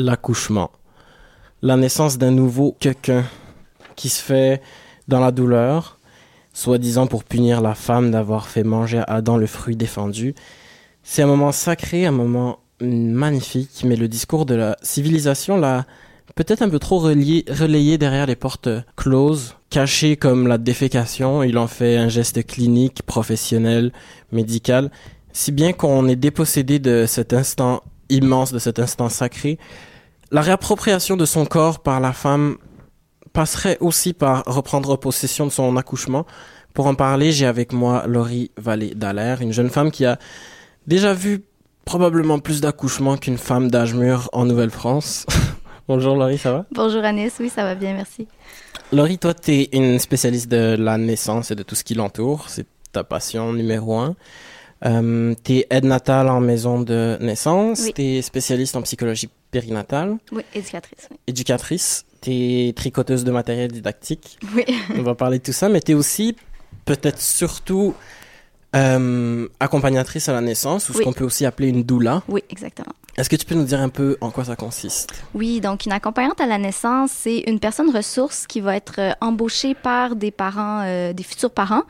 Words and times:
l'accouchement. 0.00 0.70
La 1.62 1.76
naissance 1.76 2.18
d'un 2.18 2.30
nouveau 2.30 2.76
quelqu'un 2.80 3.24
qui 3.96 4.08
se 4.08 4.22
fait 4.22 4.62
dans 5.08 5.20
la 5.20 5.30
douleur, 5.30 5.98
soi-disant 6.52 7.06
pour 7.06 7.24
punir 7.24 7.60
la 7.60 7.74
femme 7.74 8.10
d'avoir 8.10 8.48
fait 8.48 8.64
manger 8.64 8.98
à 8.98 9.14
Adam 9.14 9.36
le 9.36 9.46
fruit 9.46 9.76
défendu. 9.76 10.34
C'est 11.02 11.22
un 11.22 11.26
moment 11.26 11.52
sacré, 11.52 12.06
un 12.06 12.12
moment 12.12 12.60
magnifique, 12.80 13.82
mais 13.84 13.96
le 13.96 14.08
discours 14.08 14.46
de 14.46 14.54
la 14.54 14.76
civilisation 14.82 15.56
l'a 15.58 15.86
peut-être 16.34 16.62
un 16.62 16.70
peu 16.70 16.78
trop 16.78 16.98
relayé 16.98 17.98
derrière 17.98 18.26
les 18.26 18.36
portes 18.36 18.68
closes, 18.96 19.56
caché 19.68 20.16
comme 20.16 20.46
la 20.46 20.58
défécation. 20.58 21.42
Il 21.42 21.58
en 21.58 21.66
fait 21.66 21.96
un 21.96 22.08
geste 22.08 22.46
clinique, 22.46 23.02
professionnel, 23.02 23.92
médical, 24.32 24.90
si 25.32 25.52
bien 25.52 25.72
qu'on 25.72 26.08
est 26.08 26.16
dépossédé 26.16 26.78
de 26.78 27.04
cet 27.06 27.32
instant 27.32 27.82
immense, 28.08 28.52
de 28.52 28.58
cet 28.58 28.78
instant 28.78 29.08
sacré. 29.08 29.58
La 30.32 30.42
réappropriation 30.42 31.16
de 31.16 31.24
son 31.24 31.44
corps 31.44 31.80
par 31.80 31.98
la 31.98 32.12
femme 32.12 32.56
passerait 33.32 33.78
aussi 33.80 34.12
par 34.12 34.44
reprendre 34.46 34.96
possession 34.96 35.44
de 35.44 35.50
son 35.50 35.76
accouchement. 35.76 36.24
Pour 36.72 36.86
en 36.86 36.94
parler, 36.94 37.32
j'ai 37.32 37.46
avec 37.46 37.72
moi 37.72 38.04
Laurie 38.06 38.52
Vallée 38.56 38.94
Dallaire, 38.94 39.42
une 39.42 39.52
jeune 39.52 39.70
femme 39.70 39.90
qui 39.90 40.04
a 40.04 40.18
déjà 40.86 41.14
vu 41.14 41.42
probablement 41.84 42.38
plus 42.38 42.60
d'accouchements 42.60 43.16
qu'une 43.16 43.38
femme 43.38 43.72
d'âge 43.72 43.94
mûr 43.94 44.28
en 44.32 44.44
Nouvelle-France. 44.44 45.26
Bonjour 45.88 46.14
Laurie, 46.14 46.38
ça 46.38 46.52
va? 46.52 46.66
Bonjour 46.70 47.02
Anis, 47.02 47.32
oui, 47.40 47.48
ça 47.48 47.64
va 47.64 47.74
bien, 47.74 47.94
merci. 47.94 48.28
Laurie, 48.92 49.18
toi, 49.18 49.34
tu 49.34 49.50
es 49.52 49.68
une 49.72 49.98
spécialiste 49.98 50.48
de 50.48 50.76
la 50.78 50.96
naissance 50.96 51.50
et 51.50 51.56
de 51.56 51.64
tout 51.64 51.74
ce 51.74 51.82
qui 51.82 51.94
l'entoure. 51.94 52.48
C'est 52.48 52.66
ta 52.92 53.02
passion 53.02 53.52
numéro 53.52 53.98
un. 53.98 54.14
Euh, 54.84 55.34
tu 55.44 55.58
es 55.58 55.66
aide 55.70 55.84
natale 55.84 56.28
en 56.28 56.40
maison 56.40 56.80
de 56.80 57.18
naissance. 57.20 57.82
Oui. 57.84 57.92
Tu 57.94 58.02
es 58.02 58.22
spécialiste 58.22 58.76
en 58.76 58.82
psychologie 58.82 59.28
périnatale. 59.50 60.16
Oui, 60.32 60.42
éducatrice, 60.54 61.08
oui. 61.10 61.16
Éducatrice. 61.26 62.04
Tu 62.22 62.30
es 62.30 62.72
tricoteuse 62.74 63.24
de 63.24 63.30
matériel 63.30 63.72
didactique. 63.72 64.38
Oui, 64.54 64.64
On 64.96 65.02
va 65.02 65.14
parler 65.14 65.38
de 65.38 65.44
tout 65.44 65.52
ça, 65.52 65.68
mais 65.68 65.80
tu 65.80 65.92
es 65.92 65.94
aussi, 65.94 66.36
peut-être 66.84 67.20
surtout, 67.20 67.94
euh, 68.76 69.48
accompagnatrice 69.58 70.28
à 70.28 70.32
la 70.32 70.40
naissance, 70.40 70.88
ou 70.88 70.92
ce 70.92 71.02
qu'on 71.02 71.12
peut 71.12 71.24
aussi 71.24 71.44
appeler 71.46 71.68
une 71.68 71.82
doula. 71.82 72.22
oui, 72.28 72.42
exactement. 72.50 72.92
Est-ce 73.16 73.28
que 73.28 73.36
tu 73.36 73.44
peux 73.44 73.56
nous 73.56 73.64
dire 73.64 73.80
un 73.80 73.88
peu 73.88 74.16
en 74.20 74.30
quoi 74.30 74.44
ça 74.44 74.54
consiste? 74.56 75.12
Oui, 75.34 75.60
donc 75.60 75.84
une 75.84 75.92
accompagnante 75.92 76.40
à 76.40 76.46
la 76.46 76.56
naissance, 76.58 77.10
c'est 77.12 77.40
une 77.40 77.58
personne 77.58 77.90
ressource 77.94 78.46
qui 78.46 78.60
va 78.60 78.76
être 78.76 78.94
euh, 79.00 79.10
embauchée 79.20 79.74
par 79.74 80.14
des 80.14 80.30
parents, 80.30 80.82
euh, 80.86 81.12
des 81.12 81.24
futurs 81.24 81.50
parents, 81.50 81.82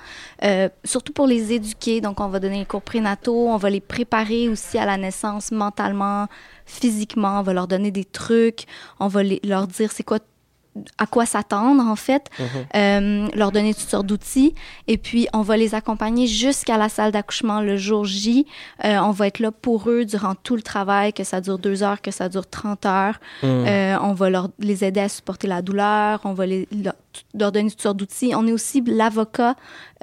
euh, 0.42 0.68
surtout 0.82 1.12
pour 1.12 1.26
les 1.26 1.52
éduquer. 1.52 2.00
Donc, 2.00 2.20
on 2.20 2.28
va 2.28 2.40
donner 2.40 2.60
les 2.60 2.64
cours 2.64 2.82
prénataux, 2.82 3.48
on 3.48 3.58
va 3.58 3.68
les 3.70 3.82
préparer 3.82 4.48
aussi 4.48 4.78
à 4.78 4.86
la 4.86 4.96
naissance 4.96 5.52
mentalement, 5.52 6.26
physiquement, 6.64 7.40
on 7.40 7.42
va 7.42 7.52
leur 7.52 7.68
donner 7.68 7.90
des 7.90 8.04
trucs, 8.06 8.64
on 8.98 9.06
va 9.08 9.22
les- 9.22 9.40
leur 9.44 9.66
dire 9.66 9.92
c'est 9.92 10.02
quoi 10.04 10.18
à 10.98 11.06
quoi 11.06 11.26
s'attendre 11.26 11.82
en 11.82 11.96
fait, 11.96 12.30
euh, 12.76 13.28
leur 13.34 13.50
donner 13.50 13.74
toutes 13.74 13.88
sortes 13.88 14.06
d'outils 14.06 14.54
et 14.86 14.98
puis 14.98 15.26
on 15.32 15.42
va 15.42 15.56
les 15.56 15.74
accompagner 15.74 16.26
jusqu'à 16.26 16.78
la 16.78 16.88
salle 16.88 17.12
d'accouchement 17.12 17.60
le 17.60 17.76
jour 17.76 18.04
J. 18.04 18.46
Euh, 18.84 18.98
on 18.98 19.10
va 19.10 19.26
être 19.26 19.40
là 19.40 19.50
pour 19.50 19.90
eux 19.90 20.04
durant 20.04 20.34
tout 20.34 20.56
le 20.56 20.62
travail, 20.62 21.12
que 21.12 21.24
ça 21.24 21.40
dure 21.40 21.58
deux 21.58 21.82
heures, 21.82 22.00
que 22.00 22.10
ça 22.10 22.28
dure 22.28 22.48
30 22.48 22.86
heures. 22.86 23.20
Hmm. 23.42 23.46
Euh, 23.66 23.96
on 24.00 24.12
va 24.12 24.30
leur, 24.30 24.48
les 24.58 24.84
aider 24.84 25.00
à 25.00 25.08
supporter 25.08 25.48
la 25.48 25.62
douleur, 25.62 26.20
on 26.24 26.32
va 26.32 26.46
les, 26.46 26.68
leur, 26.70 26.94
leur 27.34 27.52
donner 27.52 27.70
toutes 27.70 27.82
sortes 27.82 27.96
d'outils. 27.96 28.32
On 28.34 28.46
est 28.46 28.52
aussi 28.52 28.82
l'avocat 28.86 29.54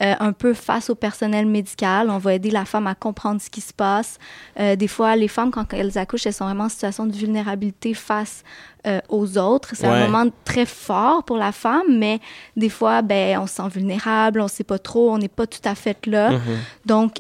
euh, 0.01 0.13
un 0.19 0.31
peu 0.33 0.53
face 0.53 0.89
au 0.89 0.95
personnel 0.95 1.45
médical. 1.45 2.09
On 2.09 2.17
va 2.17 2.33
aider 2.33 2.51
la 2.51 2.65
femme 2.65 2.87
à 2.87 2.95
comprendre 2.95 3.41
ce 3.41 3.49
qui 3.49 3.61
se 3.61 3.73
passe. 3.73 4.17
Euh, 4.59 4.75
des 4.75 4.87
fois, 4.87 5.15
les 5.15 5.27
femmes, 5.27 5.51
quand 5.51 5.73
elles 5.73 5.97
accouchent, 5.97 6.25
elles 6.25 6.33
sont 6.33 6.45
vraiment 6.45 6.65
en 6.65 6.69
situation 6.69 7.05
de 7.05 7.13
vulnérabilité 7.13 7.93
face 7.93 8.43
euh, 8.85 8.99
aux 9.09 9.37
autres. 9.37 9.71
C'est 9.73 9.87
Ouais. 9.87 9.93
un 9.93 10.07
moment 10.07 10.31
très 10.45 10.65
fort 10.65 11.23
pour 11.23 11.37
la 11.37 11.51
femme, 11.51 11.97
mais 11.97 12.19
des 12.55 12.69
fois, 12.69 13.01
ben, 13.01 13.39
on 13.39 13.47
se 13.47 13.55
sent 13.55 13.69
vulnérable, 13.73 14.39
on 14.41 14.47
sait 14.47 14.63
pas 14.63 14.79
trop, 14.79 15.11
on 15.11 15.17
n'est 15.17 15.27
pas 15.27 15.47
tout 15.47 15.59
à 15.65 15.75
fait 15.75 16.05
là. 16.05 16.31
Mhm. 16.31 16.39
Donc, 16.85 17.13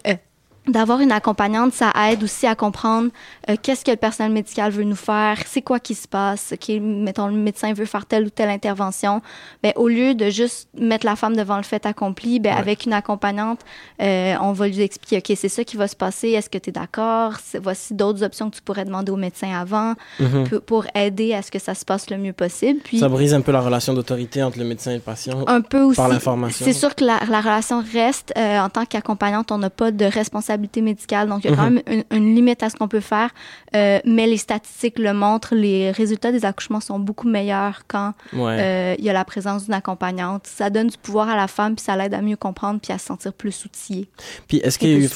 d'avoir 0.67 0.99
une 1.01 1.11
accompagnante, 1.11 1.73
ça 1.73 1.91
aide 2.09 2.23
aussi 2.23 2.45
à 2.47 2.55
comprendre 2.55 3.09
euh, 3.49 3.55
qu'est-ce 3.61 3.85
que 3.85 3.91
le 3.91 3.97
personnel 3.97 4.31
médical 4.31 4.71
veut 4.71 4.83
nous 4.83 4.95
faire, 4.95 5.37
c'est 5.45 5.61
quoi 5.61 5.79
qui 5.79 5.95
se 5.95 6.07
passe, 6.07 6.53
OK, 6.53 6.69
mettons, 6.81 7.27
le 7.27 7.33
médecin 7.33 7.73
veut 7.73 7.85
faire 7.85 8.05
telle 8.05 8.25
ou 8.25 8.29
telle 8.29 8.49
intervention. 8.49 9.21
Ben, 9.63 9.73
au 9.75 9.87
lieu 9.87 10.13
de 10.15 10.29
juste 10.29 10.69
mettre 10.77 11.05
la 11.05 11.15
femme 11.15 11.35
devant 11.35 11.57
le 11.57 11.63
fait 11.63 11.85
accompli, 11.85 12.39
ben, 12.39 12.53
Ouais. 12.53 12.59
avec 12.59 12.85
une 12.85 12.93
accompagnante, 12.93 13.59
euh, 14.01 14.35
on 14.41 14.51
va 14.53 14.67
lui 14.67 14.81
expliquer, 14.81 15.17
OK, 15.17 15.37
c'est 15.37 15.49
ça 15.49 15.63
qui 15.63 15.77
va 15.77 15.87
se 15.87 15.95
passer, 15.95 16.29
est-ce 16.29 16.49
que 16.49 16.57
tu 16.57 16.69
es 16.69 16.73
d'accord? 16.73 17.33
Voici 17.61 17.93
d'autres 17.93 18.23
options 18.23 18.49
que 18.49 18.55
tu 18.55 18.61
pourrais 18.61 18.85
demander 18.85 19.11
au 19.11 19.15
médecin 19.17 19.49
avant 19.57 19.93
Mhm. 20.19 20.47
pour- 20.49 20.61
pour 20.61 20.85
aider 20.95 21.33
à 21.33 21.41
ce 21.41 21.51
que 21.51 21.59
ça 21.59 21.73
se 21.75 21.85
passe 21.85 22.09
le 22.09 22.17
mieux 22.17 22.33
possible. 22.33 22.79
Puis, 22.83 22.99
Ça 22.99 23.09
brise 23.09 23.33
un 23.33 23.41
peu 23.41 23.51
la 23.51 23.61
relation 23.61 23.93
d'autorité 23.93 24.43
entre 24.43 24.59
le 24.59 24.65
médecin 24.65 24.91
et 24.91 24.95
le 24.95 24.99
patient. 25.01 25.45
un 25.47 25.61
peu 25.61 25.81
aussi. 25.81 25.95
Par 25.97 26.07
l'information. 26.09 26.65
C'est 26.65 26.73
sûr 26.73 26.93
que 26.95 27.03
la, 27.05 27.19
la 27.29 27.41
relation 27.41 27.83
reste. 27.93 28.33
euh, 28.37 28.59
en 28.59 28.69
tant 28.69 28.85
qu'accompagnante, 28.85 29.51
on 29.51 29.57
n'a 29.57 29.69
pas 29.69 29.91
de 29.91 30.05
responsabilité 30.05 30.56
médicale. 30.81 31.29
Donc, 31.29 31.43
il 31.45 31.51
y 31.51 31.53
a 31.53 31.55
quand 31.55 31.69
Mhm. 31.69 31.81
même 31.87 32.03
une, 32.11 32.17
une 32.17 32.35
limite 32.35 32.63
à 32.63 32.69
ce 32.69 32.75
qu'on 32.75 32.87
peut 32.87 32.99
faire. 32.99 33.29
Euh, 33.75 33.99
mais 34.05 34.27
les 34.27 34.37
statistiques 34.37 34.99
le 34.99 35.13
montrent. 35.13 35.55
Les 35.55 35.91
résultats 35.91 36.31
des 36.31 36.45
accouchements 36.45 36.79
sont 36.79 36.99
beaucoup 36.99 37.27
meilleurs 37.27 37.81
quand 37.87 38.13
Ouais. 38.33 38.57
euh, 38.59 38.95
il 38.99 39.05
y 39.05 39.09
a 39.09 39.13
la 39.13 39.25
présence 39.25 39.65
d'une 39.65 39.73
accompagnante. 39.73 40.47
Ça 40.47 40.69
donne 40.69 40.87
du 40.87 40.97
pouvoir 40.97 41.29
à 41.29 41.35
la 41.35 41.47
femme, 41.47 41.75
puis 41.75 41.83
ça 41.85 41.95
l'aide 41.95 42.13
à 42.13 42.21
mieux 42.21 42.35
comprendre, 42.37 42.79
puis 42.81 42.91
à 42.93 42.97
se 42.97 43.05
sentir 43.05 43.33
plus 43.33 43.65
outillée 43.65 44.07
Puis 44.47 44.57
est-ce 44.57 44.77
qu'il 44.79 44.89
eu. 44.89 45.09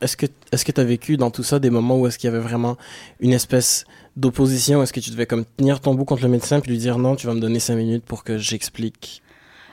Est-ce 0.00 0.16
que 0.16 0.26
est-ce 0.52 0.64
que 0.64 0.72
tu 0.72 0.80
as 0.80 0.84
vécu 0.84 1.16
dans 1.16 1.30
tout 1.30 1.42
ça 1.42 1.58
des 1.58 1.70
moments 1.70 1.98
où 1.98 2.06
est-ce 2.06 2.18
qu'il 2.18 2.28
y 2.30 2.32
avait 2.34 2.42
vraiment 2.42 2.76
une 3.20 3.32
espèce 3.32 3.84
d'opposition? 4.16 4.82
Est-ce 4.82 4.92
que 4.92 5.00
tu 5.00 5.10
devais 5.10 5.26
comme 5.26 5.44
tenir 5.56 5.80
ton 5.80 5.94
bout 5.94 6.04
contre 6.04 6.22
le 6.22 6.28
médecin 6.28 6.60
puis 6.60 6.70
lui 6.70 6.78
dire 6.78 6.98
non, 6.98 7.14
tu 7.16 7.26
vas 7.26 7.34
me 7.34 7.40
donner 7.40 7.60
cinq 7.60 7.76
minutes 7.76 8.04
pour 8.04 8.24
que 8.24 8.38
j'explique 8.38 9.22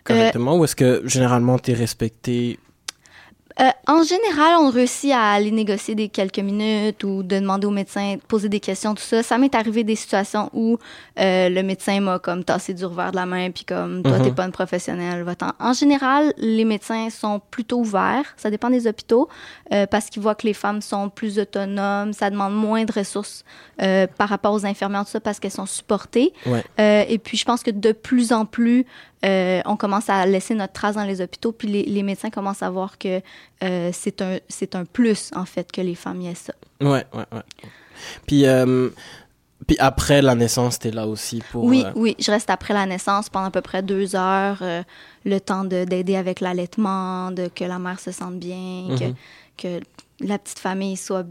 correctement? 0.03 0.57
Ou 0.57 0.63
est-ce 0.65 0.75
que 0.75 1.01
généralement 1.05 1.57
tu 1.59 1.71
es 1.71 1.73
respecté 1.73 2.59
Euh, 3.61 3.69
en 3.87 4.03
général, 4.03 4.55
on 4.59 4.69
réussit 4.69 5.11
à 5.13 5.31
aller 5.31 5.49
négocier 5.51 5.95
des 5.95 6.09
quelques 6.09 6.39
minutes 6.39 7.03
ou 7.05 7.23
de 7.23 7.39
demander 7.39 7.65
au 7.67 7.71
médecin, 7.71 8.15
de 8.15 8.21
poser 8.21 8.49
des 8.49 8.59
questions, 8.59 8.93
tout 8.95 9.01
ça. 9.03 9.23
Ça 9.23 9.37
m'est 9.37 9.55
arrivé 9.55 9.85
des 9.85 9.95
situations 9.95 10.49
où 10.53 10.77
euh, 11.19 11.47
le 11.47 11.63
médecin 11.63 12.01
m'a 12.01 12.19
comme 12.19 12.43
tassé 12.43 12.73
du 12.73 12.83
revers 12.85 13.11
de 13.11 13.15
la 13.15 13.25
main, 13.25 13.51
puis 13.51 13.63
comme 13.63 14.03
toi, 14.03 14.17
Mhm. 14.17 14.23
t'es 14.25 14.31
pas 14.33 14.43
une 14.45 14.51
professionnelle, 14.51 15.23
va-t'en. 15.23 15.51
En 15.59 15.71
général, 15.71 16.33
les 16.37 16.65
médecins 16.65 17.09
sont 17.09 17.39
plutôt 17.49 17.77
ouverts. 17.79 18.25
Ça 18.35 18.49
dépend 18.49 18.69
des 18.69 18.87
hôpitaux 18.87 19.29
euh, 19.71 19.85
parce 19.85 20.09
qu'ils 20.09 20.21
voient 20.21 20.35
que 20.35 20.47
les 20.47 20.53
femmes 20.53 20.81
sont 20.81 21.09
plus 21.09 21.39
autonomes. 21.39 22.11
Ça 22.11 22.29
demande 22.29 22.53
moins 22.55 22.83
de 22.83 22.91
ressources 22.91 23.45
par 24.17 24.29
rapport 24.29 24.53
aux 24.53 24.65
infirmières, 24.65 25.05
tout 25.05 25.11
ça, 25.11 25.19
parce 25.19 25.39
qu'elles 25.39 25.51
sont 25.51 25.65
supportées. 25.65 26.33
Ouais. 26.45 26.63
Et 27.09 27.17
puis, 27.19 27.37
je 27.37 27.45
pense 27.45 27.61
que 27.63 27.71
de 27.71 27.91
plus 27.91 28.31
en 28.33 28.45
plus, 28.45 28.85
euh, 29.25 29.61
on 29.65 29.75
commence 29.77 30.09
à 30.09 30.25
laisser 30.25 30.53
notre 30.55 30.73
trace 30.73 30.95
dans 30.95 31.03
les 31.03 31.19
hôpitaux, 31.21 31.51
puis 31.51 31.67
les, 31.67 31.83
les 31.83 32.03
médecins 32.03 32.29
commencent 32.29 32.63
à 32.63 32.69
voir 32.69 32.97
que 32.97 33.21
euh, 33.63 33.89
c'est 33.93 34.21
un, 34.21 34.37
un 34.73 34.85
plus, 34.85 35.31
en 35.35 35.45
fait, 35.45 35.71
que 35.71 35.81
les 35.81 35.95
femmes 35.95 36.21
y 36.21 36.27
aient 36.27 36.35
ça. 36.35 36.53
Ouais, 36.81 37.05
ouais, 37.13 37.25
ouais. 37.31 37.41
Puis 38.27 38.45
euh, 38.45 38.89
puis 39.67 39.77
après 39.79 40.21
la 40.21 40.35
naissance, 40.35 40.77
tu 40.77 40.89
es 40.89 40.91
là 40.91 41.07
aussi 41.07 41.41
pour 41.51 41.63
Oui, 41.63 41.83
oui, 41.95 42.15
je 42.19 42.29
reste 42.29 42.49
après 42.49 42.73
la 42.73 42.85
naissance 42.85 43.29
pendant 43.29 43.47
à 43.47 43.51
peu 43.51 43.61
près 43.61 43.81
deux 43.81 44.15
heures, 44.15 44.61
le 45.23 45.39
temps 45.39 45.63
de- 45.63 45.85
d'aider 45.85 46.17
avec 46.17 46.39
l'allaitement, 46.41 47.31
de 47.31 47.47
que 47.47 47.63
la 47.63 47.79
mère 47.79 47.99
se 47.99 48.11
sente 48.11 48.37
bien, 48.37 48.87
Mhm. 48.89 48.99
que, 48.99 49.05
que 49.79 49.83
la 50.19 50.37
petite 50.37 50.59
famille 50.59 50.97
soit 50.97 51.25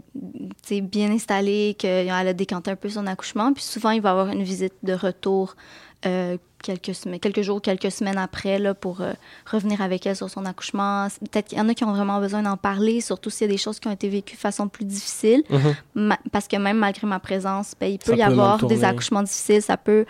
bien 0.71 1.11
installée, 1.13 1.77
qu'elle 1.79 2.11
a 2.11 2.33
décanté 2.33 2.71
un 2.71 2.77
peu 2.77 2.89
son 2.89 3.07
accouchement. 3.07 3.53
Puis 3.53 3.63
souvent, 3.63 3.91
il 3.91 4.01
va 4.01 4.09
y 4.09 4.13
avoir 4.13 4.29
une 4.29 4.43
visite 4.43 4.75
de 4.83 4.95
retour 4.95 5.55
quelques, 6.65 6.95
semaines, 6.95 7.21
quelques 7.21 7.43
jours, 7.43 7.61
quelques 7.63 7.93
semaines 7.93 8.19
après 8.19 8.59
là, 8.59 8.75
pour 8.75 9.01
euh, 9.03 9.13
revenir 9.51 9.81
avec 9.83 10.07
elle 10.07 10.17
sur 10.17 10.29
son 10.31 10.45
accouchement. 10.47 11.07
Peut-être 11.31 11.49
qu'il 11.49 11.59
y 11.59 11.61
en 11.61 11.69
a 11.69 11.75
qui 11.75 11.85
ont 11.85 11.93
vraiment 11.93 12.19
besoin 12.19 12.43
d'en 12.43 12.57
parler, 12.57 13.01
surtout 13.01 13.31
s'il 13.31 13.47
y 13.47 13.51
a 13.51 13.53
des 13.53 13.59
choses 13.59 13.79
qui 13.79 13.87
ont 13.87 13.93
été 13.93 14.09
vécues 14.09 14.35
de 14.35 14.41
façon 14.41 14.67
plus 14.69 14.85
difficile. 14.85 15.43
mhm. 15.51 15.75
Ma- 15.95 16.19
parce 16.33 16.49
que 16.49 16.57
même 16.57 16.79
malgré 16.79 17.07
ma 17.07 17.21
présence, 17.21 17.75
ben, 17.79 17.87
il 17.93 17.99
peut 17.99 18.13
Ça 18.13 18.17
y 18.17 18.19
peut 18.19 18.25
avoir 18.25 18.59
des 18.67 18.77
accouchements 18.89 19.23
difficiles, 19.23 19.63
ça 19.63 19.77
peut 19.77 20.07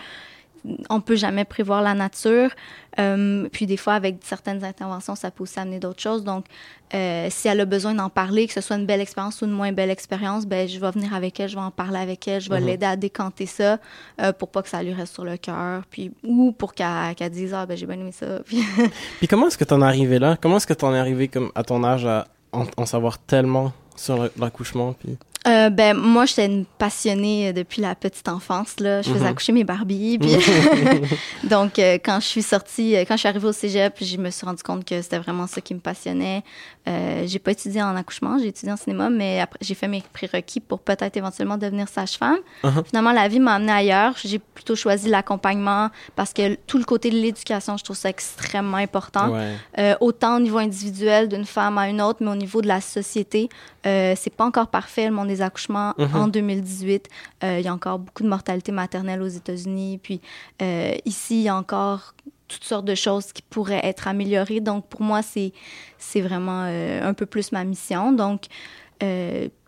on 0.90 1.00
peut 1.00 1.16
jamais 1.16 1.44
prévoir 1.44 1.82
la 1.82 1.94
nature. 1.94 2.50
Euh, 2.98 3.48
puis 3.52 3.66
des 3.66 3.76
fois, 3.76 3.94
avec 3.94 4.16
certaines 4.22 4.64
interventions, 4.64 5.14
ça 5.14 5.30
peut 5.30 5.42
aussi 5.42 5.58
amener 5.58 5.78
d'autres 5.78 6.00
choses. 6.00 6.24
Donc, 6.24 6.46
euh, 6.94 7.26
si 7.30 7.48
elle 7.48 7.60
a 7.60 7.64
besoin 7.64 7.92
d'en 7.94 8.08
parler, 8.08 8.46
que 8.46 8.52
ce 8.52 8.60
soit 8.60 8.76
une 8.76 8.86
belle 8.86 9.00
expérience 9.00 9.42
ou 9.42 9.46
une 9.46 9.50
moins 9.50 9.72
belle 9.72 9.90
expérience, 9.90 10.46
ben 10.46 10.68
je 10.68 10.78
vais 10.78 10.90
venir 10.92 11.12
avec 11.14 11.38
elle, 11.40 11.48
je 11.48 11.56
vais 11.56 11.60
en 11.60 11.70
parler 11.72 11.98
avec 11.98 12.26
elle, 12.28 12.40
je 12.40 12.48
vais 12.48 12.60
Mhm. 12.60 12.66
l'aider 12.66 12.86
à 12.86 12.96
décanter 12.96 13.46
ça 13.46 13.78
euh, 14.20 14.32
pour 14.32 14.48
pas 14.48 14.62
que 14.62 14.68
ça 14.68 14.82
lui 14.82 14.92
reste 14.92 15.12
sur 15.14 15.24
le 15.24 15.36
cœur, 15.36 15.82
puis 15.90 16.12
ou 16.22 16.52
pour 16.52 16.72
qu'elle 16.72 17.14
qu'elle 17.16 17.30
dise 17.32 17.52
ah 17.52 17.66
ben 17.66 17.76
j'ai 17.76 17.86
bien 17.86 17.98
aimé 17.98 18.12
ça. 18.12 18.38
Puis- 18.46 18.62
Puis 19.18 19.28
comment 19.28 19.48
est-ce 19.48 19.58
que 19.58 19.64
t'en 19.64 19.82
es 19.82 19.84
arrivé 19.84 20.18
là? 20.18 20.36
Comment 20.40 20.56
est-ce 20.58 20.66
que 20.66 20.72
t'en 20.74 20.94
es 20.94 20.98
arrivé 20.98 21.28
comme 21.28 21.50
à 21.54 21.64
ton 21.64 21.82
âge 21.84 22.06
à 22.06 22.28
en, 22.52 22.64
en 22.76 22.86
savoir 22.86 23.18
tellement 23.18 23.72
sur 23.96 24.28
l'accouchement 24.38 24.92
puis 24.92 25.18
Euh, 25.46 25.68
ben 25.68 25.94
moi 25.94 26.24
j'étais 26.24 26.46
une 26.46 26.64
passionnée 26.64 27.52
depuis 27.52 27.82
la 27.82 27.94
petite 27.94 28.28
enfance 28.28 28.80
là. 28.80 29.02
Je 29.02 29.10
faisais 29.10 29.20
Mhm. 29.24 29.26
accoucher 29.30 29.52
mes 29.52 29.64
Barbies. 29.64 30.18
Puis 30.18 30.30
donc 31.44 31.78
euh, 31.78 31.98
quand 32.04 32.18
je 32.20 32.26
suis 32.26 32.42
sortie, 32.42 32.96
euh, 32.96 33.04
quand 33.06 33.14
je 33.14 33.20
suis 33.20 33.28
arrivée 33.28 33.48
au 33.48 33.52
cégep, 33.52 33.94
je 34.00 34.16
me 34.16 34.30
suis 34.30 34.46
rendu 34.46 34.62
compte 34.62 34.84
que 34.84 35.00
c'était 35.02 35.18
vraiment 35.18 35.46
ça 35.46 35.60
qui 35.60 35.74
me 35.74 35.80
passionnait. 35.80 36.42
Euh, 36.88 37.24
j'ai 37.26 37.38
pas 37.38 37.52
étudié 37.52 37.82
en 37.82 37.94
accouchement, 37.96 38.38
j'ai 38.38 38.48
étudié 38.48 38.72
en 38.72 38.76
cinéma, 38.76 39.10
mais 39.10 39.40
après 39.40 39.58
j'ai 39.60 39.74
fait 39.74 39.88
mes 39.88 40.02
prérequis 40.12 40.60
pour 40.60 40.80
peut-être 40.80 41.16
éventuellement 41.16 41.56
devenir 41.58 41.88
sage-femme. 41.88 42.38
Mhm. 42.62 42.82
Finalement 42.86 43.12
la 43.12 43.28
vie 43.28 43.40
m'a 43.40 43.54
amenée 43.54 43.72
ailleurs. 43.72 44.14
J'ai 44.24 44.38
plutôt 44.38 44.76
choisi 44.76 45.08
l'accompagnement 45.08 45.90
parce 46.16 46.32
que 46.32 46.54
tout 46.66 46.78
le 46.78 46.84
côté 46.84 47.10
de 47.10 47.16
l'éducation, 47.16 47.76
je 47.76 47.84
trouve 47.84 47.96
ça 47.96 48.08
extrêmement 48.08 48.78
important. 48.78 49.30
Ouais. 49.30 49.52
Euh, 49.78 49.94
autant 50.00 50.36
au 50.36 50.40
niveau 50.40 50.58
individuel 50.58 51.28
d'une 51.28 51.44
femme 51.44 51.78
à 51.78 51.88
une 51.88 52.00
autre, 52.00 52.18
mais 52.22 52.30
au 52.30 52.34
niveau 52.36 52.62
de 52.62 52.68
la 52.68 52.80
société, 52.80 53.48
euh, 53.86 54.14
c'est 54.16 54.34
pas 54.34 54.44
encore 54.44 54.68
parfait 54.68 55.06
le 55.06 55.12
monde 55.14 55.28
des 55.28 55.42
accouchements 55.42 55.94
Mhm. 55.98 56.16
en 56.16 56.28
2018. 56.28 57.08
Euh, 57.42 57.58
Il 57.60 57.64
y 57.64 57.68
a 57.68 57.72
encore 57.74 57.98
beaucoup 57.98 58.22
de 58.22 58.28
mortalité 58.28 58.72
maternelle 58.72 59.20
aux 59.22 59.28
États-Unis. 59.28 59.98
Puis 60.02 60.20
euh, 60.62 60.94
ici, 61.04 61.36
il 61.40 61.42
y 61.42 61.48
a 61.48 61.56
encore 61.56 62.14
toutes 62.48 62.64
sortes 62.64 62.84
de 62.84 62.94
choses 62.94 63.32
qui 63.32 63.42
pourraient 63.42 63.84
être 63.84 64.06
améliorées. 64.08 64.60
Donc 64.60 64.86
pour 64.88 65.00
moi, 65.02 65.20
c'est 65.22 66.20
vraiment 66.20 66.62
un 66.62 67.14
peu 67.14 67.26
plus 67.26 67.52
ma 67.52 67.64
mission. 67.64 68.12
Donc 68.12 68.42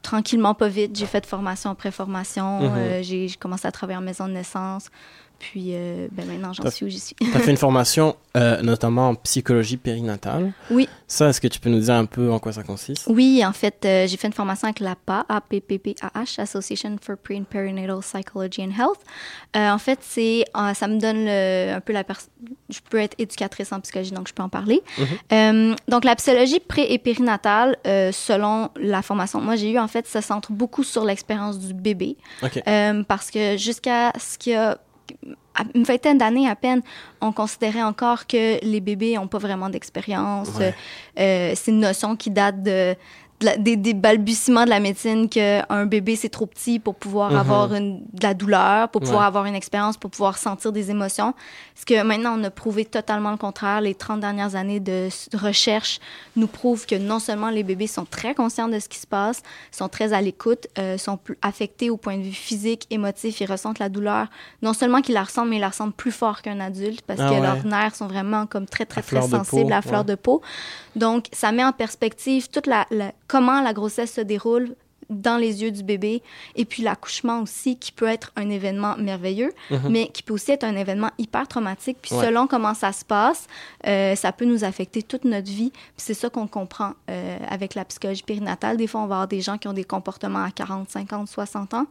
tranquillement, 0.03 0.55
pas 0.55 0.69
vite, 0.69 0.97
j'ai 0.97 1.07
fait 1.07 1.21
de 1.21 1.27
formation 1.27 1.71
après 1.71 1.91
formation. 1.91 2.61
Mhm. 2.61 3.03
J'ai 3.03 3.29
commencé 3.39 3.67
à 3.67 3.73
travailler 3.73 3.99
en 3.99 4.03
maison 4.03 4.27
de 4.29 4.33
naissance. 4.33 4.89
Puis 5.39 5.71
euh, 5.75 6.09
ben 6.13 6.27
maintenant, 6.27 6.53
j'en 6.53 6.71
suis 6.71 6.87
où 6.87 6.89
j'y 6.89 6.99
suis. 6.99 7.15
Tu 7.15 7.27
as 7.35 7.41
fait 7.41 7.51
une 7.51 7.57
formation 7.69 8.17
euh, 8.37 8.63
notamment 8.63 9.11
en 9.11 9.15
psychologie 9.17 9.77
périnatale. 9.77 10.53
Oui. 10.71 10.89
Ça, 11.07 11.29
est-ce 11.29 11.41
que 11.41 11.49
tu 11.49 11.61
peux 11.61 11.69
nous 11.71 11.81
dire 11.81 11.95
un 11.95 12.07
peu 12.07 12.31
en 12.33 12.39
quoi 12.39 12.53
ça 12.53 12.63
consiste? 12.63 13.05
Oui, 13.09 13.43
en 13.45 13.53
fait, 13.53 13.85
euh, 13.85 14.07
j'ai 14.07 14.17
fait 14.17 14.27
une 14.27 14.33
formation 14.33 14.67
avec 14.67 14.81
l'APA, 14.81 15.25
APPPAH, 15.29 16.39
Association 16.43 16.97
for 17.01 17.17
Pre 17.17 17.33
and 17.37 17.45
Perinatal 17.45 18.01
Psychology 18.01 18.63
and 18.63 18.71
Health. 18.79 19.01
En 19.55 19.79
fait, 19.79 19.99
c'est, 20.03 20.45
ça 20.75 20.87
me 20.89 20.99
donne 20.99 21.25
le- 21.25 21.75
un 21.77 21.81
peu 21.81 21.93
la 21.93 22.05
personne. 22.05 22.31
Je 22.69 22.81
peux 22.91 22.99
être 22.99 23.15
éducatrice 23.19 23.73
en 23.73 23.81
psychologie, 23.81 24.11
donc 24.13 24.29
je 24.29 24.35
peux 24.35 24.43
en 24.43 24.49
parler. 24.49 24.83
Mhm. 25.31 25.77
Donc, 25.89 26.05
la 26.05 26.17
psychologie 26.17 26.61
pré 26.61 26.87
et 26.93 26.99
périnatale, 26.99 27.77
selon 27.85 28.71
la 28.81 29.03
formation 29.03 29.39
que 29.41 29.45
moi 29.45 29.57
j'ai 29.57 29.71
eue, 29.71 29.79
en 29.79 29.89
fait, 29.89 30.07
ça 30.07 30.23
centre 30.23 30.53
beaucoup 30.53 30.83
sur 30.83 31.05
l'expérience 31.05 31.59
du 31.59 31.73
bébé. 31.75 32.17
OK. 32.43 32.63
Parce 33.09 33.31
que 33.31 33.57
jusqu'à 33.57 34.13
ce 34.19 34.39
qu'il 34.39 34.53
y 34.53 34.57
a 34.57 34.79
une 35.75 35.85
vingtaine 35.85 36.19
d'années 36.19 36.49
à 36.49 36.57
peine, 36.57 36.83
on 37.21 37.33
considérait 37.33 37.83
encore 37.83 38.27
que 38.27 38.65
les 38.65 38.81
bébés 38.81 39.15
n'ont 39.15 39.29
pas 39.29 39.39
vraiment 39.39 39.69
d'expérience. 39.69 40.51
Ouais. 40.59 40.75
Euh, 41.19 41.53
c'est 41.55 41.71
une 41.71 41.81
notion 41.81 42.17
qui 42.17 42.31
date 42.31 42.63
de, 42.63 42.95
des, 43.59 43.77
des 43.77 43.93
balbutiements 43.95 44.65
de 44.65 44.71
la 44.71 44.81
médecine 44.81 45.29
qu'un 45.29 45.85
bébé, 45.87 46.17
c'est 46.17 46.29
trop 46.31 46.47
petit 46.47 46.79
pour 46.79 46.95
pouvoir 46.95 47.31
Mhm. 47.33 47.37
avoir 47.37 47.75
une, 47.75 47.99
de 48.13 48.23
la 48.23 48.33
douleur, 48.35 48.89
pour 48.89 49.03
pouvoir 49.03 49.21
Ouais. 49.21 49.27
avoir 49.27 49.45
une 49.47 49.55
expérience, 49.55 49.97
pour 49.97 50.11
pouvoir 50.11 50.39
sentir 50.39 50.73
des 50.73 50.91
émotions. 50.91 51.35
Ce 51.75 51.85
que 51.85 52.03
maintenant, 52.03 52.39
on 52.41 52.45
a 52.45 52.51
prouvé 52.51 52.85
totalement 52.87 53.31
le 53.31 53.37
contraire. 53.37 53.81
Les 53.83 53.95
30 53.95 54.21
dernières 54.21 54.55
années 54.57 54.81
de 54.81 55.09
recherche 55.37 56.01
nous 56.35 56.47
prouvent 56.47 56.87
que 56.87 56.95
non 56.95 57.19
seulement 57.19 57.51
les 57.51 57.63
bébés 57.63 57.87
sont 57.87 58.07
très 58.07 58.35
conscients 58.35 58.69
de 58.69 58.79
ce 58.79 58.89
qui 58.89 58.99
se 58.99 59.07
passe, 59.07 59.43
sont 59.71 59.89
très 59.89 60.13
à 60.15 60.23
l'écoute, 60.23 60.67
euh, 60.79 60.97
sont 60.97 61.19
plus 61.19 61.37
affectés 61.43 61.91
au 61.91 61.97
point 61.99 62.17
de 62.17 62.23
vue 62.23 62.33
physique, 62.33 62.87
émotif, 62.91 63.41
ils 63.41 63.51
ressentent 63.51 63.79
la 63.79 63.89
douleur. 63.91 64.29
Non 64.63 64.73
seulement 64.73 65.03
qu'ils 65.03 65.15
la 65.15 65.25
ressentent, 65.25 65.49
mais 65.49 65.57
ils 65.57 65.61
la 65.61 65.69
ressentent 65.69 65.95
plus 65.95 66.13
fort 66.13 66.41
qu'un 66.43 66.61
adulte 66.61 67.03
parce 67.03 67.21
Ah 67.21 67.29
que 67.29 67.35
ouais. 67.35 67.41
leurs 67.41 67.65
nerfs 67.67 67.95
sont 67.97 68.07
vraiment 68.07 68.47
comme 68.47 68.67
très, 68.67 68.87
très, 68.87 69.01
À 69.01 69.03
très 69.03 69.21
sensibles 69.23 69.69
peau, 69.69 69.75
à 69.75 69.83
fleur 69.83 70.01
ouais. 70.01 70.07
de 70.07 70.15
peau. 70.15 70.41
Donc, 70.95 71.27
ça 71.33 71.53
met 71.53 71.65
en 71.65 71.73
perspective 71.73 72.49
toute 72.49 72.67
la, 72.67 72.87
la- 72.91 73.13
comment 73.27 73.61
la 73.61 73.73
grossesse 73.73 74.15
se 74.15 74.21
déroule 74.21 74.75
dans 75.09 75.37
les 75.37 75.63
yeux 75.63 75.71
du 75.71 75.85
bébé 75.85 76.21
et 76.57 76.65
puis 76.65 76.83
l'accouchement 76.83 77.41
aussi 77.41 77.79
qui 77.79 77.93
peut 77.93 78.09
être 78.09 78.33
un 78.35 78.51
événement 78.51 78.97
merveilleux 78.97 79.53
Mhm. 79.71 79.89
mais 79.89 80.09
qui 80.09 80.25
peut 80.25 80.35
aussi 80.35 80.51
être 80.51 80.65
un 80.65 80.75
événement 80.75 81.11
hyper 81.17 81.47
traumatique 81.47 81.99
puis 82.03 82.13
Ouais. 82.13 82.25
selon 82.25 82.49
comment 82.49 82.75
ça 82.75 82.91
se 82.91 83.05
passe 83.05 83.47
euh, 83.87 84.17
ça 84.17 84.33
peut 84.33 84.47
nous 84.47 84.65
affecter 84.65 85.05
toute 85.05 85.23
notre 85.25 85.47
vie 85.49 85.71
puis 85.71 85.83
c'est 85.99 86.15
ça 86.15 86.29
qu'on 86.29 86.49
comprend 86.49 86.95
euh, 87.09 87.39
avec 87.49 87.77
la 87.77 87.85
psychologie 87.85 88.25
périnatale 88.25 88.77
des 88.79 88.89
fois 88.89 89.01
on 89.03 89.07
va 89.07 89.15
avoir 89.15 89.29
des 89.29 89.41
gens 89.43 89.59
qui 89.59 89.69
ont 89.69 89.73
des 89.73 89.85
comportements 89.85 90.43
à 90.43 90.51
40 90.51 90.91
50 90.91 91.29
60 91.29 91.75
ans 91.75 91.87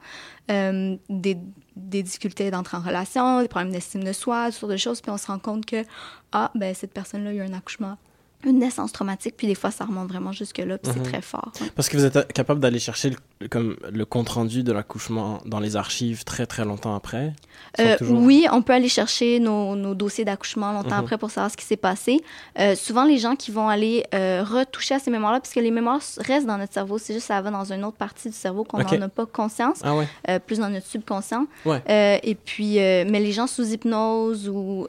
euh, 0.51 0.97
des, 1.09 1.37
des 1.77 2.03
difficultés 2.03 2.51
d'entrer 2.51 2.75
en 2.75 2.81
relation 2.81 3.39
des 3.41 3.47
problèmes 3.47 3.71
d'estime 3.71 4.03
de 4.03 4.11
soi 4.11 4.47
toutes 4.47 4.55
sortes 4.55 4.71
de 4.73 4.77
choses 4.77 4.99
puis 4.99 5.11
on 5.11 5.17
se 5.17 5.27
rend 5.27 5.39
compte 5.39 5.65
que 5.65 5.85
ah 6.33 6.51
ben 6.53 6.75
cette 6.75 6.91
personne 6.93 7.23
là 7.23 7.29
a 7.29 7.33
eu 7.33 7.39
un 7.39 7.53
accouchement 7.53 7.97
une 8.45 8.59
naissance 8.59 8.91
traumatique 8.91 9.35
puis 9.37 9.47
des 9.47 9.55
fois 9.55 9.71
ça 9.71 9.85
remonte 9.85 10.07
vraiment 10.09 10.31
jusque 10.31 10.57
là 10.59 10.77
puis 10.77 10.91
Mhm. 10.91 10.97
c'est 11.03 11.09
très 11.11 11.21
fort 11.21 11.51
ouais. 11.61 11.67
Parce 11.75 11.89
que 11.89 11.97
vous 11.97 12.05
êtes 12.05 12.31
capable 12.33 12.59
d'aller 12.59 12.79
chercher 12.79 13.11
le, 13.41 13.47
comme 13.47 13.75
le 13.91 14.05
compte 14.05 14.29
rendu 14.29 14.63
de 14.63 14.71
l'accouchement 14.71 15.39
dans 15.45 15.59
les 15.59 15.75
archives 15.75 16.23
très 16.23 16.45
très 16.45 16.65
longtemps 16.65 16.95
après? 16.95 17.33
Euh, 17.79 17.97
toujours- 17.97 18.21
Oui, 18.21 18.45
on 18.51 18.61
peut 18.61 18.73
aller 18.73 18.89
chercher 18.89 19.39
nos, 19.39 19.75
nos 19.75 19.95
dossiers 19.95 20.25
d'accouchement 20.25 20.71
longtemps 20.73 20.95
Mhm. 20.97 21.03
après 21.03 21.17
pour 21.17 21.31
savoir 21.31 21.51
ce 21.51 21.57
qui 21.57 21.65
s'est 21.65 21.77
passé. 21.77 22.21
Euh, 22.59 22.75
souvent, 22.75 23.03
les 23.05 23.17
gens 23.17 23.35
qui 23.35 23.51
vont 23.51 23.67
aller 23.69 24.05
euh, 24.13 24.43
retoucher 24.43 24.95
à 24.95 24.99
ces 24.99 25.09
mémoires-là, 25.11 25.39
puisque 25.39 25.55
les 25.57 25.71
mémoires 25.71 25.99
restent 26.19 26.45
dans 26.47 26.57
notre 26.57 26.73
cerveau, 26.73 26.97
c'est 26.97 27.13
juste 27.13 27.27
ça 27.27 27.41
va 27.41 27.51
dans 27.51 27.71
une 27.71 27.83
autre 27.85 27.97
partie 27.97 28.29
du 28.29 28.35
cerveau 28.35 28.63
qu'on 28.63 28.79
n'en 28.79 29.01
a 29.01 29.09
pas 29.09 29.25
conscience, 29.25 29.79
Ah 29.83 29.95
ouais. 29.95 30.39
plus 30.41 30.59
dans 30.59 30.69
notre 30.69 30.85
subconscient. 30.87 31.45
Ouais. 31.65 31.81
Et 32.23 32.35
puis, 32.35 32.75
mais 32.75 33.19
les 33.19 33.31
gens 33.31 33.47
sous 33.47 33.65
hypnose 33.71 34.47
ou 34.49 34.87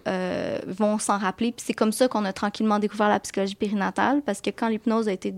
vont 0.66 0.98
s'en 0.98 1.18
rappeler. 1.18 1.52
Puis 1.52 1.64
c'est 1.66 1.74
comme 1.74 1.92
ça 1.92 2.08
qu'on 2.08 2.24
a 2.24 2.32
tranquillement 2.32 2.78
découvert 2.78 3.08
la 3.08 3.20
psychologie 3.20 3.45
périnatale, 3.54 4.22
parce 4.24 4.40
que 4.40 4.50
quand 4.50 4.68
l'hypnose 4.68 5.08
a 5.08 5.12
été 5.12 5.34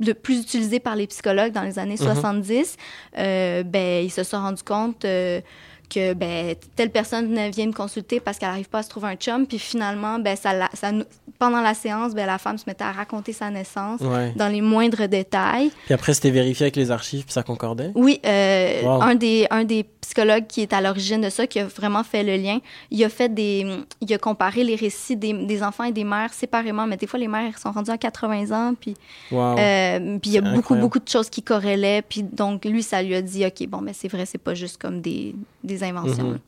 de 0.00 0.12
plus 0.14 0.40
utilisée 0.40 0.80
par 0.80 0.96
les 0.96 1.06
psychologues 1.06 1.52
dans 1.52 1.62
les 1.62 1.78
années 1.78 1.96
Mhm. 2.00 2.14
70, 2.14 2.76
euh, 3.18 3.62
ben, 3.62 4.04
ils 4.04 4.10
se 4.10 4.22
sont 4.22 4.38
rendus 4.38 4.62
compte 4.62 5.04
euh, 5.04 5.40
que 5.88 6.12
ben, 6.14 6.54
telle 6.74 6.90
personne 6.90 7.34
vient 7.50 7.66
me 7.66 7.72
consulter 7.72 8.20
parce 8.20 8.38
qu'elle 8.38 8.48
n'arrive 8.48 8.68
pas 8.68 8.78
à 8.78 8.82
se 8.82 8.88
trouver 8.88 9.08
un 9.08 9.14
chum, 9.16 9.46
puis 9.46 9.58
finalement, 9.58 10.18
ben, 10.18 10.36
ça, 10.36 10.52
la- 10.52 10.70
ça 10.74 10.92
nous- 10.92 11.04
pendant 11.38 11.60
la 11.60 11.74
séance, 11.74 12.14
ben, 12.14 12.26
la 12.26 12.38
femme 12.38 12.56
se 12.58 12.64
mettait 12.66 12.84
à 12.84 12.92
raconter 12.92 13.32
sa 13.32 13.50
naissance 13.50 14.00
Ouais. 14.00 14.32
dans 14.36 14.48
les 14.48 14.60
moindres 14.60 15.06
détails. 15.08 15.70
Puis 15.84 15.94
après, 15.94 16.14
c'était 16.14 16.30
vérifié 16.30 16.64
avec 16.64 16.76
les 16.76 16.90
archives, 16.90 17.24
puis 17.24 17.32
ça 17.32 17.42
concordait? 17.42 17.90
Oui, 17.94 18.20
euh, 18.24 18.82
Wow. 18.82 19.02
un, 19.02 19.14
des, 19.14 19.46
un 19.50 19.64
des 19.64 19.84
psychologues 20.00 20.46
qui 20.46 20.62
est 20.62 20.72
à 20.72 20.80
l'origine 20.80 21.20
de 21.20 21.30
ça, 21.30 21.46
qui 21.46 21.58
a 21.58 21.66
vraiment 21.66 22.04
fait 22.04 22.22
le 22.22 22.36
lien, 22.36 22.58
il 22.90 23.02
a 23.04 23.08
fait 23.08 23.28
des. 23.32 23.66
Il 24.00 24.12
a 24.14 24.18
comparé 24.18 24.62
les 24.64 24.76
récits 24.76 25.16
des, 25.16 25.32
des 25.32 25.62
enfants 25.62 25.84
et 25.84 25.92
des 25.92 26.04
mères 26.04 26.32
séparément, 26.32 26.86
mais 26.86 26.96
des 26.96 27.06
fois, 27.06 27.18
les 27.18 27.28
mères 27.28 27.58
sont 27.58 27.72
rendues 27.72 27.90
à 27.90 27.98
80 27.98 28.50
ans, 28.52 28.74
puis 28.80 28.94
Wow. 29.32 29.58
euh, 29.58 30.18
puis 30.20 30.30
il 30.30 30.32
y 30.34 30.38
a 30.38 30.40
beaucoup, 30.40 30.56
incroyable. 30.58 30.80
beaucoup 30.86 30.98
de 31.00 31.08
choses 31.08 31.28
qui 31.28 31.42
corrélaient, 31.42 32.02
puis 32.02 32.22
donc 32.22 32.64
lui, 32.64 32.82
ça 32.82 33.02
lui 33.02 33.14
a 33.14 33.22
dit, 33.22 33.44
OK, 33.44 33.66
bon, 33.68 33.80
mais 33.80 33.92
c'est 33.92 34.08
vrai, 34.08 34.24
c'est 34.26 34.38
pas 34.38 34.54
juste 34.54 34.80
comme 34.80 35.00
des, 35.00 35.34
des 35.64 35.75
inventions. 35.82 36.30
Mhm. 36.30 36.38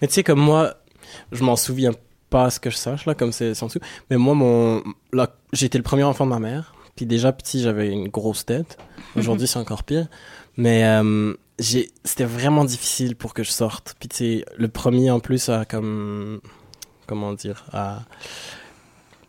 Mais 0.00 0.08
tu 0.08 0.14
sais, 0.14 0.22
comme 0.22 0.40
moi, 0.40 0.74
je 1.32 1.42
m'en 1.44 1.56
souviens 1.56 1.92
pas 2.30 2.44
à 2.46 2.50
ce 2.50 2.60
que 2.60 2.70
je 2.70 2.76
sache, 2.76 3.06
là, 3.06 3.14
comme 3.14 3.32
c'est 3.32 3.54
sans 3.54 3.66
dessous. 3.66 3.78
Mais 4.10 4.16
moi, 4.16 4.34
mon, 4.34 4.82
là, 5.12 5.34
j'étais 5.52 5.78
le 5.78 5.84
premier 5.84 6.02
enfant 6.04 6.24
de 6.24 6.30
ma 6.30 6.38
mère. 6.38 6.74
Puis 6.96 7.06
déjà, 7.06 7.32
petit, 7.32 7.60
j'avais 7.62 7.88
une 7.90 8.08
grosse 8.08 8.44
tête. 8.44 8.76
Aujourd'hui, 9.16 9.46
c'est 9.46 9.58
encore 9.58 9.82
pire. 9.82 10.08
Mais 10.58 10.84
euh, 10.84 11.32
c'était 11.58 12.24
vraiment 12.24 12.64
difficile 12.66 13.16
pour 13.16 13.32
que 13.32 13.42
je 13.42 13.50
sorte. 13.50 13.94
Puis 13.98 14.08
tu 14.10 14.16
sais, 14.16 14.44
le 14.58 14.68
premier, 14.68 15.10
en 15.10 15.18
plus, 15.20 15.48
à 15.48 15.64
comme, 15.64 16.40
comment 17.06 17.32
dire, 17.32 17.64
à 17.72 18.00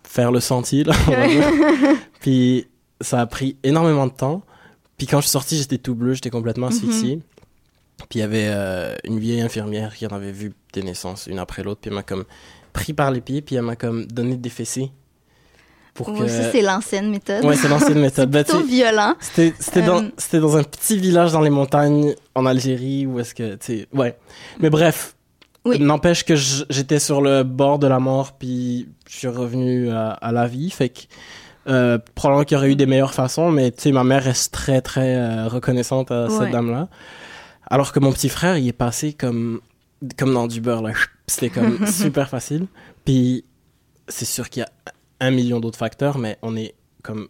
faire 0.04 0.32
le 0.32 0.40
sentier, 0.42 0.84
là. 0.84 0.94
Puis 2.22 2.68
ça 3.02 3.22
a 3.22 3.26
pris 3.26 3.58
énormément 3.64 4.08
de 4.08 4.12
temps. 4.14 4.44
Puis 4.98 5.08
quand 5.08 5.18
je 5.20 5.24
suis 5.24 5.32
sorti, 5.32 5.58
j'étais 5.58 5.78
tout 5.78 5.96
bleu, 5.96 6.14
j'étais 6.14 6.30
complètement 6.30 6.68
Mhm. 6.68 6.74
asphyxié. 6.74 7.20
Puis 8.10 8.20
il 8.20 8.20
y 8.20 8.24
avait 8.24 8.48
euh, 8.48 8.96
une 9.04 9.20
vieille 9.20 9.42
infirmière 9.42 9.96
qui 9.96 10.06
en 10.06 10.10
avait 10.12 10.32
vu 10.32 10.54
des 10.74 10.84
naissances 10.84 11.28
une 11.28 11.40
après 11.40 11.64
l'autre. 11.64 11.82
Puis 11.82 11.90
elle 11.90 11.96
m'a 11.96 12.04
comme 12.04 12.26
pris 12.74 12.94
par 12.94 13.12
les 13.12 13.22
pieds, 13.22 13.42
puis 13.42 13.56
elle 13.56 13.62
m'a 13.64 13.76
comme 13.76 14.06
donné 14.06 14.36
des 14.36 14.50
fessées. 14.50 14.92
Pour 15.94 16.10
Ouais, 16.10 16.22
que... 16.22 16.28
ça, 16.28 16.52
c'est 16.52 16.62
l'ancienne 16.64 17.12
méthode. 17.12 17.46
Ouais, 17.46 17.56
c'est 17.56 17.68
l'ancienne 17.68 18.00
méthode. 18.02 18.32
Bah, 18.32 18.44
plutôt 18.44 18.62
tu 18.62 18.68
sais, 18.68 18.74
violent. 18.76 19.14
c'était 19.20 19.82
dans, 19.84 20.04
Euh, 20.04 20.40
dans 20.40 20.58
un 20.58 20.64
petit 20.64 20.98
village 20.98 21.32
dans 21.34 21.42
les 21.42 21.52
montagnes 21.52 22.16
en 22.34 22.46
Algérie 22.48 23.06
où 23.06 23.20
est-ce 23.20 23.36
que, 23.36 23.56
tu 23.56 23.86
ouais. 23.94 24.18
Mais 24.60 24.72
bref, 24.72 25.16
Oui. 25.66 25.80
n'empêche 25.80 26.26
que 26.26 26.34
j'étais 26.36 26.98
sur 27.00 27.22
le 27.22 27.44
bord 27.44 27.78
de 27.78 27.86
la 27.86 28.00
mort, 28.00 28.34
puis 28.40 28.90
je 29.08 29.18
suis 29.18 29.28
revenu 29.28 29.92
à, 29.92 30.10
à 30.14 30.32
la 30.32 30.48
vie. 30.48 30.72
Fait 30.72 30.90
que 30.90 31.02
euh, 31.68 32.00
probablement 32.16 32.44
qu'il 32.44 32.56
y 32.56 32.58
aurait 32.58 32.72
eu 32.72 32.76
des 32.76 32.88
meilleures 32.88 33.14
façons, 33.14 33.52
mais 33.52 33.70
tu 33.72 33.84
sais, 33.84 33.92
ma 33.92 34.04
mère 34.04 34.24
reste 34.24 34.52
très, 34.52 34.82
très 34.82 35.16
euh, 35.16 35.48
reconnaissante 35.48 36.10
à 36.12 36.26
Ouais. 36.26 36.38
cette 36.40 36.52
dame-là. 36.52 36.90
Alors 37.67 37.91
que 37.91 38.00
mon 38.00 38.12
petit 38.12 38.29
frère, 38.29 38.58
il 38.58 38.67
est 38.67 38.74
passé 38.74 39.13
comme, 39.13 39.62
comme 40.17 40.34
dans 40.34 40.48
du 40.48 40.62
beurre, 40.62 40.82
là. 40.82 40.91
C'était 41.27 41.50
comme 41.50 41.86
super 41.88 42.29
facile. 42.29 42.67
Puis 43.05 43.46
c'est 44.08 44.25
sûr 44.25 44.50
qu'il 44.50 44.62
y 44.62 44.63
a 44.65 44.70
un 45.20 45.32
million 45.32 45.60
d'autres 45.60 45.77
facteurs, 45.79 46.17
mais 46.17 46.38
on 46.41 46.55
est 46.55 46.74
comme 47.01 47.27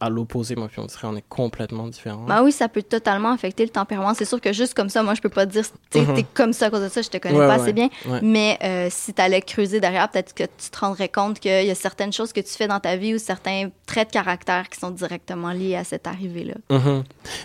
à 0.00 0.10
l'opposé, 0.10 0.54
moi, 0.54 0.68
puis 0.68 0.80
on 0.80 0.86
on 1.08 1.16
est 1.16 1.24
complètement 1.28 1.86
différents. 1.88 2.24
Bah 2.26 2.42
oui, 2.42 2.52
ça 2.52 2.68
peut 2.68 2.82
totalement 2.82 3.30
affecter 3.32 3.62
le 3.64 3.70
tempérament. 3.70 4.12
C'est 4.12 4.26
sûr 4.26 4.38
que 4.40 4.52
juste 4.52 4.74
comme 4.74 4.90
ça, 4.90 5.02
moi, 5.02 5.14
je 5.14 5.22
peux 5.22 5.28
pas 5.30 5.46
te 5.46 5.52
dire, 5.52 5.64
tu 5.90 5.98
Mhm. 6.00 6.16
es 6.16 6.22
comme 6.34 6.52
ça 6.52 6.66
à 6.66 6.70
cause 6.70 6.82
de 6.82 6.88
ça, 6.88 7.00
je 7.00 7.08
te 7.08 7.16
connais 7.16 7.38
Ouais, 7.38 7.46
pas 7.46 7.56
ouais, 7.56 7.62
assez 7.62 7.72
bien. 7.72 7.88
ouais. 8.06 8.20
Mais 8.20 8.58
euh, 8.62 8.88
si 8.90 9.14
tu 9.14 9.22
allais 9.22 9.40
creuser 9.40 9.80
derrière, 9.80 10.10
peut-être 10.10 10.34
que 10.34 10.42
tu 10.44 10.68
te 10.70 10.78
rendrais 10.78 11.08
compte 11.08 11.38
qu'il 11.40 11.64
y 11.64 11.70
a 11.70 11.74
certaines 11.74 12.12
choses 12.12 12.32
que 12.34 12.40
tu 12.40 12.50
fais 12.50 12.66
dans 12.68 12.80
ta 12.80 12.96
vie 12.96 13.14
ou 13.14 13.18
certains 13.18 13.70
traits 13.86 14.08
de 14.08 14.12
caractère 14.12 14.68
qui 14.68 14.78
sont 14.78 14.90
directement 14.90 15.52
liés 15.52 15.76
à 15.76 15.84
cette 15.84 16.06
arrivée-là. 16.06 16.54
Mhm. 16.70 17.04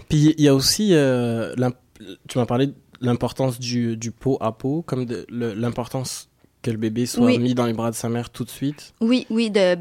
Puis 0.10 0.34
il 0.38 0.44
y 0.44 0.48
a 0.50 0.56
aussi, 0.56 0.90
euh, 0.94 1.54
tu 2.28 2.38
m'as 2.38 2.46
parlé 2.46 2.68
de 2.68 2.74
l'importance 3.02 3.60
du, 3.60 3.96
du 3.98 4.12
pot 4.12 4.38
à 4.42 4.52
pot, 4.52 4.84
comme 4.86 5.06
de 5.06 5.26
l'importance 5.30 6.28
que 6.62 6.72
le 6.72 6.78
bébé 6.78 7.06
soit 7.06 7.26
Oui. 7.26 7.40
mis 7.40 7.54
dans 7.54 7.66
les 7.66 7.72
bras 7.72 7.90
de 7.90 7.96
sa 7.96 8.10
mère 8.10 8.30
tout 8.30 8.44
de 8.44 8.50
suite? 8.50 8.94
Oui, 9.00 9.26
oui, 9.30 9.50
de, 9.50 9.78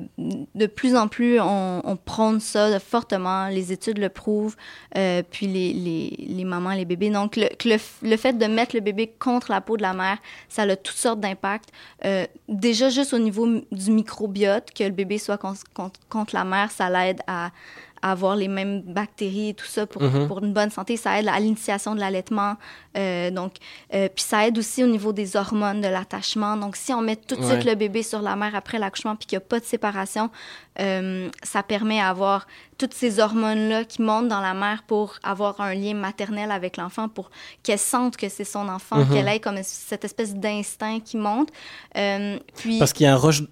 de 0.54 0.66
plus 0.66 0.94
en 0.94 1.08
plus, 1.08 1.40
on, 1.40 1.80
on 1.82 1.96
prône 1.96 2.38
ça 2.38 2.78
fortement. 2.78 3.48
Les 3.48 3.72
études 3.72 3.98
le 3.98 4.08
prouvent, 4.08 4.54
euh, 4.96 5.24
puis 5.28 5.48
les, 5.48 5.72
les, 5.72 6.26
les 6.28 6.44
mamans, 6.44 6.74
les 6.74 6.84
bébés. 6.84 7.10
Donc, 7.10 7.34
le, 7.34 7.48
le, 7.64 8.16
fait 8.16 8.38
de 8.38 8.46
mettre 8.46 8.76
le 8.76 8.80
bébé 8.80 9.12
contre 9.18 9.50
la 9.50 9.60
peau 9.60 9.76
de 9.76 9.82
la 9.82 9.92
mère, 9.92 10.18
ça 10.48 10.62
a 10.62 10.76
toutes 10.76 10.94
sortes 10.94 11.18
d'impacts. 11.18 11.70
Euh, 12.04 12.26
déjà, 12.48 12.90
juste 12.90 13.12
au 13.12 13.18
niveau 13.18 13.48
du 13.72 13.90
microbiote, 13.90 14.70
que 14.72 14.84
le 14.84 14.90
bébé 14.90 15.18
soit 15.18 15.36
con- 15.36 15.54
con- 15.74 15.90
contre 16.08 16.36
la 16.36 16.44
mère, 16.44 16.70
ça 16.70 16.88
l'aide 16.88 17.18
à, 17.26 17.50
à 18.02 18.12
avoir 18.12 18.36
les 18.36 18.48
mêmes 18.48 18.82
bactéries 18.82 19.50
et 19.50 19.54
tout 19.54 19.66
ça 19.66 19.86
pour, 19.86 20.02
Mhm. 20.02 20.26
pour 20.28 20.42
une 20.44 20.52
bonne 20.52 20.70
santé. 20.70 20.96
Ça 20.96 21.18
aide 21.18 21.28
à 21.28 21.38
l'initiation 21.40 21.94
de 21.94 22.00
l'allaitement. 22.00 22.56
Euh, 22.96 23.30
donc, 23.30 23.54
euh, 23.94 24.08
puis 24.14 24.24
ça 24.24 24.46
aide 24.46 24.58
aussi 24.58 24.82
au 24.82 24.86
niveau 24.86 25.12
des 25.12 25.36
hormones, 25.36 25.80
de 25.80 25.88
l'attachement. 25.88 26.56
Donc, 26.56 26.76
si 26.76 26.92
on 26.92 27.00
met 27.00 27.16
tout 27.16 27.36
de 27.36 27.40
Ouais. 27.42 27.52
suite 27.54 27.64
le 27.64 27.74
bébé 27.74 28.02
sur 28.02 28.20
la 28.22 28.34
mère 28.36 28.54
après 28.54 28.78
l'accouchement 28.78 29.14
puis 29.16 29.26
qu'il 29.26 29.38
n'y 29.38 29.44
a 29.44 29.46
pas 29.46 29.60
de 29.60 29.64
séparation, 29.64 30.30
euh, 30.80 31.28
ça 31.42 31.62
permet 31.62 31.98
d'avoir 32.00 32.46
toutes 32.78 32.94
ces 32.94 33.18
hormones-là 33.20 33.84
qui 33.84 34.00
montent 34.02 34.28
dans 34.28 34.40
la 34.40 34.54
mère 34.54 34.84
pour 34.86 35.14
avoir 35.22 35.60
un 35.60 35.74
lien 35.74 35.94
maternel 35.94 36.50
avec 36.52 36.76
l'enfant, 36.76 37.08
pour 37.08 37.30
qu'elle 37.62 37.78
sente 37.78 38.16
que 38.16 38.28
c'est 38.28 38.44
son 38.44 38.68
enfant, 38.68 38.96
Mhm. 38.98 39.08
qu'elle 39.12 39.28
ait 39.28 39.40
comme 39.40 39.58
cette 39.62 40.04
espèce 40.04 40.34
d'instinct 40.34 41.00
qui 41.00 41.16
monte. 41.16 41.50
Puis, 42.56 42.78
Parce 42.78 42.92
qu'il 42.92 43.04
y 43.04 43.08
a 43.08 43.14
un 43.14 43.16
rush, 43.16 43.42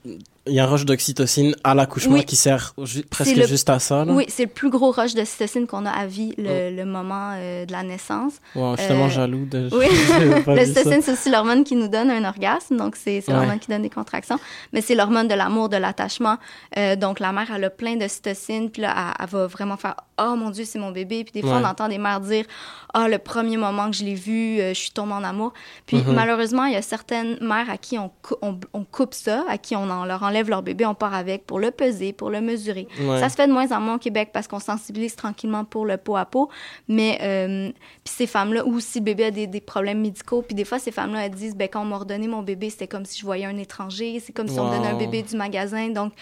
il 0.46 0.54
y 0.54 0.60
a 0.60 0.64
un 0.64 0.66
rush 0.66 0.84
d'oxytocine 0.84 1.54
à 1.64 1.74
l'accouchement 1.74 2.14
Oui. 2.14 2.24
qui 2.24 2.36
sert 2.36 2.74
ju- 2.82 3.02
presque 3.04 3.36
le- 3.36 3.46
juste 3.46 3.68
à 3.70 3.78
ça. 3.78 4.04
Là. 4.04 4.12
oui, 4.12 4.24
c'est 4.28 4.44
le 4.44 4.48
plus 4.50 4.70
gros 4.70 4.90
rush 4.90 5.14
de 5.14 5.24
cytocine 5.24 5.66
qu'on 5.66 5.86
a 5.86 5.90
à 5.90 6.06
vie 6.06 6.34
le, 6.38 6.74
le 6.74 6.84
moment 6.84 7.32
euh, 7.34 7.66
de 7.66 7.72
la 7.72 7.82
naissance. 7.82 8.34
Wow, 8.54 8.74
je 8.76 8.80
suis 8.80 8.88
tellement 8.88 9.06
Euh, 9.06 9.08
jaloux 9.08 9.44
de. 9.46 9.68
Oui, 9.72 9.86
cytocine, 10.66 11.00
c'est 11.02 11.12
aussi 11.12 11.30
l'hormone 11.30 11.64
qui 11.64 11.74
nous 11.76 11.88
donne 11.88 12.10
un 12.10 12.24
orgasme, 12.26 12.76
donc 12.76 12.96
c'est 12.96 13.16
Ouais. 13.28 13.34
l'hormone 13.34 13.58
qui 13.58 13.68
donne 13.68 13.82
des 13.82 13.90
contractions, 13.90 14.38
mais 14.72 14.80
c'est 14.80 14.94
l'hormone 14.94 15.28
de 15.28 15.34
l'amour, 15.34 15.68
de 15.68 15.76
l'attachement. 15.76 16.36
Euh, 16.76 16.96
donc 16.96 17.18
la 17.20 17.32
mère, 17.32 17.48
elle 17.54 17.64
a 17.64 17.70
plein 17.70 17.96
de 17.96 18.06
cytocine, 18.06 18.70
puis 18.70 18.82
là, 18.82 18.94
elle, 18.96 19.24
elle 19.24 19.30
va 19.30 19.46
vraiment 19.46 19.76
faire 19.76 19.94
«Oh 20.18 20.34
mon 20.36 20.50
Dieu, 20.50 20.64
c'est 20.64 20.78
mon 20.78 20.92
bébé», 20.92 21.24
puis 21.30 21.32
des 21.32 21.42
fois, 21.42 21.56
Ouais. 21.58 21.62
on 21.64 21.68
entend 21.68 21.88
des 21.88 21.98
mères 21.98 22.20
dire 22.20 22.44
«Ah, 22.94 23.08
le 23.08 23.18
premier 23.18 23.56
moment 23.56 23.90
que 23.90 23.96
je 23.96 24.04
l'ai 24.04 24.14
vu, 24.14 24.58
je 24.58 24.72
suis 24.74 24.90
tombée 24.90 25.12
en 25.12 25.24
amour». 25.24 25.52
Puis 25.86 25.98
Mhm. 25.98 26.14
malheureusement, 26.14 26.64
il 26.64 26.72
y 26.74 26.76
a 26.76 26.82
certaines 26.82 27.36
mères 27.40 27.68
à 27.70 27.76
qui 27.78 27.98
on, 27.98 28.10
cou- 28.22 28.36
on, 28.42 28.58
on 28.72 28.84
coupe 28.84 29.12
ça, 29.14 29.44
à 29.48 29.58
qui 29.58 29.74
on 29.76 29.90
en 29.90 30.04
leur 30.04 30.22
enlève 30.22 30.35
leur 30.44 30.62
bébé, 30.62 30.86
on 30.86 30.94
part 30.94 31.14
avec 31.14 31.46
pour 31.46 31.58
le 31.58 31.70
peser, 31.70 32.12
pour 32.12 32.30
le 32.30 32.40
mesurer. 32.40 32.86
Ouais. 33.00 33.20
Ça 33.20 33.28
se 33.28 33.34
fait 33.36 33.46
de 33.46 33.52
moins 33.52 33.70
en 33.72 33.80
moins 33.80 33.94
au 33.96 33.98
Québec 33.98 34.30
parce 34.32 34.46
qu'on 34.48 34.60
sensibilise 34.60 35.16
tranquillement 35.16 35.64
pour 35.64 35.84
le 35.86 35.96
pot 35.96 36.16
à 36.16 36.24
pot. 36.24 36.48
Mais 36.88 37.18
euh, 37.22 37.70
puis 38.04 38.14
ces 38.14 38.26
femmes-là, 38.26 38.66
ou 38.66 38.80
si 38.80 38.98
le 38.98 39.04
bébé 39.04 39.24
a 39.26 39.30
des, 39.30 39.46
des 39.46 39.60
problèmes 39.60 40.00
médicaux, 40.00 40.42
puis 40.42 40.54
des 40.54 40.64
fois, 40.64 40.78
ces 40.78 40.92
femmes-là, 40.92 41.26
elles 41.26 41.32
disent, 41.32 41.56
ben, 41.56 41.68
quand 41.68 41.82
on 41.82 41.86
m'a 41.86 41.98
redonné 41.98 42.28
mon 42.28 42.42
bébé, 42.42 42.70
c'était 42.70 42.86
comme 42.88 43.04
si 43.04 43.18
je 43.18 43.24
voyais 43.24 43.46
un 43.46 43.56
étranger, 43.58 44.20
c'est 44.24 44.32
comme 44.32 44.48
si 44.48 44.58
on 44.58 44.68
me 44.70 44.76
donnait 44.76 44.88
un 44.88 44.98
bébé 44.98 45.22
du 45.22 45.36
magasin. 45.36 45.88
Donc, 45.88 46.12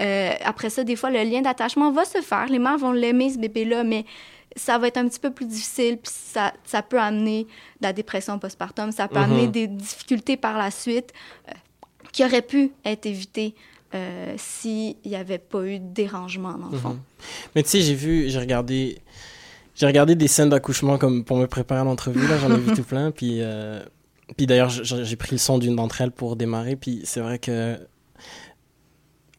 euh, 0.00 0.30
après 0.44 0.70
ça, 0.70 0.84
des 0.84 0.96
fois, 0.96 1.10
le 1.10 1.22
lien 1.22 1.40
d'attachement 1.42 1.90
va 1.92 2.04
se 2.04 2.20
faire. 2.20 2.46
Les 2.48 2.58
mères 2.58 2.78
vont 2.78 2.92
l'aimer, 2.92 3.30
ce 3.30 3.38
bébé-là, 3.38 3.84
mais 3.84 4.04
ça 4.56 4.78
va 4.78 4.88
être 4.88 4.96
un 4.96 5.06
petit 5.06 5.20
peu 5.20 5.30
plus 5.30 5.46
difficile, 5.46 5.98
puis 5.98 6.10
ça, 6.12 6.52
ça 6.64 6.82
peut 6.82 6.98
amener 6.98 7.44
de 7.44 7.86
la 7.86 7.92
dépression 7.92 8.38
postpartum, 8.38 8.90
ça 8.90 9.06
peut 9.06 9.18
Mhm. 9.18 9.24
amener 9.24 9.46
des 9.46 9.66
difficultés 9.68 10.36
par 10.36 10.56
la 10.58 10.70
suite 10.70 11.12
euh, 11.48 11.52
qui 12.18 12.24
auraient 12.24 12.42
pu 12.42 12.72
être 12.84 13.06
évitées 13.06 13.54
euh, 13.94 14.34
s'il 14.36 14.96
n'y 15.06 15.14
avait 15.14 15.38
pas 15.38 15.62
eu 15.64 15.78
de 15.78 15.84
dérangement, 15.94 16.58
dans 16.58 16.68
le 16.68 16.76
fond. 16.76 16.88
Mhm. 16.94 17.00
Mais 17.54 17.62
tu 17.62 17.68
sais, 17.68 17.80
j'ai 17.80 17.94
vu, 17.94 18.28
j'ai 18.28 18.40
regardé, 18.40 18.98
j'ai 19.76 19.86
regardé 19.86 20.16
des 20.16 20.26
scènes 20.26 20.48
d'accouchement 20.48 20.98
comme 20.98 21.24
pour 21.24 21.36
me 21.36 21.46
préparer 21.46 21.82
à 21.82 21.84
l'entrevue. 21.84 22.26
Là, 22.26 22.36
j'en 22.38 22.52
ai 22.52 22.58
vu 22.58 22.72
tout 22.76 22.82
plein. 22.82 23.12
Puis, 23.12 23.38
euh, 23.40 23.80
puis 24.36 24.46
d'ailleurs, 24.48 24.68
j'ai 24.68 25.14
pris 25.16 25.30
le 25.30 25.38
son 25.38 25.58
d'une 25.58 25.76
d'entre 25.76 26.00
elles 26.00 26.10
pour 26.10 26.34
démarrer. 26.34 26.74
Puis 26.74 27.02
c'est 27.04 27.20
vrai 27.20 27.38
que 27.38 27.78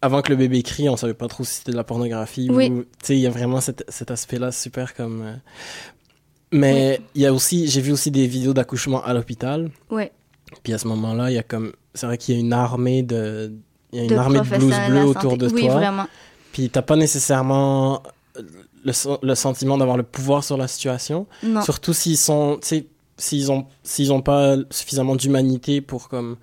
avant 0.01 0.21
que 0.21 0.29
le 0.29 0.38
bébé 0.38 0.63
crie, 0.63 0.88
on 0.88 0.95
savait 0.95 1.13
pas 1.13 1.27
trop 1.27 1.43
si 1.43 1.55
c'était 1.55 1.71
de 1.74 1.75
la 1.77 1.83
pornographie 1.83 2.48
Oui. 2.50 2.69
ou. 2.69 2.83
Tu 2.83 2.88
sais, 3.03 3.15
il 3.17 3.19
y 3.21 3.27
a 3.27 3.29
vraiment 3.29 3.59
cet, 3.59 3.83
cet 3.89 4.09
aspect-là 4.09 4.53
super 4.53 4.93
comme. 4.93 5.21
euh, 5.21 5.33
Mais 6.53 7.01
il 7.13 7.21
y 7.24 7.25
a 7.25 7.33
aussi, 7.33 7.67
j'ai 7.67 7.81
vu 7.81 7.91
aussi 7.91 8.09
des 8.09 8.25
vidéos 8.25 8.53
d'accouchement 8.53 9.03
à 9.03 9.13
l'hôpital. 9.13 9.69
Ouais. 9.91 10.13
Puis 10.63 10.71
à 10.74 10.77
ce 10.77 10.88
moment-là, 10.88 11.29
il 11.29 11.33
y 11.36 11.38
a 11.38 11.43
comme, 11.43 11.74
c'est 11.93 12.05
vrai 12.05 12.17
qu'il 12.17 12.36
y 12.36 12.38
a 12.38 12.41
une 12.41 12.53
armée 12.53 13.03
de, 13.03 13.51
il 13.91 13.98
y 13.98 14.01
a 14.01 14.03
une 14.03 14.10
de 14.10 14.15
armée 14.15 14.39
de 14.39 14.69
la 14.69 14.88
bleues 14.89 15.05
autour 15.05 15.38
de 15.38 15.48
oui, 15.48 15.65
toi. 15.65 15.75
vraiment. 15.75 16.08
Puis 16.51 16.69
t'as 16.69 16.81
pas 16.81 16.96
nécessairement 16.96 18.03
le, 18.84 18.91
le 19.22 19.36
sentiment 19.36 19.77
d'avoir 19.77 19.98
le 19.98 20.03
pouvoir 20.03 20.43
sur 20.43 20.58
la 20.58 20.67
situation. 20.67 21.27
Non. 21.43 21.62
Surtout 21.62 21.93
s'ils 21.93 22.17
sont, 22.17 22.60
s'ils 23.17 23.51
ont, 23.51 23.65
s'ils 23.84 24.13
ont 24.13 24.22
pas 24.22 24.55
suffisamment 24.69 25.15
d'humanité 25.15 25.81
pour 25.81 26.10
comme 26.10 26.38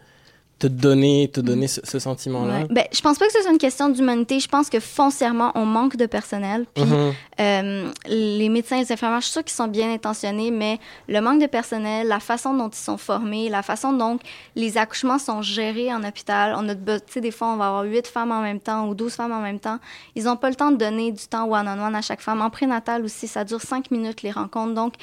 te 0.59 0.67
donner, 0.69 1.29
te 1.31 1.41
donner 1.41 1.69
ce, 1.69 1.83
ce 1.85 1.99
sentiment-là? 1.99 2.61
Ouais. 2.61 2.67
Ben, 2.71 2.85
je 2.91 3.01
pense 3.03 3.19
pas 3.19 3.27
que 3.27 3.33
ce 3.33 3.43
soit 3.43 3.51
une 3.53 3.59
question 3.59 3.91
d'humanité. 3.91 4.41
Je 4.41 4.49
pense 4.49 4.71
que 4.71 4.81
foncièrement, 4.81 5.53
on 5.55 5.67
manque 5.67 5.97
de 5.97 6.07
personnel. 6.07 6.65
Puis 6.75 6.83
Mhm. 6.85 7.13
euh, 7.41 7.93
les 8.07 8.49
médecins 8.49 8.77
et 8.77 8.81
les 8.81 8.91
infirmières, 8.93 9.21
je 9.21 9.27
suis 9.27 9.33
sûre 9.35 9.45
qu'ils 9.45 9.53
sont 9.55 9.69
bien 9.69 9.93
intentionnés, 9.93 10.51
mais 10.51 10.79
le 11.09 11.21
manque 11.21 11.43
de 11.43 11.47
personnel, 11.47 12.09
la 12.09 12.21
façon 12.21 12.55
dont 12.55 12.71
ils 12.71 12.75
sont 12.75 12.97
formés, 12.97 13.51
la 13.51 13.63
façon 13.63 13.93
dont 13.93 14.19
les 14.55 14.79
accouchements 14.79 15.19
sont 15.19 15.43
gérés 15.43 15.93
en 15.93 16.03
hôpital. 16.03 16.55
On 16.57 16.67
a, 16.71 16.75
des 16.75 17.31
fois, 17.31 17.49
on 17.49 17.57
va 17.57 17.67
avoir 17.69 17.83
huit 17.85 18.07
femmes 18.07 18.33
en 18.33 18.41
même 18.41 18.61
temps 18.61 18.89
ou 18.89 18.95
12 18.95 19.13
femmes 19.13 19.33
en 19.33 19.41
même 19.43 19.61
temps. 19.61 19.79
Ils 20.15 20.25
n'ont 20.25 20.37
pas 20.37 20.49
le 20.49 20.57
temps 20.57 20.71
de 20.71 20.77
donner 20.79 21.13
du 21.13 21.27
temps 21.27 21.45
one-on-one 21.51 21.95
à 21.95 22.01
chaque 22.01 22.23
femme. 22.23 22.41
En 22.41 22.49
prénatal 22.49 23.05
aussi, 23.05 23.29
ça 23.29 23.45
dure 23.45 23.61
cinq 23.61 23.91
minutes 23.91 24.23
les 24.23 24.31
rencontres. 24.31 24.73
Donc, 24.73 24.95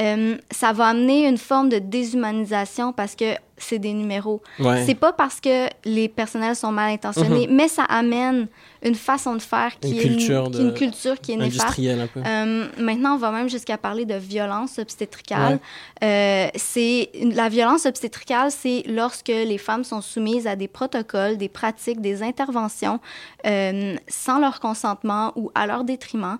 euh, 0.00 0.36
ça 0.50 0.72
va 0.72 0.86
amener 0.88 1.28
une 1.28 1.38
forme 1.38 1.68
de 1.68 1.78
déshumanisation 1.78 2.92
parce 2.92 3.14
que 3.14 3.34
c'est 3.58 3.78
des 3.78 3.92
numéros. 3.92 4.42
Ouais. 4.58 4.84
C'est 4.84 4.94
pas 4.94 5.12
parce 5.12 5.40
que 5.40 5.66
les 5.84 6.08
personnels 6.08 6.56
sont 6.56 6.72
mal 6.72 6.90
intentionnés, 6.92 7.46
mais 7.50 7.68
ça 7.68 7.84
amène 7.84 8.48
une 8.82 8.94
façon 8.94 9.34
de 9.34 9.42
faire 9.42 9.78
qui, 9.80 9.92
Une 9.92 9.98
est, 9.98 10.02
culture 10.02 10.50
qui 10.50 10.58
est 10.58 10.60
une 10.60 10.68
de- 10.70 10.76
culture 10.78 11.20
qui 11.20 11.32
est 11.32 11.36
néfaste. 11.36 11.78
Un 11.80 12.06
peu. 12.06 12.20
Euh, 12.24 12.66
maintenant, 12.78 13.14
on 13.14 13.18
va 13.18 13.30
même 13.32 13.48
jusqu'à 13.48 13.78
parler 13.78 14.04
de 14.04 14.14
violence 14.14 14.78
obstétricale. 14.78 15.58
Euh, 16.04 16.48
c'est 16.54 17.10
la 17.34 17.48
violence 17.48 17.86
obstétricale, 17.86 18.50
c'est 18.50 18.84
lorsque 18.86 19.28
les 19.28 19.58
femmes 19.58 19.82
sont 19.84 20.00
soumises 20.02 20.46
à 20.46 20.54
des 20.54 20.68
protocoles, 20.68 21.36
des 21.38 21.48
pratiques, 21.48 22.00
des 22.00 22.22
interventions 22.22 23.00
euh, 23.46 23.96
sans 24.08 24.38
leur 24.38 24.60
consentement 24.60 25.32
ou 25.36 25.50
à 25.54 25.66
leur 25.66 25.82
détriment. 25.84 26.38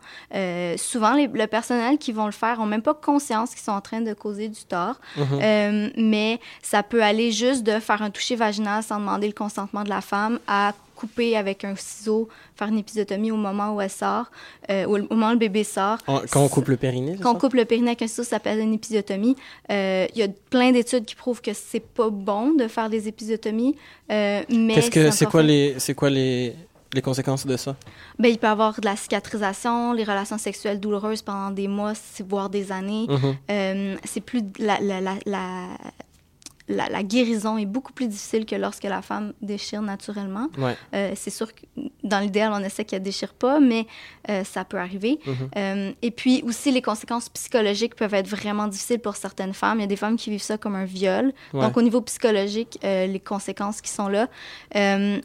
Souvent, 0.76 1.14
les- 1.14 1.26
le 1.28 1.46
personnel 1.46 1.98
qui 1.98 2.12
vont 2.12 2.26
le 2.26 2.32
faire 2.32 2.60
ont 2.60 2.66
même 2.66 2.82
pas 2.82 2.94
conscience 2.94 3.50
qu'ils 3.50 3.60
sont 3.64 3.72
en 3.72 3.80
train 3.80 4.00
de 4.02 4.12
causer 4.12 4.48
du 4.48 4.64
tort. 4.64 5.00
Mhm. 5.16 5.90
Mais 5.96 6.38
ça 6.62 6.82
peut 6.82 7.02
aller 7.06 7.32
juste 7.32 7.62
de 7.62 7.78
faire 7.80 8.02
un 8.02 8.10
toucher 8.10 8.36
vaginal 8.36 8.82
sans 8.82 8.98
demander 8.98 9.26
le 9.26 9.32
consentement 9.32 9.82
de 9.84 9.88
la 9.88 10.00
femme 10.00 10.38
à 10.46 10.72
couper 10.94 11.36
avec 11.36 11.62
un 11.64 11.76
ciseau, 11.76 12.26
faire 12.54 12.68
une 12.68 12.78
épisiotomie 12.78 13.30
au 13.30 13.36
moment 13.36 13.74
où 13.74 13.80
elle 13.82 13.90
sort, 13.90 14.30
euh, 14.70 14.86
au 14.86 15.14
moment 15.14 15.28
où 15.28 15.32
le 15.32 15.36
bébé 15.38 15.62
sort. 15.62 15.98
En- 16.06 16.20
Quand 16.30 16.42
on 16.42 16.48
coupe 16.48 16.68
le 16.68 16.78
périnée, 16.78 17.18
Quand 17.22 17.34
on 17.34 17.38
coupe 17.38 17.52
le 17.52 17.66
périnée 17.66 17.88
avec 17.88 18.00
un 18.00 18.06
ciseau, 18.06 18.22
ça 18.22 18.30
s'appelle 18.30 18.60
une 18.60 18.72
épisiotomie. 18.72 19.36
Euh, 19.70 20.06
Il 20.14 20.18
y 20.18 20.22
a 20.22 20.28
plein 20.48 20.72
d'études 20.72 21.04
qui 21.04 21.14
prouvent 21.14 21.42
que 21.42 21.52
c'est 21.52 21.80
pas 21.80 22.08
bon 22.08 22.52
de 22.54 22.66
faire 22.66 22.88
des 22.88 23.08
épisiotomies, 23.08 23.76
euh, 24.10 24.42
mais 24.48 24.72
Qu'est-ce 24.74 24.90
que, 24.90 25.10
c'est 25.10 25.26
quoi 25.26 25.42
les, 25.42 25.74
c'est 25.78 25.92
quoi 25.94 26.08
les, 26.08 26.54
les 26.94 27.02
conséquences 27.02 27.46
de 27.46 27.58
ça? 27.58 27.76
Ben, 28.18 28.28
il 28.30 28.38
peut 28.38 28.46
y 28.46 28.50
avoir 28.50 28.80
de 28.80 28.86
la 28.86 28.96
cicatrisation, 28.96 29.92
les 29.92 30.04
relations 30.04 30.38
sexuelles 30.38 30.80
douloureuses 30.80 31.20
pendant 31.20 31.50
des 31.50 31.68
mois, 31.68 31.92
voire 32.26 32.48
des 32.48 32.72
années. 32.72 33.04
Mhm. 33.10 33.34
Euh, 33.50 33.96
c'est 34.04 34.22
plus 34.22 34.40
la, 34.58 34.80
la, 34.80 35.00
la, 35.02 35.16
la, 36.68 37.02
guérison 37.02 37.58
est 37.58 37.66
beaucoup 37.66 37.92
plus 37.92 38.08
difficile 38.08 38.44
que 38.44 38.56
lorsque 38.56 38.84
la 38.84 39.02
femme 39.02 39.32
déchire 39.40 39.82
naturellement. 39.82 40.48
Ouais. 40.58 40.76
Euh, 40.94 41.12
c'est 41.14 41.30
sûr 41.30 41.54
que 41.54 41.62
dans 42.02 42.18
l'idéal, 42.18 42.52
on 42.52 42.62
essaie 42.62 42.84
qu'elle 42.84 43.02
déchire 43.02 43.34
pas, 43.34 43.60
mais 43.60 43.86
euh, 44.28 44.42
ça 44.44 44.64
peut 44.64 44.78
arriver. 44.78 45.20
Mhm. 45.26 45.34
Euh, 45.56 45.92
et 46.02 46.10
puis 46.10 46.42
aussi, 46.44 46.72
les 46.72 46.82
conséquences 46.82 47.28
psychologiques 47.28 47.94
peuvent 47.94 48.14
être 48.14 48.28
vraiment 48.28 48.66
difficiles 48.66 48.98
pour 48.98 49.16
certaines 49.16 49.54
femmes. 49.54 49.78
Il 49.78 49.82
y 49.82 49.84
a 49.84 49.88
des 49.88 49.96
femmes 49.96 50.16
qui 50.16 50.30
vivent 50.30 50.42
ça 50.42 50.58
comme 50.58 50.74
un 50.74 50.84
viol. 50.84 51.32
Ouais. 51.52 51.60
Donc, 51.60 51.76
au 51.76 51.82
niveau 51.82 52.00
psychologique, 52.00 52.78
les 52.82 53.20
conséquences 53.24 53.80
qui 53.80 53.90
sont 53.90 54.08
là. 54.08 54.28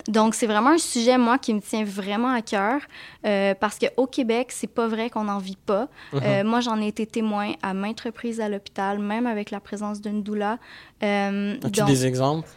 Donc, 0.08 0.36
c'est 0.36 0.48
vraiment 0.48 0.72
un 0.72 0.78
sujet, 0.78 1.18
moi, 1.18 1.38
qui 1.38 1.54
me 1.54 1.62
tient 1.62 1.84
vraiment 1.84 2.32
à 2.32 2.42
cœur 2.42 2.82
parce 3.24 3.80
qu'au 3.80 4.08
Québec, 4.08 4.52
c'est 4.52 4.68
pas 4.68 4.88
vrai 4.88 5.10
qu'on 5.10 5.26
n'en 5.26 5.40
vit 5.40 5.58
pas. 5.58 5.88
Mhm. 6.14 6.48
Moi, 6.48 6.60
j'en 6.62 6.80
ai 6.82 6.88
été 6.88 7.06
témoin 7.06 7.54
à 7.62 7.74
maintes 7.74 8.02
reprises 8.02 8.42
à 8.42 8.50
l'hôpital, 8.50 9.00
même 9.00 9.26
avec 9.26 9.52
la 9.52 9.60
présence 9.60 10.02
d'une 10.02 10.24
doula. 10.24 10.58
Euh, 11.04 11.56
As-tu 11.64 11.80
donc- 11.80 11.88
des 11.90 12.06
exemples? 12.06 12.48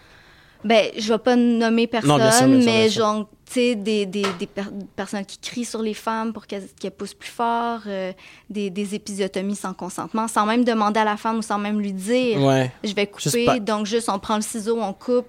Ben, 0.64 0.90
je 0.96 1.12
vais 1.12 1.18
pas 1.18 1.36
nommer 1.36 1.86
personne, 1.86 2.10
Non, 2.10 2.16
bien 2.16 2.30
sûr, 2.32 2.46
bien 2.48 2.60
sûr, 2.60 2.70
mais 2.72 2.88
genre, 2.88 3.28
tu 3.46 3.52
sais, 3.52 3.74
des, 3.74 4.06
des, 4.06 4.24
des 4.38 4.46
per- 4.46 4.62
personnes 4.96 5.24
qui 5.26 5.38
crient 5.38 5.64
sur 5.66 5.82
les 5.82 5.92
femmes 5.94 6.32
pour 6.32 6.46
qu'elles 6.46 6.64
poussent 6.96 7.12
plus 7.14 7.30
fort, 7.30 7.80
euh, 7.86 8.12
des, 8.48 8.70
des 8.70 8.94
épisiotomies 8.94 9.56
sans 9.56 9.74
consentement, 9.74 10.26
sans 10.26 10.46
même 10.46 10.64
demander 10.64 11.00
à 11.00 11.04
la 11.04 11.16
femme 11.18 11.38
ou 11.38 11.42
sans 11.42 11.58
même 11.58 11.80
lui 11.80 11.92
dire 11.92 12.40
Ouais. 12.42 12.72
je 12.82 12.94
vais 12.94 13.10
Juste 13.18 13.30
couper. 13.32 13.44
pas- 13.44 13.58
Donc, 13.60 13.84
juste, 13.86 14.08
on 14.08 14.18
prend 14.18 14.36
le 14.36 14.42
ciseau, 14.42 14.78
on 14.80 14.92
coupe. 14.94 15.26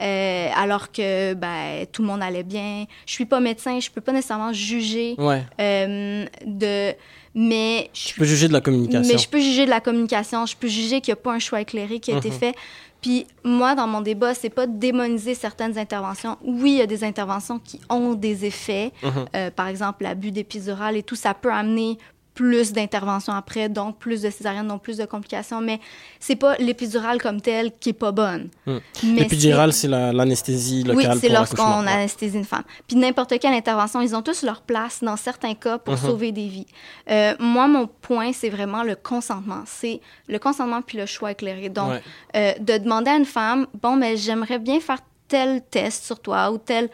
euh, 0.00 0.48
alors 0.54 0.92
que 0.92 1.32
ben, 1.34 1.86
tout 1.90 2.02
le 2.02 2.08
monde 2.08 2.22
allait 2.22 2.42
bien. 2.42 2.84
Je 3.06 3.12
suis 3.12 3.24
pas 3.24 3.40
médecin, 3.40 3.80
je 3.80 3.90
peux 3.90 4.02
pas 4.02 4.12
nécessairement 4.12 4.52
juger 4.52 5.14
Ouais. 5.18 5.42
euh, 5.60 6.26
de. 6.44 6.92
Mais 7.38 7.90
je 7.94 8.14
peux 8.14 8.24
juger 8.24 8.48
de 8.48 8.52
la 8.54 8.60
communication. 8.62 9.12
mais 9.12 9.18
je 9.18 9.28
peux 9.28 9.40
juger 9.40 9.64
de 9.66 9.70
la 9.70 9.80
communication, 9.80 10.46
je 10.46 10.56
peux 10.56 10.68
juger 10.68 11.00
qu'il 11.02 11.12
n'y 11.12 11.18
a 11.18 11.22
pas 11.22 11.32
un 11.32 11.38
choix 11.38 11.60
éclairé 11.60 11.98
qui 12.00 12.10
a 12.12 12.16
été 12.18 12.28
Mhm. 12.30 12.34
fait. 12.34 12.54
Puis 13.00 13.26
moi, 13.44 13.74
dans 13.74 13.86
mon 13.86 14.00
débat, 14.00 14.34
c'est 14.34 14.50
pas 14.50 14.66
de 14.66 14.76
démoniser 14.76 15.34
certaines 15.34 15.78
interventions. 15.78 16.36
Oui, 16.42 16.72
il 16.72 16.78
y 16.78 16.82
a 16.82 16.86
des 16.86 17.04
interventions 17.04 17.58
qui 17.58 17.80
ont 17.88 18.14
des 18.14 18.44
effets. 18.44 18.92
Mhm. 19.02 19.10
Euh, 19.34 19.50
par 19.50 19.68
exemple, 19.68 20.02
l'abus 20.04 20.30
d'épidural 20.30 20.96
et 20.96 21.02
tout, 21.02 21.16
ça 21.16 21.34
peut 21.34 21.52
amener 21.52 21.98
plus 22.36 22.72
d'interventions 22.72 23.32
après, 23.32 23.68
donc 23.70 23.98
plus 23.98 24.20
de 24.22 24.28
césarienne, 24.30 24.68
donc 24.68 24.82
plus 24.82 24.98
de 24.98 25.06
complications. 25.06 25.60
Mais 25.62 25.80
c'est 26.20 26.36
pas 26.36 26.54
l'épidural 26.58 27.20
comme 27.20 27.40
tel 27.40 27.72
qui 27.80 27.88
est 27.88 27.92
pas 27.94 28.12
bonne. 28.12 28.50
Mm. 28.66 28.76
Mais 29.04 29.20
L'épidural, 29.22 29.72
c'est 29.72 29.88
la- 29.88 30.12
l'anesthésie 30.12 30.84
oui, 30.86 30.94
locale 31.02 31.18
c'est 31.18 31.28
pour 31.28 31.36
lorsqu'on. 31.38 31.80
Ouais. 31.82 31.90
anesthésie 31.92 32.36
une 32.36 32.44
femme. 32.44 32.62
Puis 32.86 32.96
n'importe 32.96 33.38
quelle 33.40 33.54
intervention, 33.54 34.02
ils 34.02 34.14
ont 34.14 34.20
tous 34.22 34.42
leur 34.42 34.60
place 34.60 35.02
dans 35.02 35.16
certains 35.16 35.54
cas 35.54 35.78
pour 35.78 35.94
Mhm. 35.94 36.00
sauver 36.00 36.30
des 36.30 36.46
vies. 36.46 36.66
Euh, 37.10 37.34
moi, 37.40 37.66
mon 37.68 37.86
point, 37.86 38.32
c'est 38.34 38.50
vraiment 38.50 38.82
le 38.82 38.96
consentement. 38.96 39.62
C'est 39.64 40.00
le 40.28 40.38
consentement 40.38 40.82
puis 40.82 40.98
le 40.98 41.06
choix 41.06 41.30
éclairé. 41.32 41.70
Donc, 41.70 41.88
Ouais. 41.90 42.02
euh, 42.36 42.52
de 42.60 42.76
demander 42.76 43.10
à 43.12 43.16
une 43.16 43.24
femme, 43.24 43.66
bon, 43.82 43.96
mais 43.96 44.18
j'aimerais 44.18 44.58
bien 44.58 44.78
faire 44.78 44.98
tel 45.26 45.62
test 45.70 46.04
sur 46.04 46.20
toi 46.20 46.50
ou 46.52 46.58
telle 46.58 46.90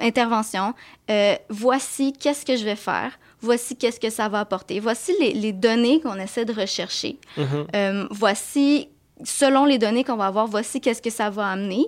intervention. 0.00 0.74
Euh, 1.10 1.34
voici 1.48 2.12
qu'est-ce 2.12 2.44
que 2.44 2.56
je 2.56 2.64
vais 2.64 2.76
faire. 2.76 3.12
Voici 3.42 3.76
qu'est-ce 3.76 4.00
que 4.00 4.10
ça 4.10 4.28
va 4.28 4.40
apporter. 4.40 4.80
Voici 4.80 5.12
les, 5.20 5.32
les 5.34 5.52
données 5.52 6.00
qu'on 6.00 6.14
essaie 6.14 6.44
de 6.44 6.52
rechercher. 6.52 7.18
Mhm. 7.36 7.66
Euh, 7.74 8.06
voici, 8.10 8.88
selon 9.24 9.64
les 9.64 9.78
données 9.78 10.04
qu'on 10.04 10.16
va 10.16 10.26
avoir, 10.26 10.46
voici 10.46 10.80
qu'est-ce 10.80 11.02
que 11.02 11.10
ça 11.10 11.28
va 11.28 11.48
amener. 11.48 11.84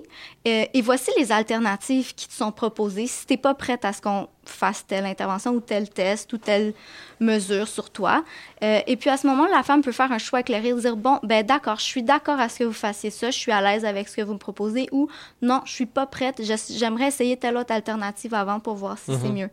Euh, 0.47 0.65
et 0.73 0.81
voici 0.81 1.11
les 1.17 1.31
alternatives 1.31 2.13
qui 2.13 2.27
te 2.27 2.33
sont 2.33 2.51
proposées 2.51 3.07
si 3.07 3.25
tu 3.25 3.33
n'es 3.33 3.37
pas 3.37 3.53
prête 3.53 3.85
à 3.85 3.93
ce 3.93 4.01
qu'on 4.01 4.27
fasse 4.49 4.85
telle 4.85 5.05
intervention 5.05 5.51
ou 5.51 5.59
tel 5.59 5.89
test 5.89 6.31
ou 6.33 6.37
telle 6.37 6.73
mesure 7.19 7.67
sur 7.67 7.89
toi. 7.89 8.23
Euh, 8.63 8.79
et 8.87 8.95
puis 8.97 9.09
à 9.09 9.17
ce 9.17 9.25
moment, 9.27 9.45
la 9.47 9.63
femme 9.63 9.81
peut 9.81 9.91
faire 9.93 10.11
un 10.11 10.17
choix 10.17 10.41
éclairé, 10.41 10.73
dire 10.73 10.97
bon, 10.97 11.19
ben 11.23 11.45
d'accord, 11.45 11.77
je 11.79 11.85
suis 11.85 12.03
d'accord 12.03 12.39
à 12.39 12.49
ce 12.49 12.59
que 12.59 12.63
vous 12.65 12.73
fassiez 12.73 13.09
ça, 13.09 13.31
je 13.31 13.37
suis 13.37 13.51
à 13.51 13.61
l'aise 13.61 13.85
avec 13.85 14.07
ce 14.09 14.17
que 14.17 14.21
vous 14.21 14.33
me 14.33 14.37
proposez, 14.39 14.87
ou 14.91 15.07
non, 15.41 15.61
je 15.65 15.71
suis 15.71 15.85
pas 15.85 16.05
prête, 16.05 16.41
j'aimerais 16.69 17.07
essayer 17.07 17.37
telle 17.37 17.55
autre 17.57 17.73
alternative 17.73 18.33
avant 18.33 18.59
pour 18.59 18.75
voir 18.75 18.97
si 18.97 19.11
c'est 19.15 19.27
Mhm. 19.29 19.33
mieux. 19.33 19.49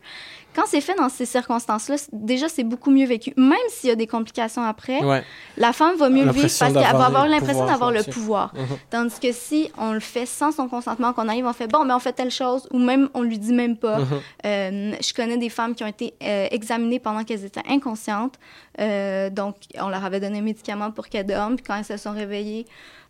Quand 0.54 0.64
c'est 0.66 0.82
fait 0.82 0.94
dans 0.94 1.08
ces 1.08 1.24
circonstances-là, 1.24 1.96
déjà 2.12 2.46
c'est 2.48 2.62
beaucoup 2.64 2.90
mieux 2.90 3.06
vécu, 3.06 3.32
même 3.38 3.56
s'il 3.70 3.88
y 3.88 3.92
a 3.92 3.96
des 3.96 4.06
complications 4.06 4.62
après. 4.62 5.02
Ouais. 5.02 5.24
La 5.56 5.72
femme 5.72 5.96
va 5.96 6.10
mieux 6.10 6.24
le 6.26 6.30
vivre 6.32 6.42
parce 6.58 6.58
qu'elle 6.72 6.72
va 6.96 7.06
avoir 7.06 7.26
l'impression 7.26 7.64
d'avoir 7.64 7.90
le 7.90 8.02
pouvoir. 8.02 8.52
Mhm. 8.54 8.66
Tandis 8.90 9.18
que 9.20 9.32
si 9.32 9.70
on 9.78 9.92
le 9.92 10.00
fait 10.00 10.26
sans 10.26 10.52
son 10.52 10.68
consentement, 10.68 11.14
qu'on 11.14 11.28
arrive, 11.28 11.46
on 11.46 11.52
fait 11.54 11.68
bon, 11.68 11.84
mais 11.86 11.94
on 11.94 11.98
fait 12.00 12.12
telle 12.12 12.30
chose, 12.30 12.68
ou 12.70 12.78
même 12.78 13.08
on 13.14 13.22
lui 13.22 13.38
dit 13.38 13.54
même 13.54 13.76
pas. 13.78 14.00
Mhm. 14.00 14.06
Euh, 14.44 14.70
je 15.00 15.14
connais 15.14 15.36
des 15.38 15.48
femmes 15.48 15.74
qui 15.74 15.84
ont 15.84 15.88
été 15.88 16.14
euh, 16.22 16.46
examinées 16.50 16.98
pendant 17.00 17.24
qu'elles 17.24 17.44
étaient 17.44 17.62
inconscientes. 17.68 18.34
Euh, 18.80 19.30
donc, 19.30 19.56
on 19.80 19.88
leur 19.88 20.04
avait 20.04 20.20
donné 20.20 20.38
un 20.38 20.42
médicament 20.42 20.90
pour 20.90 21.08
qu'elles 21.08 21.26
dorment. 21.26 21.56
Puis 21.56 21.64
quand 21.64 21.76
elles 21.76 21.84
se 21.84 21.96
sont 21.96 22.12
réveillées, 22.12 22.66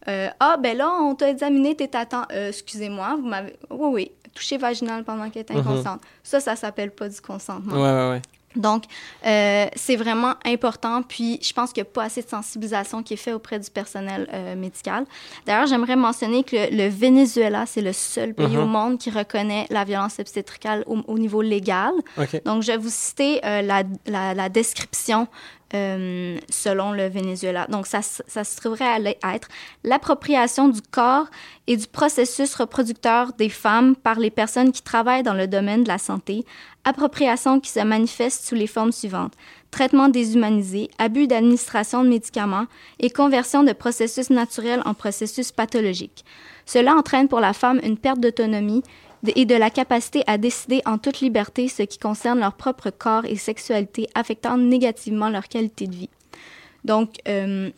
euh, 0.09 0.29
ah, 0.41 0.57
ben 0.61 0.77
là, 0.77 0.91
on 1.01 1.15
t'a 1.15 1.31
examiné, 1.31 1.75
t'es 1.77 1.95
à 1.97 2.07
temps. 2.07 2.25
Euh, 2.33 2.49
excusez-moi, 2.49 3.17
vous 3.21 3.27
m'avez. 3.29 3.55
Oui, 3.71 3.89
oui, 3.93 4.11
touché 4.35 4.59
vaginal 4.59 5.05
pendant 5.05 5.31
qu'elle 5.31 5.43
était 5.43 5.55
Mhm. 5.55 5.61
inconsciente. 5.61 6.01
Ça, 6.23 6.41
ça 6.41 6.57
s'appelle 6.57 6.91
pas 6.91 7.09
du 7.09 7.21
consentement. 7.21 7.75
Ouais, 7.75 7.81
ouais, 7.93 8.11
ouais. 8.11 8.23
Donc, 8.57 8.85
euh, 9.27 9.67
c'est 9.77 9.97
vraiment 9.97 10.35
important. 10.45 11.03
Puis, 11.03 11.39
je 11.43 11.53
pense 11.53 11.73
qu'il 11.73 11.83
n'y 11.83 11.89
a 11.89 11.93
pas 11.93 12.05
assez 12.05 12.23
de 12.23 12.29
sensibilisation 12.29 13.03
qui 13.03 13.15
est 13.15 13.17
faite 13.17 13.35
auprès 13.35 13.59
du 13.59 13.71
personnel 13.71 14.29
euh, 14.33 14.55
médical. 14.57 15.05
D'ailleurs, 15.47 15.67
j'aimerais 15.67 15.97
mentionner 15.97 16.45
que 16.45 16.57
le, 16.57 16.77
le 16.77 16.89
Venezuela, 16.89 17.65
c'est 17.67 17.81
le 17.83 17.93
seul 17.93 18.35
pays 18.35 18.47
Mhm. 18.57 18.59
au 18.63 18.67
monde 18.67 18.99
qui 18.99 19.11
reconnaît 19.11 19.67
la 19.71 19.85
violence 19.85 20.19
obstétricale 20.19 20.85
au, 20.87 20.99
au 21.07 21.19
niveau 21.19 21.43
légal. 21.43 21.93
Donc, 22.45 22.63
je 22.63 22.73
vais 22.73 22.77
vous 22.79 22.91
citer 22.91 23.41
euh, 23.45 23.63
la, 23.63 23.83
la- 24.07 24.35
la 24.35 24.49
description 24.49 25.27
euh, 25.75 26.39
selon 26.49 26.93
le 26.93 27.09
Venezuela. 27.09 27.67
Donc, 27.69 27.87
ça, 27.87 28.01
ça 28.03 28.45
se 28.45 28.57
trouverait 28.57 29.17
à 29.23 29.35
être 29.35 29.49
l'appropriation 29.85 30.69
du 30.69 30.81
corps 30.83 31.27
et 31.67 31.77
du 31.77 31.87
processus 31.87 32.55
reproducteur 32.55 33.33
des 33.35 33.49
femmes 33.49 33.97
par 33.97 34.19
les 34.19 34.31
personnes 34.31 34.73
qui 34.73 34.83
travaillent 34.83 35.23
dans 35.23 35.35
le 35.35 35.47
domaine 35.47 35.83
de 35.83 35.89
la 35.89 35.99
santé, 35.99 36.45
appropriation 36.85 37.61
qui 37.61 37.71
se 37.71 37.81
manifeste 37.81 38.45
sous 38.45 38.55
les 38.55 38.67
formes 38.67 38.93
suivantes. 38.93 39.35
Traitement 39.71 40.09
déshumanisé, 40.09 40.91
abus 40.99 41.27
d'administration 41.27 42.05
de 42.05 42.09
médicaments 42.11 42.67
et 43.01 43.11
conversion 43.11 43.63
de 43.63 43.73
processus 43.73 44.29
naturels 44.31 44.83
en 44.85 44.95
processus 44.95 45.53
pathologiques. 45.53 46.25
Cela 46.67 46.95
entraîne 46.95 47.29
pour 47.29 47.41
la 47.41 47.53
femme 47.53 47.81
une 47.83 47.97
perte 47.97 48.21
d'autonomie 48.21 48.83
et 49.37 49.45
de 49.45 49.55
la 49.55 49.71
capacité 49.71 50.25
à 50.27 50.37
décider 50.39 50.83
en 50.85 50.99
toute 50.99 51.21
liberté 51.21 51.69
ce 51.69 51.83
qui 51.85 51.99
concerne 51.99 52.41
leur 52.41 52.55
propre 52.55 52.91
corps 52.91 53.25
et 53.25 53.37
sexualité, 53.37 54.09
affectant 54.15 54.57
négativement 54.59 55.29
leur 55.29 55.49
qualité 55.49 55.87
de 55.87 55.95
vie. 55.95 56.09
Donc, 56.85 57.11
euh, 57.29 57.71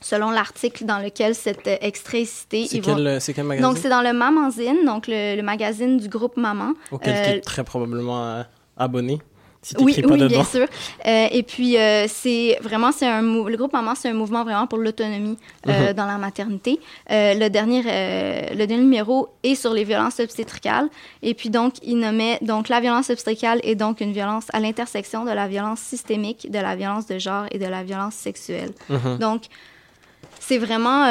selon 0.00 0.30
l'article 0.30 0.84
dans 0.86 0.98
lequel 0.98 1.34
cet 1.34 1.66
euh, 1.68 1.76
extrait 1.80 2.22
est 2.22 2.24
cité, 2.24 2.66
C'est 2.66 2.78
ils 2.78 2.82
vont- 2.82 2.96
quel, 2.96 3.20
c'est 3.20 3.32
quel 3.34 3.44
magazine? 3.44 3.68
donc 3.68 3.78
c'est 3.78 3.88
dans 3.88 4.02
le 4.02 4.12
Mamanzine, 4.12 4.84
donc 4.84 5.06
le, 5.06 5.36
le 5.36 5.42
magazine 5.42 5.98
du 5.98 6.08
groupe 6.08 6.36
Maman. 6.36 6.72
Auquel 6.90 7.14
Euh, 7.14 7.24
tu 7.24 7.30
es 7.36 7.40
très 7.40 7.62
probablement 7.64 8.24
euh, 8.24 8.42
abonné. 8.76 9.20
Si 9.62 9.74
oui, 9.78 10.00
pas 10.00 10.08
oui, 10.08 10.18
dedans. 10.20 10.26
bien 10.28 10.44
sûr. 10.44 10.66
Euh, 11.06 11.26
et 11.30 11.42
puis, 11.42 11.76
euh, 11.76 12.06
c'est 12.08 12.58
vraiment, 12.62 12.92
c'est 12.92 13.06
un 13.06 13.20
le 13.20 13.56
groupe 13.58 13.74
Maman, 13.74 13.94
c'est 13.94 14.08
un 14.08 14.14
mouvement 14.14 14.42
vraiment 14.42 14.66
pour 14.66 14.78
l'autonomie 14.78 15.36
euh, 15.68 15.88
Mhm. 15.88 15.92
dans 15.92 16.06
la 16.06 16.16
maternité. 16.16 16.80
Le, 17.10 17.48
dernier, 17.48 17.82
le 17.82 18.64
dernier 18.64 18.78
numéro 18.82 19.28
est 19.42 19.54
sur 19.54 19.74
les 19.74 19.84
violences 19.84 20.18
obstétricales. 20.18 20.88
Et 21.22 21.34
puis, 21.34 21.50
donc, 21.50 21.74
il 21.82 21.98
nommait, 21.98 22.38
donc, 22.40 22.70
la 22.70 22.80
violence 22.80 23.10
obstétricale 23.10 23.60
est 23.62 23.74
donc 23.74 24.00
une 24.00 24.12
violence 24.12 24.46
à 24.54 24.60
l'intersection 24.60 25.24
de 25.26 25.30
la 25.30 25.46
violence 25.46 25.80
systémique, 25.80 26.50
de 26.50 26.58
la 26.58 26.74
violence 26.74 27.06
de 27.06 27.18
genre 27.18 27.44
et 27.50 27.58
de 27.58 27.66
la 27.66 27.82
violence 27.82 28.14
sexuelle. 28.14 28.72
Mhm. 28.88 29.18
Donc, 29.18 29.42
c'est 30.38 30.58
vraiment, 30.58 31.04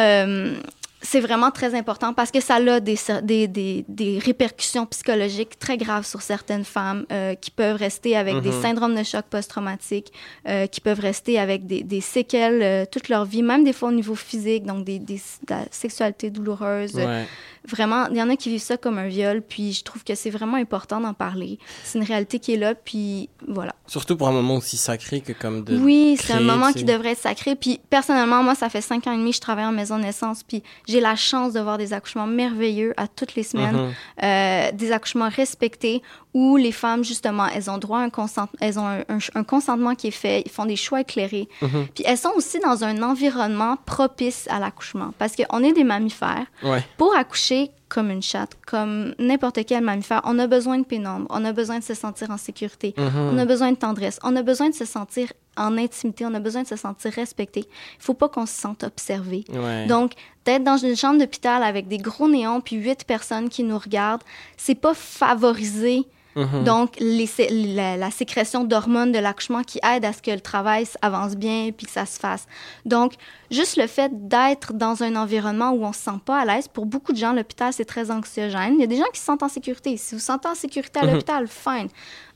c'est 1.02 1.22
vraiment 1.22 1.50
très 1.52 1.76
important 1.76 2.14
parce 2.14 2.30
que 2.30 2.42
ça 2.42 2.56
a 2.56 2.80
des, 2.82 2.98
des, 3.24 3.48
des, 3.48 3.86
des 3.88 4.20
répercussions 4.20 4.86
psychologiques 4.86 5.58
très 5.58 5.78
graves 5.78 6.06
sur 6.06 6.22
certaines 6.22 6.66
femmes 6.66 7.06
euh, 7.12 7.36
qui 7.36 7.52
peuvent 7.52 7.78
rester 7.78 8.18
avec 8.18 8.42
des 8.42 8.50
Mhm. 8.52 8.62
syndromes 8.62 8.96
de 8.96 9.04
choc 9.04 9.26
post-traumatique, 9.30 10.12
euh, 10.48 10.68
qui 10.68 10.82
peuvent 10.82 11.00
rester 11.00 11.40
avec 11.40 11.66
des, 11.66 11.84
des 11.84 12.02
séquelles 12.02 12.62
euh, 12.62 12.86
toute 12.90 13.08
leur 13.10 13.24
vie, 13.26 13.44
même 13.44 13.64
des 13.64 13.74
fois 13.74 13.90
au 13.90 13.94
niveau 13.94 14.16
physique, 14.16 14.66
donc 14.66 14.84
des, 14.84 15.00
des, 15.00 15.16
de 15.16 15.50
la 15.52 15.66
sexualité 15.72 16.30
douloureuse. 16.30 16.96
Ouais. 16.96 17.26
Vraiment, 17.68 18.08
il 18.08 18.18
y 18.18 18.22
en 18.22 18.30
a 18.30 18.36
qui 18.36 18.50
vivent 18.50 18.62
ça 18.62 18.78
comme 18.78 18.98
un 18.98 19.08
viol, 19.08 19.42
puis 19.42 19.74
je 19.74 19.84
trouve 19.84 20.04
que 20.04 20.16
c'est 20.16 20.30
vraiment 20.30 20.58
important 20.58 21.00
d'en 21.02 21.14
parler. 21.14 21.60
C'est 21.84 21.98
une 22.00 22.06
réalité 22.06 22.40
qui 22.40 22.54
est 22.54 22.58
là, 22.58 22.74
puis 22.76 23.30
voilà. 23.48 23.74
Surtout 23.86 24.16
pour 24.16 24.28
un 24.30 24.32
moment 24.32 24.56
aussi 24.56 24.78
sacré 24.78 25.22
que 25.22 25.34
comme 25.34 25.64
de. 25.64 25.78
Oui, 25.78 26.18
c'est 26.22 26.34
un 26.34 26.40
moment 26.42 26.72
qui 26.72 26.84
devrait 26.84 27.12
être 27.12 27.20
sacré. 27.22 27.56
Puis 27.56 27.80
personnellement, 27.90 28.44
moi, 28.44 28.56
ça 28.56 28.70
fait 28.70 28.82
cinq 28.82 29.08
ans 29.08 29.12
et 29.12 29.18
demi 29.18 29.32
que 29.32 29.36
je 29.38 29.42
travaille 29.42 29.66
en 29.66 29.72
maison 29.72 29.98
de 29.98 30.04
naissance. 30.04 30.44
Puis 30.44 30.64
j'ai 30.88 31.00
la 31.02 31.16
chance 31.16 31.54
de 31.54 31.60
voir 31.60 31.78
des 31.78 31.92
accouchements 31.94 32.28
merveilleux 32.28 32.94
à 32.98 33.08
toutes 33.08 33.36
les 33.36 33.44
semaines, 33.44 33.76
Mhm. 33.76 33.94
euh, 34.24 34.72
des 34.74 34.92
accouchements 34.92 35.30
respectés 35.30 36.02
où 36.34 36.58
les 36.58 36.72
femmes, 36.72 37.04
justement, 37.04 37.48
elles 37.48 37.70
ont 37.72 37.78
droit 37.80 38.00
à 38.00 38.04
un, 38.04 38.10
consent... 38.12 38.48
elles 38.60 38.78
ont 38.78 38.86
un, 38.86 39.00
un- 39.10 39.18
un 39.36 39.44
consentement 39.44 39.96
qui 39.96 40.08
est 40.08 40.12
fait, 40.12 40.44
ils 40.46 40.52
font 40.52 40.66
des 40.66 40.76
choix 40.76 41.02
éclairés. 41.02 41.50
Mhm. 41.62 41.88
Puis 41.96 42.04
elles 42.06 42.18
sont 42.20 42.32
aussi 42.36 42.60
dans 42.60 42.84
un 42.84 43.02
environnement 43.02 43.78
propice 43.86 44.48
à 44.50 44.60
l'accouchement. 44.60 45.12
Parce 45.18 45.36
qu'on 45.36 45.64
est 45.64 45.74
des 45.74 45.84
mammifères. 45.84 46.46
Ouais. 46.64 46.84
Pour 46.98 47.16
accoucher 47.16 47.72
comme 47.88 48.12
une 48.12 48.22
chatte, 48.22 48.52
comme 48.68 49.16
n'importe 49.18 49.66
quel 49.66 49.84
mammifère, 49.84 50.22
on 50.24 50.38
a 50.38 50.46
besoin 50.46 50.78
de 50.78 50.84
pénombre, 50.86 51.26
on 51.32 51.44
a 51.44 51.52
besoin 51.54 51.80
de 51.80 51.84
se 51.84 51.96
sentir 51.96 52.30
en 52.30 52.38
sécurité, 52.38 52.94
Mhm. 52.96 53.32
on 53.34 53.38
a 53.40 53.46
besoin 53.46 53.72
de 53.72 53.78
tendresse, 53.78 54.20
on 54.22 54.36
a 54.36 54.44
besoin 54.44 54.70
de 54.70 54.76
se 54.76 54.86
sentir 54.86 55.34
en 55.60 55.78
intimité, 55.78 56.26
on 56.26 56.34
a 56.34 56.40
besoin 56.40 56.64
de 56.64 56.68
se 56.68 56.76
sentir 56.76 57.12
respecté. 57.12 57.66
Il 57.68 58.04
faut 58.04 58.14
pas 58.14 58.30
qu'on 58.30 58.46
se 58.46 58.54
sente 58.54 58.84
observé. 58.84 59.44
Ouais. 59.50 59.86
Donc, 59.88 60.14
d'être 60.46 60.64
dans 60.64 60.78
une 60.78 60.96
chambre 60.96 61.20
d'hôpital 61.20 61.62
avec 61.64 61.88
des 61.88 61.98
gros 61.98 62.30
néons 62.30 62.62
puis 62.62 62.78
huit 62.78 63.04
personnes 63.04 63.50
qui 63.50 63.64
nous 63.64 63.78
regardent, 63.78 64.24
c'est 64.58 64.76
pas 64.76 64.94
favoriser 64.94 66.06
Mhm. 66.46 66.64
donc 66.64 66.94
les 67.00 67.30
la, 67.76 67.98
la 67.98 68.12
sécrétion 68.12 68.64
d'hormones 68.64 69.12
de 69.12 69.20
l'accouchement 69.20 69.64
qui 69.64 69.80
aide 69.84 70.06
à 70.06 70.14
ce 70.14 70.22
que 70.22 70.32
le 70.32 70.40
travail 70.40 70.86
avance 71.02 71.36
bien 71.36 71.70
puis 71.76 71.86
que 71.86 71.92
ça 71.92 72.06
se 72.06 72.20
fasse. 72.20 72.46
Donc, 72.86 73.14
juste 73.52 73.78
le 73.78 73.88
fait 73.88 74.12
d'être 74.28 74.74
dans 74.74 75.04
un 75.04 75.16
environnement 75.16 75.72
où 75.72 75.84
on 75.86 75.94
se 75.94 76.00
sent 76.02 76.20
pas 76.26 76.40
à 76.42 76.46
l'aise, 76.46 76.68
pour 76.68 76.86
beaucoup 76.86 77.12
de 77.14 77.18
gens, 77.18 77.34
l'hôpital, 77.34 77.74
c'est 77.74 77.86
très 77.86 78.12
anxiogène. 78.12 78.76
Il 78.76 78.82
y 78.82 78.84
a 78.84 78.88
des 78.88 78.98
gens 78.98 79.10
qui 79.14 79.20
se 79.20 79.26
sentent 79.26 79.44
en 79.44 79.50
sécurité. 79.50 79.98
Si 79.98 80.16
vous 80.16 80.20
vous 80.20 80.26
sentez 80.26 80.48
en 80.48 80.56
sécurité 80.56 81.00
à 81.00 81.06
Mhm. 81.06 81.12
l'hôpital, 81.14 81.48
fine. 81.48 81.88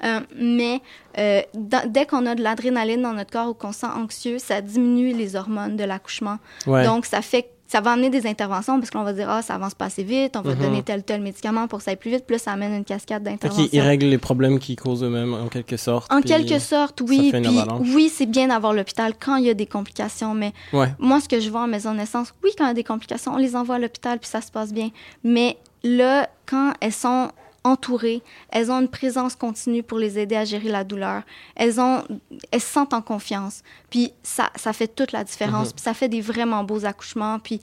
Euh, 0.03 0.19
mais 0.35 0.81
euh, 1.17 1.41
dès 1.87 2.05
qu'on 2.05 2.25
a 2.25 2.35
de 2.35 2.41
l'adrénaline 2.43 3.01
dans 3.01 3.13
notre 3.13 3.31
corps 3.31 3.49
ou 3.49 3.53
qu'on 3.53 3.71
se 3.71 3.79
sent 3.81 3.87
anxieux, 3.87 4.37
ça 4.39 4.61
diminue 4.61 5.13
les 5.13 5.35
hormones 5.35 5.77
de 5.77 5.83
l'accouchement. 5.83 6.37
Ouais. 6.67 6.83
Donc, 6.85 7.05
ça 7.05 7.21
fait 7.21 7.49
ça 7.73 7.81
va 7.81 7.93
amener 7.93 8.11
des 8.11 8.27
interventions 8.27 8.77
parce 8.79 8.91
qu'on 8.91 9.01
va 9.03 9.13
dire, 9.13 9.27
ah, 9.31 9.41
ça 9.41 9.55
avance 9.55 9.73
pas 9.73 9.85
assez 9.85 10.03
vite, 10.03 10.35
on 10.37 10.41
va 10.41 10.53
Mhm. 10.53 10.61
donner 10.61 10.83
tel 10.83 11.01
tel 11.03 11.21
médicament 11.21 11.67
pour 11.67 11.79
que 11.79 11.85
ça 11.85 11.89
aille 11.89 11.97
plus 11.97 12.11
vite. 12.11 12.23
Là, 12.29 12.37
ça 12.37 12.51
amène 12.51 12.71
une 12.75 12.83
cascade 12.85 13.23
d'interventions. 13.23 13.65
qu'ils- 13.67 13.75
ils 13.79 13.81
règlent 13.81 14.05
les 14.05 14.19
problèmes 14.19 14.59
qu'ils 14.59 14.75
causent 14.75 15.03
eux-mêmes, 15.03 15.33
en 15.33 15.47
quelque 15.47 15.75
sorte. 15.75 16.13
En 16.13 16.21
quelque 16.21 16.59
sorte, 16.59 17.01
oui. 17.01 17.31
Puis 17.33 17.95
oui, 17.95 18.09
c'est 18.13 18.27
bien 18.27 18.49
d'avoir 18.49 18.73
l'hôpital 18.73 19.13
quand 19.19 19.37
il 19.37 19.45
y 19.45 19.49
a 19.49 19.55
des 19.55 19.65
complications, 19.65 20.35
mais 20.35 20.53
Ouais. 20.71 20.89
moi, 20.99 21.19
ce 21.19 21.27
que 21.27 21.39
je 21.39 21.49
vois 21.49 21.61
en 21.61 21.67
maison 21.67 21.93
de 21.93 21.97
naissance, 21.97 22.31
oui, 22.43 22.51
quand 22.55 22.65
il 22.65 22.67
y 22.67 22.71
a 22.71 22.75
des 22.75 22.83
complications, 22.83 23.33
on 23.33 23.37
les 23.37 23.55
envoie 23.55 23.75
à 23.75 23.79
l'hôpital 23.79 24.19
puis 24.19 24.29
ça 24.29 24.41
se 24.41 24.51
passe 24.51 24.71
bien. 24.71 24.89
Mais 25.23 25.57
là, 25.83 26.29
quand 26.45 26.73
elles 26.79 26.93
sont 26.93 27.29
entourées, 27.63 28.21
elles 28.49 28.71
ont 28.71 28.79
une 28.81 28.87
présence 28.89 29.35
continue 29.35 29.83
pour 29.83 29.97
les 29.99 30.19
aider 30.19 30.35
à 30.35 30.45
gérer 30.45 30.69
la 30.69 30.83
douleur. 30.83 31.23
Elles 31.55 31.79
ont, 31.79 32.03
elles 32.51 32.61
se 32.61 32.67
sentent 32.71 32.93
en 32.93 33.01
confiance. 33.01 33.61
Puis 33.89 34.11
ça, 34.23 34.49
ça 34.55 34.73
fait 34.73 34.87
toute 34.93 35.11
la 35.11 35.23
différence. 35.23 35.67
Mhm. 35.67 35.73
Puis 35.73 35.81
ça 35.83 35.93
fait 35.93 36.09
des 36.09 36.21
vraiment 36.21 36.63
beaux 36.63 36.85
accouchements. 36.85 37.39
Puis 37.39 37.61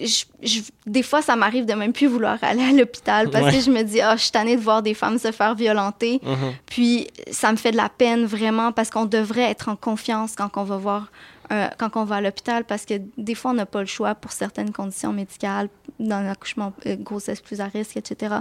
je- 0.00 0.24
je- 0.42 0.60
des 0.86 1.02
fois, 1.02 1.22
ça 1.22 1.34
m'arrive 1.36 1.66
de 1.66 1.74
même 1.74 1.92
plus 1.92 2.06
vouloir 2.06 2.38
aller 2.42 2.62
à 2.62 2.72
l'hôpital 2.72 3.28
parce 3.30 3.46
Ouais. 3.46 3.52
que 3.52 3.60
je 3.60 3.70
me 3.70 3.82
dis, 3.82 4.00
ah, 4.00 4.16
je 4.16 4.22
suis 4.22 4.30
tannée 4.30 4.56
de 4.56 4.60
voir 4.62 4.80
des 4.82 4.94
femmes 4.94 5.18
se 5.18 5.32
faire 5.32 5.54
violenter. 5.56 6.20
Mhm. 6.22 6.52
Puis 6.66 7.08
ça 7.32 7.50
me 7.52 7.56
fait 7.56 7.72
de 7.72 7.76
la 7.76 7.88
peine 7.88 8.24
vraiment 8.24 8.70
parce 8.72 8.90
qu'on 8.90 9.06
devrait 9.06 9.50
être 9.50 9.68
en 9.68 9.76
confiance 9.76 10.34
quand 10.36 10.50
on 10.56 10.64
va 10.64 10.76
voir 10.76 11.10
euh, 11.50 11.68
quand 11.76 11.96
on 11.96 12.04
va 12.04 12.16
à 12.16 12.20
l'hôpital 12.22 12.64
parce 12.64 12.86
que 12.86 12.94
des 13.18 13.34
fois 13.34 13.50
on 13.50 13.54
n'a 13.54 13.66
pas 13.66 13.80
le 13.80 13.86
choix 13.86 14.14
pour 14.14 14.30
certaines 14.32 14.72
conditions 14.72 15.12
médicales 15.12 15.68
dans 15.98 16.20
l'accouchement 16.22 16.72
euh, 16.86 16.96
grossesse 16.96 17.40
plus 17.42 17.60
à 17.60 17.66
risque 17.66 17.96
etc. 17.96 18.36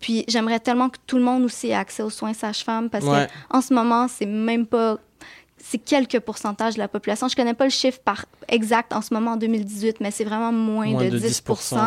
Puis 0.00 0.24
j'aimerais 0.28 0.60
tellement 0.60 0.88
que 0.88 0.98
tout 1.06 1.16
le 1.16 1.24
monde 1.24 1.44
aussi 1.44 1.68
ait 1.68 1.74
accès 1.74 2.02
aux 2.02 2.10
soins 2.10 2.34
sage-femme 2.34 2.88
parce 2.90 3.04
Ouais. 3.04 3.26
que 3.26 3.56
en 3.56 3.60
ce 3.60 3.74
moment 3.74 4.06
c'est 4.08 4.26
même 4.26 4.66
pas 4.66 4.98
c'est 5.60 5.78
quelques 5.78 6.20
pourcentages 6.20 6.74
de 6.74 6.78
la 6.78 6.86
population. 6.88 7.28
Je 7.28 7.34
connais 7.34 7.52
pas 7.52 7.64
le 7.64 7.70
chiffre 7.70 7.98
par 8.04 8.24
exact 8.48 8.92
en 8.92 9.02
ce 9.02 9.12
moment 9.12 9.32
en 9.32 9.36
2018, 9.36 9.96
mais 10.00 10.10
c'est 10.12 10.24
vraiment 10.24 10.52
moins, 10.52 10.86
Moins 10.92 11.04
de, 11.04 11.18
10 11.18 11.42
ouais. 11.72 11.78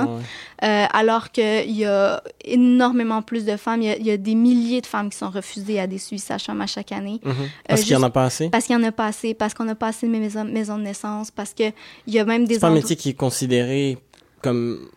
euh, 0.63 0.86
alors 0.91 1.32
qu'il 1.32 1.71
y 1.71 1.86
a 1.86 2.21
énormément 2.43 3.21
plus 3.21 3.45
de 3.45 3.56
femmes. 3.56 3.82
Il 3.82 3.88
y, 4.06 4.10
a, 4.12 4.13
y 4.13 4.19
des 4.19 4.36
milliers 4.36 4.82
de 4.82 4.86
femmes 4.86 5.10
qui 5.10 5.17
sont 5.17 5.30
refusées 5.30 5.80
à 5.80 5.88
des 5.88 5.97
suivis 5.97 6.21
sages-femmes 6.21 6.62
à 6.62 6.67
chaque 6.67 6.91
année. 6.91 7.21
Mhm. 7.24 7.34
Parce 7.67 7.82
qu'il 7.84 7.95
n'y 7.95 8.04
en 8.04 8.06
a 8.06 8.10
pas 8.10 8.26
assez? 8.26 8.50
Parce 8.50 8.65
qu'il 8.65 8.76
n'y 8.78 8.84
en 8.84 8.88
a 8.88 8.91
pas 8.91 9.06
assez, 9.06 9.34
parce 9.34 9.54
qu'on 9.54 9.63
n'a 9.65 9.76
pas 9.76 9.88
assez 9.88 10.06
de 10.06 10.12
maisons, 10.12 10.43
maisons 10.43 10.78
de 10.78 10.84
naissance, 10.84 11.32
parce 11.32 11.54
qu'il 11.54 11.74
y 12.08 12.19
a 12.19 12.26
même 12.26 12.45
des 12.45 12.56
C'est 12.56 12.60
pas 12.60 12.67
un 12.67 12.71
métier 12.71 12.95
qui 12.95 13.10
est 13.10 13.13
considéré 13.13 13.97
comme 14.41 14.89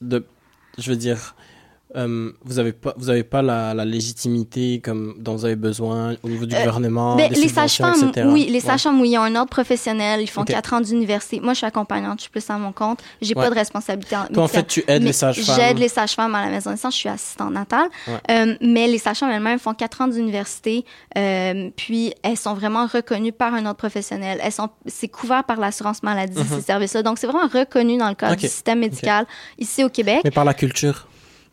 de. 0.00 0.24
Je 0.78 0.90
veux 0.90 0.96
dire. 0.96 1.36
Euh, 1.96 2.32
vous 2.44 2.58
avez 2.58 2.72
pas 2.72 2.94
vous 2.96 3.08
avez 3.10 3.22
pas 3.24 3.42
la, 3.42 3.72
la 3.74 3.84
légitimité 3.84 4.80
comme 4.82 5.14
dont 5.18 5.34
vous 5.36 5.44
avez 5.44 5.56
besoin 5.56 6.16
au 6.22 6.28
niveau 6.28 6.46
du 6.46 6.54
Euh, 6.54 6.58
gouvernement 6.58 7.16
Ben, 7.16 7.28
des 7.30 7.36
les 7.40 7.48
sages-femmes, 7.48 8.12
oui, 8.26 8.46
les 8.46 8.54
Ouais. 8.54 8.60
sages-femmes, 8.60 9.00
oui, 9.00 9.10
ils 9.12 9.18
ont 9.18 9.22
un 9.22 9.36
ordre 9.36 9.50
professionnel, 9.50 10.20
ils 10.20 10.26
font 10.28 10.42
Ok. 10.42 10.48
quatre 10.48 10.72
ans 10.74 10.80
d'université. 10.80 11.40
Moi, 11.40 11.52
je 11.52 11.58
suis 11.58 11.66
accompagnante, 11.66 12.18
je 12.18 12.22
suis 12.22 12.30
plus 12.30 12.48
à 12.50 12.58
mon 12.58 12.72
compte. 12.72 13.00
J'ai 13.22 13.34
Ouais. 13.34 13.42
pas 13.44 13.50
de 13.50 13.54
responsabilité 13.54 14.16
en 14.16 14.26
toi 14.26 14.42
en 14.44 14.48
fait 14.48 14.66
tu 14.66 14.82
aides 14.88 15.02
les 15.02 15.12
sages-femmes 15.12 15.56
J'aide 15.56 15.78
les 15.78 15.88
sages-femmes 15.88 16.34
à 16.34 16.44
la 16.44 16.50
maison 16.50 16.70
de 16.70 16.74
naissance. 16.74 16.94
Je 16.94 16.98
suis 17.00 17.08
assistante 17.08 17.52
natale. 17.52 17.88
Ouais. 18.08 18.14
Euh, 18.30 18.54
mais 18.60 18.86
les 18.86 18.98
sages-femmes 18.98 19.30
elles-mêmes 19.30 19.58
font 19.58 19.74
quatre 19.74 20.00
ans 20.00 20.08
d'université. 20.08 20.84
puis 21.76 22.12
elles 22.22 22.36
sont 22.36 22.54
vraiment 22.54 22.86
reconnues 22.86 23.32
par 23.32 23.54
un 23.54 23.64
autre 23.66 23.76
professionnel. 23.76 24.38
Elles 24.42 24.52
sont, 24.52 24.68
c'est 24.86 25.08
couvert 25.08 25.44
par 25.44 25.58
l'assurance 25.60 26.02
maladie, 26.02 26.38
Mhm. 26.38 26.46
ces 26.56 26.60
services-là. 26.62 27.02
Donc, 27.02 27.18
c'est 27.18 27.26
vraiment 27.26 27.48
reconnu 27.48 27.96
dans 27.98 28.08
le 28.08 28.14
cadre 28.14 28.36
du 28.36 28.46
système 28.48 28.80
médical 28.80 29.26
ici 29.58 29.84
au 29.84 29.88
Québec. 29.88 30.20
mais 30.24 30.30
par 30.30 30.44
la 30.44 30.54
culture 30.54 31.06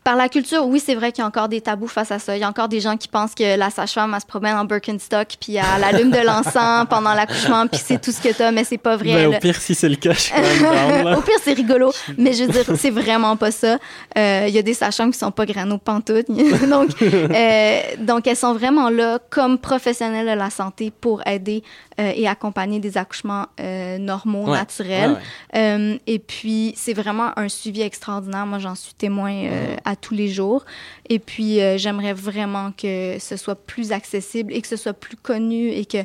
Par 0.04 0.16
la 0.16 0.28
culture, 0.28 0.66
oui, 0.66 0.80
c'est 0.80 0.94
vrai 0.96 1.12
qu'il 1.12 1.22
y 1.22 1.24
a 1.24 1.28
encore 1.28 1.48
des 1.48 1.60
tabous 1.60 1.86
face 1.86 2.10
à 2.10 2.18
ça. 2.18 2.36
Il 2.36 2.40
y 2.40 2.44
a 2.44 2.48
encore 2.48 2.68
des 2.68 2.80
gens 2.80 2.96
qui 2.96 3.06
pensent 3.08 3.34
que 3.34 3.56
la 3.56 3.70
sage-femme, 3.70 4.12
elle 4.14 4.20
se 4.20 4.26
promène 4.26 4.56
en 4.56 4.64
Birkenstock, 4.64 5.28
puis 5.40 5.56
elle 5.56 5.84
allume 5.84 6.10
de 6.10 6.18
l'encens 6.18 6.86
pendant 6.90 7.14
l'accouchement, 7.14 7.66
puis 7.68 7.80
c'est 7.84 8.00
tout 8.00 8.10
ce 8.10 8.20
que 8.20 8.32
t'as, 8.32 8.50
mais 8.50 8.64
c'est 8.64 8.78
pas 8.78 8.96
vrai. 8.96 9.14
Ben, 9.14 9.36
au 9.36 9.38
pire 9.38 9.56
si 9.60 9.74
c'est 9.76 9.88
le 9.88 9.94
cas 9.96 10.12
je 10.12 10.18
suis 10.20 10.32
quand 10.32 10.88
même. 10.88 11.06
Au 11.16 11.20
pire, 11.20 11.36
c'est 11.42 11.52
rigolo, 11.52 11.92
mais 12.18 12.32
je 12.32 12.44
veux 12.44 12.52
dire, 12.52 12.64
c'est 12.76 12.90
vraiment 12.90 13.36
pas 13.36 13.50
ça. 13.52 13.78
Euh, 14.18 14.46
Il 14.48 14.54
y 14.54 14.58
a 14.58 14.62
des 14.62 14.74
sages-femmes 14.74 15.12
qui 15.12 15.18
sont 15.18 15.30
pas 15.30 15.46
grano 15.46 15.78
pantoute. 15.78 16.26
donc, 16.68 16.90
euh, 17.00 17.80
donc, 17.98 18.26
elles 18.26 18.36
sont 18.36 18.54
vraiment 18.54 18.90
là 18.90 19.18
comme 19.30 19.58
professionnelles 19.58 20.26
de 20.26 20.38
la 20.38 20.50
santé 20.50 20.90
pour 20.90 21.24
aider 21.26 21.62
euh, 22.00 22.12
et 22.14 22.26
accompagner 22.26 22.80
des 22.80 22.96
accouchements 22.98 23.46
euh, 23.60 23.98
normaux, 23.98 24.46
Ouais, 24.50 24.58
naturels. 24.58 25.10
ouais, 25.12 25.16
ouais. 25.16 25.60
Euh, 25.94 25.98
et 26.06 26.18
puis, 26.18 26.74
c'est 26.76 26.94
vraiment 26.94 27.30
un 27.38 27.48
suivi 27.48 27.82
extraordinaire. 27.82 28.46
Moi, 28.46 28.58
j'en 28.58 28.74
suis 28.74 28.94
témoin 28.94 29.32
euh, 29.32 29.76
tous 29.96 30.14
les 30.14 30.28
jours. 30.28 30.64
Et 31.08 31.18
puis, 31.18 31.60
euh, 31.60 31.78
j'aimerais 31.78 32.12
vraiment 32.12 32.72
que 32.72 33.16
ce 33.18 33.36
soit 33.36 33.54
plus 33.54 33.92
accessible 33.92 34.52
et 34.52 34.60
que 34.60 34.68
ce 34.68 34.76
soit 34.76 34.92
plus 34.92 35.16
connu 35.16 35.70
et 35.70 35.84
que 35.84 35.98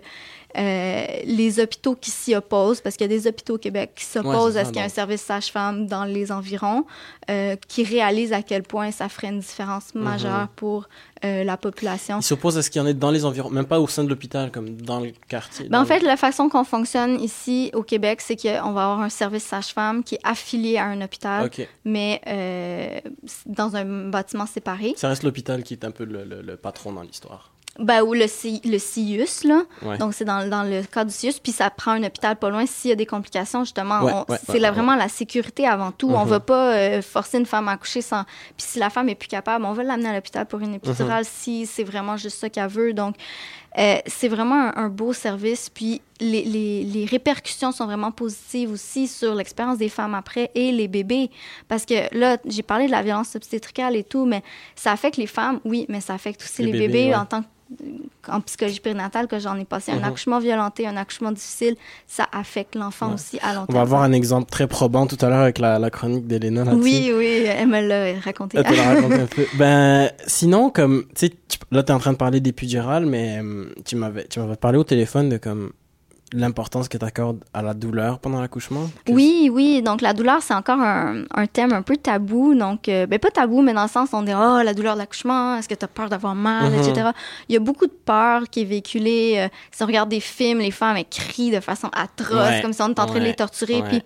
euh, 0.57 1.05
les 1.25 1.59
hôpitaux 1.59 1.95
qui 1.95 2.09
s'y 2.11 2.33
opposent, 2.35 2.81
parce 2.81 2.95
qu'il 2.95 3.09
y 3.11 3.13
a 3.13 3.15
des 3.17 3.27
hôpitaux 3.27 3.55
au 3.55 3.57
Québec 3.57 3.91
qui 3.95 4.05
s'opposent 4.05 4.57
à 4.57 4.63
ce 4.65 4.69
qu'il 4.69 4.77
y 4.77 4.81
ait 4.81 4.85
un 4.85 4.89
service 4.89 5.21
sage-femme 5.21 5.87
dans 5.87 6.05
les 6.05 6.31
environs, 6.31 6.85
euh, 7.29 7.55
qui 7.67 7.83
réalisent 7.83 8.33
à 8.33 8.41
quel 8.41 8.63
point 8.63 8.91
ça 8.91 9.09
ferait 9.09 9.27
une 9.27 9.39
différence 9.39 9.93
Mhm. 9.93 10.01
majeure 10.03 10.47
pour 10.55 10.87
euh, 11.25 11.43
la 11.43 11.57
population. 11.57 12.19
Ils 12.19 12.23
s'opposent 12.23 12.57
à 12.57 12.61
ce 12.61 12.69
qu'il 12.69 12.79
y 12.81 12.85
en 12.85 12.87
ait 12.87 12.93
dans 12.93 13.09
les 13.11 13.25
environs, 13.25 13.49
même 13.49 13.65
pas 13.65 13.79
au 13.79 13.87
sein 13.87 14.03
de 14.03 14.09
l'hôpital, 14.09 14.51
comme 14.51 14.79
dans 14.79 14.99
le 14.99 15.11
quartier. 15.27 15.67
Ben, 15.67 15.81
en 15.81 15.85
fait, 15.85 15.99
le- 15.99 16.05
la 16.07 16.15
façon 16.17 16.47
qu'on 16.47 16.63
fonctionne 16.63 17.19
ici 17.19 17.71
au 17.73 17.81
Québec, 17.83 18.21
c'est 18.21 18.35
qu'on 18.35 18.71
va 18.71 18.83
avoir 18.83 19.01
un 19.01 19.09
service 19.09 19.43
sage-femme 19.43 20.03
qui 20.03 20.15
est 20.15 20.19
affilié 20.23 20.77
à 20.77 20.85
un 20.85 21.01
hôpital, 21.01 21.49
mais 21.85 22.21
euh, 22.27 22.99
dans 23.47 23.75
un 23.75 24.09
bâtiment 24.09 24.45
séparé. 24.45 24.93
Ça 24.95 25.09
reste 25.09 25.23
l'hôpital 25.23 25.63
qui 25.63 25.73
est 25.73 25.83
un 25.85 25.91
peu 25.91 26.03
le, 26.05 26.23
le- 26.23 26.41
le 26.41 26.55
patron 26.57 26.93
dans 26.93 27.01
l'histoire. 27.01 27.51
Ben, 27.79 28.01
ou 28.01 28.13
le, 28.13 28.27
C- 28.27 28.61
le 28.65 28.79
CIUS, 28.79 29.43
là. 29.45 29.61
Ouais. 29.83 29.97
Donc, 29.97 30.13
c'est 30.13 30.25
dans, 30.25 30.47
dans 30.49 30.63
le 30.63 30.81
cadre 30.83 31.09
du 31.11 31.15
CIUS, 31.15 31.33
puis 31.41 31.51
ça 31.51 31.69
prend 31.69 31.91
un 31.91 32.03
hôpital 32.03 32.35
pas 32.35 32.49
loin 32.49 32.65
s'il 32.65 32.89
y 32.89 32.91
a 32.93 32.95
des 32.95 33.05
complications, 33.05 33.63
justement. 33.63 34.01
Ouais, 34.03 34.37
c'est 34.49 34.59
vraiment 34.59 34.95
la 34.95 35.07
sécurité 35.09 35.67
avant 35.67 35.91
tout. 35.91 36.09
On 36.09 36.23
Mhm. 36.25 36.29
va 36.29 36.39
pas 36.39 36.73
euh, 36.73 37.01
forcer 37.01 37.37
une 37.37 37.45
femme 37.45 37.67
à 37.67 37.73
accoucher 37.73 38.01
sans... 38.01 38.23
Puis 38.57 38.65
si 38.67 38.79
la 38.79 38.89
femme 38.89 39.09
est 39.09 39.15
plus 39.15 39.27
capable, 39.27 39.65
on 39.65 39.73
va 39.73 39.83
l'amener 39.83 40.09
à 40.09 40.13
l'hôpital 40.13 40.45
pour 40.45 40.59
une 40.61 40.75
épidurale 40.75 41.23
Mhm. 41.23 41.29
si 41.31 41.65
c'est 41.65 41.83
vraiment 41.83 42.17
juste 42.17 42.39
ça 42.39 42.49
qu'elle 42.49 42.67
veut. 42.67 42.93
Donc, 42.93 43.15
euh, 43.77 43.97
c'est 44.07 44.27
vraiment 44.27 44.55
un, 44.55 44.73
un 44.85 44.89
beau 44.89 45.13
service. 45.13 45.69
Puis 45.69 46.01
les, 46.19 46.43
les, 46.43 46.83
les 46.83 47.05
répercussions 47.05 47.71
sont 47.71 47.85
vraiment 47.85 48.11
positives 48.11 48.71
aussi 48.71 49.07
sur 49.07 49.35
l'expérience 49.35 49.77
des 49.77 49.89
femmes 49.89 50.15
après 50.15 50.49
et 50.55 50.71
les 50.71 50.87
bébés. 50.87 51.29
Parce 51.67 51.85
que 51.85 51.93
là, 52.17 52.37
j'ai 52.45 52.63
parlé 52.63 52.87
de 52.87 52.91
la 52.91 53.03
violence 53.03 53.35
obstétricale 53.35 53.95
et 53.95 54.03
tout, 54.03 54.25
mais 54.25 54.41
ça 54.75 54.91
affecte 54.91 55.17
les 55.17 55.27
femmes, 55.27 55.59
oui, 55.65 55.85
mais 55.89 56.01
ça 56.01 56.13
affecte 56.13 56.41
aussi 56.43 56.63
Les 56.63 56.71
les, 56.71 56.79
bébés, 56.79 56.87
bébés, 56.87 57.09
ouais. 57.09 57.15
en 57.15 57.25
tant 57.25 57.41
que 57.41 57.47
en 58.29 58.39
psychologie 58.39 58.79
périnatale 58.79 59.27
que 59.27 59.39
j'en 59.39 59.57
ai 59.59 59.65
passé 59.65 59.91
un 59.91 59.97
Mhm. 59.97 60.03
accouchement 60.05 60.39
violenté, 60.39 60.87
un 60.87 60.95
accouchement 60.95 61.33
difficile, 61.33 61.75
ça 62.07 62.25
affecte 62.31 62.75
l'enfant 62.75 63.09
Ouais. 63.09 63.13
aussi 63.15 63.39
à 63.41 63.53
long 63.53 63.63
On 63.63 63.65
terme. 63.65 63.75
va 63.75 63.81
avoir 63.81 64.01
un 64.03 64.13
exemple 64.13 64.49
très 64.49 64.67
probant 64.67 65.05
tout 65.05 65.17
à 65.19 65.27
l'heure 65.27 65.41
avec 65.41 65.59
la, 65.59 65.77
la 65.77 65.89
chronique 65.89 66.27
d'Elena. 66.27 66.63
Oui, 66.75 67.11
oui, 67.13 67.43
elle 67.45 67.67
me 67.67 67.81
l'a 67.85 68.17
raconté. 68.21 68.57
Elle 68.57 68.63
te 68.63 68.73
l'a 68.73 68.83
raconté 68.83 69.15
un 69.19 69.25
peu. 69.35 69.45
Ben, 69.55 70.09
sinon, 70.27 70.69
comme, 70.69 71.03
tu 71.09 71.27
sais, 71.27 71.29
tu- 71.29 71.57
là, 71.71 71.83
t'es 71.83 71.91
en 71.91 71.99
train 71.99 72.13
de 72.13 72.17
parler 72.17 72.39
d'épidural, 72.39 73.05
mais 73.05 73.39
hum, 73.41 73.56
tu 73.85 73.95
m'avais, 73.95 74.27
parlé 74.59 74.77
au 74.77 74.83
téléphone 74.83 75.29
de 75.29 75.37
comme 75.37 75.71
l'importance 76.33 76.87
que 76.89 76.97
tu 76.97 77.05
accordes 77.05 77.43
à 77.53 77.61
la 77.61 77.73
douleur 77.73 78.19
pendant 78.19 78.41
l'accouchement? 78.41 78.89
Oui, 79.07 79.49
oui. 79.51 79.81
Donc, 79.81 80.01
la 80.01 80.13
douleur, 80.13 80.41
c'est 80.41 80.53
encore 80.53 80.79
un, 80.79 81.23
un 81.33 81.47
thème 81.47 81.71
un 81.73 81.81
peu 81.81 81.95
tabou. 81.97 82.53
Donc, 82.53 82.89
euh, 82.89 83.05
ben, 83.05 83.17
pas 83.19 83.31
tabou, 83.31 83.61
mais 83.61 83.73
dans 83.73 83.83
le 83.83 83.89
sens, 83.89 84.09
on 84.13 84.21
dit, 84.23 84.33
oh, 84.35 84.61
la 84.63 84.73
douleur 84.73 84.95
de 84.95 84.99
l'accouchement, 84.99 85.57
est-ce 85.57 85.69
que 85.69 85.75
tu 85.75 85.85
as 85.85 85.87
peur 85.87 86.09
d'avoir 86.09 86.35
mal, 86.35 86.71
Mhm. 86.71 86.79
etc. 86.79 87.09
Il 87.49 87.53
y 87.53 87.57
a 87.57 87.61
beaucoup 87.61 87.85
de 87.85 87.91
peur 88.05 88.43
qui 88.51 88.61
est 88.61 88.65
véhiculée. 88.65 89.35
Euh, 89.37 89.47
si 89.71 89.83
on 89.83 89.85
regarde 89.85 90.09
des 90.09 90.19
films, 90.19 90.59
les 90.59 90.71
femmes, 90.71 90.97
elles 90.97 91.05
crient 91.09 91.51
de 91.51 91.59
façon 91.61 91.89
atroce, 91.93 92.37
Ouais, 92.37 92.61
comme 92.61 92.73
si 92.73 92.81
on 92.81 92.89
était 92.89 93.01
en 93.01 93.05
train 93.05 93.19
de 93.19 93.23
les 93.23 93.33
torturer. 93.35 93.81
ouais. 93.81 93.87
Puis, 93.87 94.01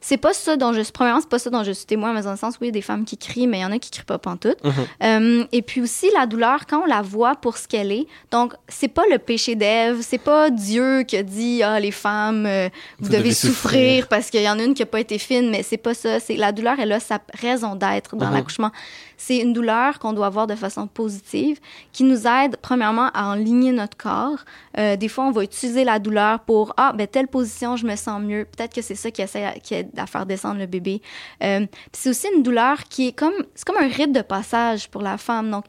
c'est 0.00 0.18
pas 0.18 0.34
ça 0.34 0.56
dont 0.56 0.72
je 0.74 0.82
suis, 0.82 0.92
premièrement, 0.92 1.20
c'est 1.22 1.28
pas 1.30 1.38
ça 1.38 1.48
dont 1.50 1.64
je 1.64 1.72
suis 1.72 1.86
témoin, 1.86 2.12
mais 2.12 2.20
dans 2.22 2.32
le 2.32 2.36
sens, 2.36 2.54
oui, 2.60 2.66
il 2.66 2.66
y 2.66 2.68
a 2.68 2.72
des 2.72 2.82
femmes 2.82 3.04
qui 3.06 3.16
crient, 3.16 3.46
mais 3.46 3.58
il 3.58 3.62
y 3.62 3.64
en 3.64 3.72
a 3.72 3.78
qui 3.78 3.90
crient 3.90 4.04
pas 4.04 4.18
pantoute. 4.18 4.62
Mhm. 4.62 4.72
Euh, 5.02 5.44
et 5.50 5.62
puis 5.62 5.80
aussi, 5.80 6.08
la 6.14 6.26
douleur, 6.26 6.66
quand 6.66 6.82
on 6.82 6.86
la 6.86 7.00
voit 7.02 7.36
pour 7.36 7.56
ce 7.56 7.66
qu'elle 7.66 7.90
est, 7.90 8.06
donc, 8.30 8.52
c'est 8.68 8.88
pas 8.88 9.04
le 9.10 9.18
péché 9.18 9.54
d'Ève, 9.56 9.98
c'est 10.02 10.18
pas 10.18 10.50
Dieu 10.50 11.02
qui 11.04 11.16
a 11.16 11.22
dit, 11.22 11.62
ah, 11.64 11.80
les 11.80 11.90
femmes, 11.90 12.46
euh, 12.46 12.68
vous, 13.00 13.08
devez, 13.10 13.32
souffrir, 13.32 14.06
parce 14.08 14.30
qu'il 14.30 14.42
y 14.42 14.48
en 14.48 14.58
a 14.58 14.62
une 14.62 14.74
qui 14.74 14.82
a 14.82 14.86
pas 14.86 15.00
été 15.00 15.18
fine, 15.18 15.50
mais 15.50 15.62
c'est 15.62 15.76
pas 15.78 15.94
ça. 15.94 16.20
C'est 16.20 16.36
la 16.36 16.52
douleur, 16.52 16.78
elle 16.78 16.92
a 16.92 17.00
sa 17.00 17.18
raison 17.40 17.74
d'être 17.74 18.16
dans 18.16 18.26
Mhm. 18.28 18.34
l'accouchement. 18.34 18.70
C'est 19.16 19.38
une 19.38 19.52
douleur 19.52 19.98
qu'on 20.00 20.12
doit 20.12 20.28
voir 20.28 20.46
de 20.46 20.54
façon 20.56 20.86
positive, 20.88 21.58
qui 21.92 22.02
nous 22.04 22.26
aide, 22.26 22.56
premièrement, 22.60 23.10
à 23.14 23.28
enligner 23.28 23.72
notre 23.72 23.96
corps. 23.96 24.38
Euh, 24.76 24.96
des 24.96 25.08
fois, 25.08 25.24
on 25.24 25.30
va 25.30 25.44
utiliser 25.44 25.84
la 25.84 25.98
douleur 25.98 26.40
pour, 26.40 26.74
ah, 26.76 26.92
ben, 26.94 27.06
telle 27.06 27.28
position, 27.28 27.76
je 27.76 27.86
me 27.86 27.94
sens 27.96 28.20
mieux. 28.20 28.44
Peut-être 28.44 28.74
que 28.74 28.82
c'est 28.82 28.96
ça 28.96 29.10
qui 29.10 29.22
essaie 29.22 29.60
qui 29.62 29.74
aide 29.74 29.90
à 29.96 30.06
faire 30.06 30.26
descendre 30.26 30.58
le 30.58 30.66
bébé. 30.66 31.00
Euh, 31.42 31.64
c'est 31.92 32.10
aussi 32.10 32.26
une 32.36 32.42
douleur 32.42 32.84
qui 32.84 33.08
est 33.08 33.12
comme, 33.12 33.32
c'est 33.54 33.64
comme 33.64 33.78
un 33.82 33.88
rite 33.88 34.12
de 34.12 34.20
passage 34.22 34.88
pour 34.90 35.00
la 35.02 35.16
femme. 35.16 35.50
Donc, 35.50 35.64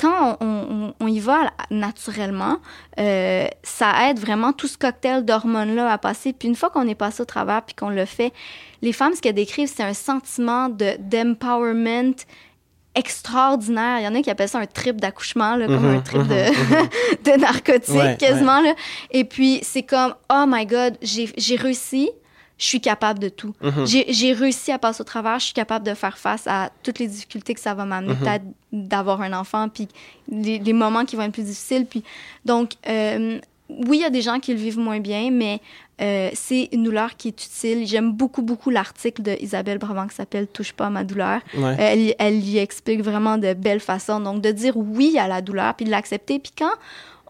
quand 0.00 0.38
on, 0.40 0.46
on- 0.46 0.94
on 1.00 1.06
y 1.06 1.20
va 1.20 1.50
naturellement, 1.70 2.58
ça 3.62 4.08
aide 4.08 4.18
vraiment 4.18 4.52
tout 4.52 4.66
ce 4.66 4.78
cocktail 4.78 5.19
d'hormones-là 5.24 5.90
à 5.92 5.98
passer. 5.98 6.32
Puis 6.32 6.48
une 6.48 6.56
fois 6.56 6.70
qu'on 6.70 6.86
est 6.88 6.94
passé 6.94 7.22
au 7.22 7.26
travers 7.26 7.62
puis 7.62 7.74
qu'on 7.74 7.90
le 7.90 8.04
fait, 8.04 8.32
les 8.82 8.92
femmes, 8.92 9.14
ce 9.14 9.20
qu'elles 9.20 9.34
décrivent, 9.34 9.70
c'est 9.74 9.82
un 9.82 9.94
sentiment 9.94 10.68
de 10.68 10.96
d'empowerment 10.98 12.14
extraordinaire. 12.94 14.00
Il 14.00 14.04
y 14.04 14.08
en 14.08 14.14
a 14.14 14.22
qui 14.22 14.30
appellent 14.30 14.48
ça 14.48 14.58
un 14.58 14.66
trip 14.66 15.00
d'accouchement, 15.00 15.56
comme 15.58 15.76
Mhm, 15.76 15.96
un 15.96 16.00
trip 16.00 16.22
de, 16.22 16.24
de 17.30 17.40
narcotique, 17.40 17.94
Ouais, 17.94 18.16
quasiment. 18.18 18.60
Là. 18.60 18.74
Et 19.10 19.24
puis, 19.24 19.60
c'est 19.62 19.82
comme, 19.84 20.14
oh 20.32 20.44
my 20.46 20.66
God, 20.66 20.96
j'ai 21.02 21.56
réussi. 21.56 22.10
je 22.58 22.66
suis 22.66 22.80
capable 22.80 23.18
de 23.20 23.28
tout. 23.30 23.54
Mhm. 23.62 23.86
J'ai 23.86 24.12
j'ai 24.12 24.32
réussi 24.34 24.70
à 24.72 24.78
passer 24.78 25.00
au 25.00 25.04
travers, 25.04 25.38
je 25.38 25.46
suis 25.46 25.54
capable 25.54 25.86
de 25.86 25.94
faire 25.94 26.18
face 26.18 26.46
à 26.46 26.70
toutes 26.82 26.98
les 26.98 27.06
difficultés 27.06 27.54
que 27.54 27.60
ça 27.60 27.72
va 27.74 27.84
m'amener, 27.86 28.14
peut-être 28.14 28.44
d'avoir 28.72 29.22
un 29.22 29.32
enfant, 29.32 29.68
puis 29.70 29.88
les, 30.28 30.58
les 30.58 30.72
moments 30.74 31.04
qui 31.06 31.16
vont 31.16 31.22
être 31.22 31.32
plus 31.32 31.44
difficiles. 31.44 31.86
Puis, 31.86 32.02
donc, 32.44 32.72
euh, 32.88 33.38
oui, 33.86 33.98
il 33.98 34.00
y 34.00 34.04
a 34.04 34.10
des 34.10 34.22
gens 34.22 34.38
qui 34.40 34.52
le 34.52 34.58
vivent 34.58 34.78
moins 34.78 35.00
bien, 35.00 35.30
mais 35.30 35.60
euh, 36.00 36.30
c'est 36.34 36.68
une 36.72 36.82
douleur 36.84 37.16
qui 37.16 37.28
est 37.28 37.44
utile. 37.44 37.86
J'aime 37.86 38.12
beaucoup, 38.12 38.42
beaucoup 38.42 38.70
l'article 38.70 39.22
de 39.22 39.36
Isabelle 39.40 39.78
Brabant 39.78 40.06
qui 40.06 40.14
s'appelle 40.14 40.46
Touche 40.46 40.72
pas 40.72 40.86
à 40.86 40.90
ma 40.90 41.04
douleur. 41.04 41.40
Ouais. 41.56 41.76
Elle, 41.78 42.14
elle 42.18 42.44
y 42.44 42.58
explique 42.58 43.02
vraiment 43.02 43.38
de 43.38 43.52
belles 43.54 43.80
façons. 43.80 44.20
Donc, 44.20 44.40
de 44.40 44.50
dire 44.50 44.76
oui 44.76 45.18
à 45.18 45.28
la 45.28 45.42
douleur, 45.42 45.74
puis 45.74 45.84
de 45.84 45.90
l'accepter. 45.90 46.38
Puis 46.38 46.52
quand 46.56 46.72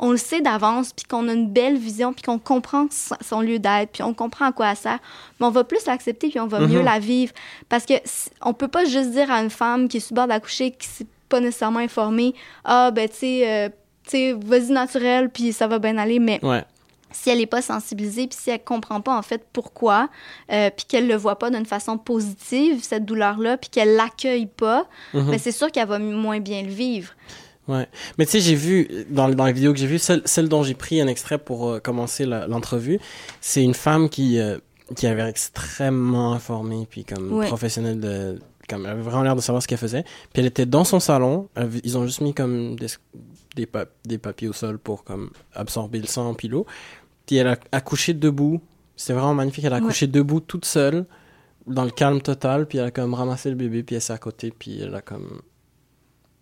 on 0.02 0.12
le 0.12 0.16
sait 0.16 0.40
d'avance, 0.40 0.92
puis 0.94 1.04
qu'on 1.04 1.28
a 1.28 1.32
une 1.34 1.48
belle 1.48 1.76
vision, 1.76 2.12
puis 2.14 2.22
qu'on 2.22 2.38
comprend 2.38 2.86
son 3.20 3.40
lieu 3.42 3.58
d'être, 3.58 3.90
puis 3.92 4.02
on 4.02 4.14
comprend 4.14 4.46
à 4.46 4.52
quoi 4.52 4.70
elle 4.70 4.76
sert, 4.76 4.98
mais 5.38 5.46
on 5.46 5.50
va 5.50 5.62
plus 5.62 5.84
l'accepter, 5.86 6.28
puis 6.30 6.40
on 6.40 6.46
va 6.46 6.60
mieux 6.60 6.78
Mhm. 6.78 6.84
la 6.86 6.98
vivre. 6.98 7.32
Parce 7.68 7.84
que 7.84 7.94
on 8.40 8.54
peut 8.54 8.68
pas 8.68 8.86
juste 8.86 9.10
dire 9.10 9.30
à 9.30 9.42
une 9.42 9.50
femme 9.50 9.88
qui 9.88 9.98
est 9.98 10.00
sur 10.00 10.14
le 10.14 10.16
bord 10.16 10.26
d'accoucher, 10.28 10.70
qui 10.70 10.88
s'est 10.88 11.06
pas 11.28 11.40
nécessairement 11.40 11.80
informée, 11.80 12.34
ah, 12.64 12.90
ben, 12.92 13.08
tu 13.08 13.16
sais, 13.16 13.42
euh, 13.46 13.68
sais, 14.10 14.32
vas-y 14.32 14.70
naturel, 14.72 15.30
puis 15.30 15.52
ça 15.52 15.66
va 15.66 15.78
bien 15.78 15.96
aller, 15.98 16.18
mais 16.18 16.38
Ouais. 16.44 16.64
si 17.12 17.30
elle 17.30 17.38
n'est 17.38 17.46
pas 17.46 17.62
sensibilisée, 17.62 18.26
puis 18.26 18.38
si 18.40 18.50
elle 18.50 18.62
comprend 18.62 19.00
pas 19.00 19.16
en 19.16 19.22
fait 19.22 19.42
pourquoi, 19.52 20.08
euh, 20.52 20.70
puis 20.76 20.86
qu'elle 20.86 21.06
le 21.08 21.16
voit 21.16 21.38
pas 21.38 21.50
d'une 21.50 21.66
façon 21.66 21.98
positive, 21.98 22.82
cette 22.82 23.04
douleur-là, 23.04 23.56
puis 23.56 23.70
qu'elle 23.70 23.94
l'accueille 23.96 24.46
pas, 24.46 24.86
Mhm. 25.14 25.30
ben 25.30 25.38
c'est 25.38 25.52
sûr 25.52 25.70
qu'elle 25.72 25.88
va 25.88 25.98
moins 25.98 26.40
bien 26.40 26.62
le 26.62 26.70
vivre. 26.70 27.12
Ouais. 27.68 27.86
Mais 28.18 28.26
tu 28.26 28.32
sais, 28.32 28.40
j'ai 28.40 28.54
vu, 28.56 28.88
dans, 29.10 29.28
dans 29.28 29.44
la 29.44 29.52
vidéo 29.52 29.72
que 29.72 29.78
j'ai 29.78 29.86
vue, 29.86 29.98
celle, 30.00 30.22
celle 30.24 30.48
dont 30.48 30.62
j'ai 30.64 30.74
pris 30.74 31.00
un 31.00 31.06
extrait 31.06 31.38
pour 31.38 31.68
euh, 31.68 31.78
commencer 31.78 32.26
l'entrevue, 32.26 32.98
c'est 33.40 33.62
une 33.62 33.74
femme 33.74 34.08
qui, 34.08 34.38
euh, 34.40 34.58
qui 34.96 35.06
avait 35.06 35.28
extrêmement 35.28 36.32
informée, 36.32 36.86
puis 36.90 37.04
comme 37.04 37.32
Ouais. 37.32 37.46
professionnelle 37.46 38.00
de. 38.00 38.38
Comme, 38.68 38.86
elle 38.86 38.92
avait 38.92 39.02
vraiment 39.02 39.22
l'air 39.24 39.36
de 39.36 39.40
savoir 39.40 39.62
ce 39.62 39.68
qu'elle 39.68 39.78
faisait. 39.78 40.02
Puis 40.02 40.40
elle 40.40 40.46
était 40.46 40.66
dans 40.66 40.84
son 40.84 41.00
salon. 41.00 41.48
elle 41.56 41.70
ils 41.84 41.98
ont 41.98 42.06
juste 42.06 42.20
mis 42.20 42.34
comme 42.34 42.76
des, 42.76 42.86
des, 43.56 43.66
pa- 43.66 43.86
des 44.04 44.18
papiers 44.18 44.48
au 44.48 44.52
sol 44.52 44.78
pour 44.78 45.04
comme 45.04 45.30
absorber 45.54 45.98
le 46.00 46.06
sang 46.06 46.34
puis 46.34 46.48
l'eau. 46.48 46.66
Puis 47.26 47.36
elle 47.36 47.48
a 47.48 47.58
accouché 47.72 48.14
debout. 48.14 48.60
C'est 48.96 49.12
vraiment 49.12 49.34
magnifique. 49.34 49.64
Elle 49.64 49.72
a 49.72 49.76
Ouais. 49.76 49.82
accouché 49.82 50.06
debout 50.06 50.40
toute 50.40 50.64
seule, 50.64 51.06
dans 51.66 51.84
le 51.84 51.90
calme 51.90 52.20
total. 52.20 52.66
Puis 52.66 52.78
elle 52.78 52.86
a 52.86 52.90
comme 52.90 53.14
ramassé 53.14 53.48
le 53.50 53.56
bébé, 53.56 53.82
puis 53.82 53.96
elle 53.96 54.02
s'est 54.02 54.12
à 54.12 54.18
côté, 54.18 54.52
puis 54.56 54.80
elle 54.80 54.94
a 54.94 55.00
comme. 55.00 55.40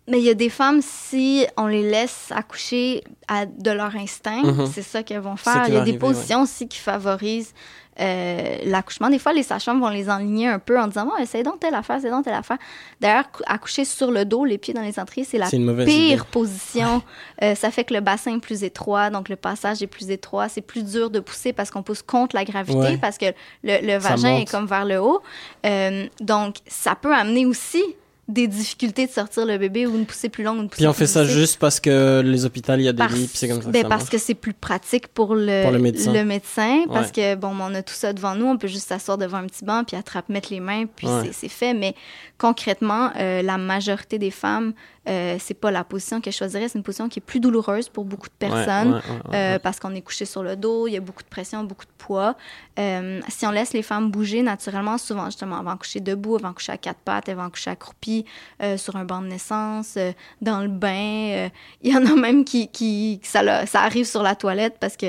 Mais 0.09 0.17
il 0.19 0.23
y 0.25 0.29
a 0.29 0.33
des 0.33 0.49
femmes, 0.49 0.81
si 0.81 1.45
on 1.57 1.67
les 1.67 1.83
laisse 1.89 2.31
accoucher 2.31 3.03
à, 3.27 3.45
de 3.45 3.71
leur 3.71 3.95
instinct, 3.95 4.41
Mhm. 4.43 4.65
c'est 4.73 4.81
ça 4.81 5.03
qu'elles 5.03 5.19
vont 5.21 5.37
C'est 5.37 5.51
faire. 5.51 5.63
Il 5.67 5.73
y 5.73 5.77
a 5.77 5.81
des 5.81 5.91
arriver, 5.91 5.97
positions 5.99 6.41
aussi 6.43 6.67
qui 6.67 6.79
favorisent 6.79 7.53
euh, 8.01 8.55
l'accouchement. 8.63 9.09
Des 9.09 9.19
fois, 9.19 9.33
les 9.33 9.43
sages-femmes 9.43 9.81
vont 9.81 9.89
les 9.89 10.09
enligner 10.09 10.47
un 10.47 10.57
peu 10.59 10.79
en 10.79 10.87
disant 10.87 11.09
oh, 11.11 11.21
essaye 11.21 11.43
donc 11.43 11.59
telle 11.59 11.75
affaire, 11.75 11.97
essaye 11.97 12.11
donc 12.11 12.23
telle 12.23 12.33
affaire. 12.33 12.57
D'ailleurs, 13.01 13.29
cou- 13.29 13.43
accoucher 13.45 13.83
sur 13.83 14.09
le 14.09 14.23
dos, 14.23 14.45
les 14.45 14.57
pieds 14.57 14.73
dans 14.73 14.81
les 14.83 14.97
entrées, 15.01 15.25
c'est 15.25 15.37
la 15.37 15.47
C'est 15.47 15.57
pire 15.57 15.81
idée. 15.81 16.17
position. 16.31 17.01
Euh, 17.43 17.55
ça 17.55 17.71
fait 17.71 17.83
que 17.83 17.93
le 17.93 17.99
bassin 17.99 18.37
est 18.37 18.39
plus 18.39 18.63
étroit, 18.63 19.09
donc 19.09 19.27
le 19.27 19.35
passage 19.35 19.81
est 19.83 19.87
plus 19.87 20.09
étroit. 20.11 20.47
C'est 20.47 20.61
plus 20.61 20.83
dur 20.85 21.09
de 21.09 21.19
pousser 21.19 21.51
parce 21.51 21.71
qu'on 21.71 21.83
pousse 21.83 22.01
contre 22.01 22.37
la 22.37 22.45
gravité, 22.45 22.77
Ouais. 22.79 22.97
parce 22.97 23.17
que 23.17 23.25
le, 23.63 23.97
vagin 23.97 24.37
est 24.37 24.49
comme 24.49 24.65
vers 24.65 24.85
le 24.85 25.01
haut. 25.01 25.21
Euh, 25.65 26.07
donc, 26.21 26.55
ça 26.67 26.95
peut 26.95 27.13
amener 27.13 27.45
aussi 27.45 27.83
des 28.29 28.47
difficultés 28.47 29.07
de 29.07 29.11
sortir 29.11 29.45
le 29.45 29.57
bébé 29.57 29.85
ou 29.87 29.95
une 29.97 30.05
poussée 30.05 30.29
plus 30.29 30.43
longue, 30.43 30.59
une 30.59 30.69
poussée 30.69 30.77
Puis 30.83 30.87
on 30.87 30.91
plus 30.93 30.99
fait 30.99 31.07
ça 31.07 31.25
juste 31.25 31.57
parce 31.59 31.79
que 31.79 32.21
les 32.23 32.45
hôpitaux, 32.45 32.73
il 32.75 32.83
y 32.83 32.87
a 32.87 32.93
des 32.93 32.97
Parce- 32.99 33.13
lits, 33.13 33.27
puis 33.27 33.37
c'est 33.37 33.47
comme 33.49 33.59
ça 33.61 33.67
que 33.67 33.71
ben, 33.73 33.81
ça 33.81 33.89
parce 33.89 34.01
marche. 34.03 34.11
que 34.11 34.17
c'est 34.19 34.35
plus 34.35 34.53
pratique 34.53 35.07
pour 35.07 35.33
le, 35.35 35.63
Pour 35.63 35.71
le 35.71 35.79
médecin. 35.79 36.23
médecin, 36.23 36.83
parce 36.87 37.07
Ouais. 37.07 37.35
que 37.35 37.35
bon, 37.35 37.53
on 37.59 37.73
a 37.73 37.81
tout 37.81 37.93
ça 37.95 38.13
devant 38.13 38.35
nous, 38.35 38.45
on 38.45 38.57
peut 38.57 38.67
juste 38.67 38.87
s'asseoir 38.87 39.17
devant 39.17 39.37
un 39.39 39.47
petit 39.47 39.65
banc 39.65 39.83
puis 39.83 39.97
attraper, 39.97 40.31
mettre 40.31 40.49
les 40.51 40.59
mains, 40.59 40.85
puis 40.95 41.07
Ouais. 41.07 41.31
c'est 41.33 41.49
fait. 41.49 41.73
Mais 41.73 41.95
concrètement, 42.39 43.11
euh, 43.17 43.41
la 43.41 43.57
majorité 43.57 44.17
des 44.17 44.31
femmes, 44.31 44.73
euh, 45.07 45.35
c'est 45.39 45.53
pas 45.53 45.71
la 45.71 45.83
position 45.83 46.21
qu'elles 46.21 46.33
choisiraient, 46.33 46.69
c'est 46.69 46.77
une 46.77 46.83
position 46.83 47.09
qui 47.09 47.19
est 47.19 47.21
plus 47.21 47.41
douloureuse 47.41 47.89
pour 47.89 48.05
beaucoup 48.05 48.29
de 48.29 48.33
personnes. 48.39 48.93
ouais, 48.93 48.95
ouais, 48.95 49.29
ouais, 49.29 49.35
euh, 49.35 49.59
parce 49.59 49.79
qu'on 49.79 49.93
est 49.93 50.01
couché 50.01 50.23
sur 50.23 50.41
le 50.41 50.55
dos, 50.55 50.87
il 50.87 50.93
y 50.93 50.97
a 50.97 51.01
beaucoup 51.01 51.21
de 51.21 51.27
pression, 51.27 51.63
beaucoup 51.65 51.85
de 51.85 51.91
poids. 51.97 52.35
Euh, 52.79 53.19
si 53.27 53.45
on 53.45 53.51
laisse 53.51 53.73
les 53.73 53.83
femmes 53.83 54.09
bouger 54.09 54.41
naturellement, 54.41 54.97
souvent 54.97 55.25
justement, 55.25 55.59
elles 55.59 55.65
vont 55.65 55.77
coucher 55.77 55.99
debout, 55.99 56.37
elles 56.37 56.43
vont 56.43 56.53
coucher 56.53 56.71
à 56.71 56.77
quatre 56.77 56.99
pattes, 56.99 57.27
elles 57.27 57.35
vont 57.35 57.49
coucher 57.49 57.71
accroupies 57.71 58.25
euh, 58.63 58.77
sur 58.77 58.95
un 58.95 59.03
banc 59.03 59.21
de 59.21 59.27
naissance, 59.27 59.95
euh, 59.97 60.13
dans 60.41 60.61
le 60.61 60.69
bain. 60.69 61.31
euh, 61.31 61.49
Il 61.81 61.93
y 61.93 61.97
en 61.97 62.05
a 62.05 62.15
même 62.15 62.45
qui, 62.45 62.69
qui 62.69 63.19
que 63.21 63.27
ça, 63.27 63.65
ça 63.65 63.81
arrive 63.81 64.05
sur 64.05 64.23
la 64.23 64.35
toilette 64.35 64.77
parce 64.79 64.95
que 64.95 65.07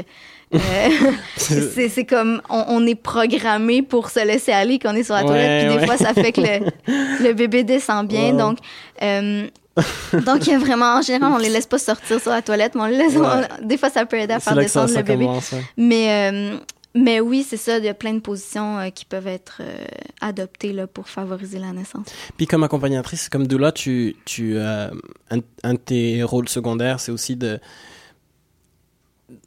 euh, 0.55 0.59
c'est 1.37 2.05
comme 2.05 2.43
on, 2.51 2.65
on 2.69 2.87
est 2.87 2.95
programmé 2.95 3.83
pour 3.83 4.11
se 4.11 4.25
laisser 4.27 4.53
aller 4.53 4.79
quand 4.79 4.93
on 4.93 4.97
est 4.97 5.03
sur 5.05 5.15
la 5.15 5.21
Ouais, 5.23 5.27
toilette, 5.29 5.65
puis 5.67 5.75
des 5.75 5.81
ouais. 5.81 5.87
fois 5.87 5.97
ça 5.97 6.13
fait 6.15 6.33
que 6.33 6.41
le, 6.41 7.25
le 7.29 7.33
bébé 7.35 7.63
descend 7.65 8.07
bien. 8.09 8.33
Wow. 8.33 8.39
Donc, 8.39 8.59
euh, 9.03 9.47
donc 10.27 10.47
il 10.47 10.53
y 10.53 10.55
a 10.55 10.59
vraiment 10.59 10.97
en 10.99 11.03
général 11.03 11.33
on 11.33 11.39
les 11.39 11.49
laisse 11.49 11.67
pas 11.67 11.79
sortir 11.79 12.21
sur 12.21 12.31
la 12.33 12.43
toilette, 12.43 12.75
mais 12.75 12.81
on 12.83 12.87
les 12.87 12.97
laisse. 12.97 13.15
Ouais. 13.15 13.27
on- 13.63 13.67
des 13.67 13.79
fois 13.79 13.91
ça 13.91 14.05
peut 14.07 14.19
aider 14.19 14.35
à 14.35 14.41
faire 14.41 14.55
ça, 14.55 14.61
descendre 14.61 14.89
ça 14.91 14.99
le 14.99 15.05
bébé. 15.05 15.25
commence. 15.27 15.55
Mais, 15.77 16.31
euh, 16.33 16.57
mais 16.97 17.21
oui, 17.21 17.47
c'est 17.49 17.57
ça, 17.57 17.79
il 17.79 17.85
y 17.85 17.89
a 17.89 17.95
plein 17.95 18.13
de 18.15 18.19
positions 18.19 18.79
euh, 18.81 18.91
qui 18.91 19.05
peuvent 19.05 19.29
être 19.29 19.59
euh, 19.61 19.85
adoptées 20.21 20.73
là, 20.73 20.89
pour 20.89 21.09
favoriser 21.09 21.61
la 21.61 21.71
naissance. 21.73 22.07
Puis 22.37 22.49
comme 22.49 22.65
accompagnatrice, 22.65 23.29
comme 23.29 23.47
doula, 23.47 23.71
tu, 23.71 24.17
tu, 24.25 24.55
euh, 24.57 24.89
un, 25.31 25.39
un 25.63 25.75
de 25.75 25.79
tes 25.79 26.25
rôles 26.25 26.49
secondaires, 26.49 26.99
c'est 26.99 27.13
aussi 27.13 27.37
de 27.37 27.61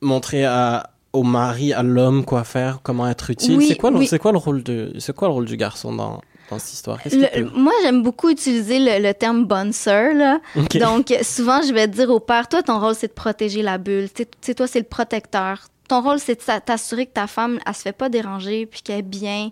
montrer 0.01 0.45
à, 0.45 0.89
au 1.13 1.23
mari, 1.23 1.73
à 1.73 1.83
l'homme 1.83 2.25
quoi 2.25 2.43
faire, 2.43 2.79
comment 2.83 3.07
être 3.07 3.29
utile. 3.29 3.57
Oui, 3.57 3.67
c'est 3.67 3.75
quoi, 3.77 3.91
le- 3.91 3.97
oui. 3.99 4.07
c'est 4.07 4.19
quoi 4.19 4.31
le 4.31 4.37
rôle 4.39 4.63
de, 4.63 4.93
c'est 4.99 5.15
quoi 5.15 5.27
le 5.27 5.33
rôle 5.35 5.45
du 5.45 5.55
garçon 5.57 5.93
dans, 5.93 6.21
dans 6.49 6.59
cette 6.59 6.73
histoire? 6.73 6.97
Le- 7.05 7.43
peut- 7.43 7.51
moi, 7.55 7.71
j'aime 7.83 8.01
beaucoup 8.03 8.29
utiliser 8.29 8.79
le, 8.79 9.01
le 9.05 9.13
terme 9.13 9.45
bonne 9.45 9.73
sœur. 9.73 10.13
Là. 10.15 10.39
Donc, 10.79 11.13
souvent, 11.21 11.61
je 11.61 11.71
vais 11.73 11.87
dire 11.87 12.09
au 12.09 12.19
père, 12.19 12.49
toi, 12.49 12.63
ton 12.63 12.79
rôle, 12.79 12.95
c'est 12.95 13.07
de 13.09 13.13
protéger 13.13 13.61
la 13.61 13.77
bulle. 13.77 14.09
Tu 14.13 14.25
sais- 14.41 14.55
toi, 14.55 14.65
c'est 14.67 14.79
le 14.79 14.85
protecteur. 14.85 15.59
Ton 15.87 16.01
rôle, 16.01 16.17
c'est 16.19 16.35
de 16.39 16.59
t'assurer 16.65 17.05
que 17.05 17.13
ta 17.13 17.27
femme, 17.27 17.59
elle 17.67 17.73
se 17.75 17.81
fait 17.81 17.91
pas 17.91 18.09
déranger, 18.09 18.65
puis 18.65 18.81
qu'elle 18.81 18.99
est 18.99 19.01
bien, 19.03 19.49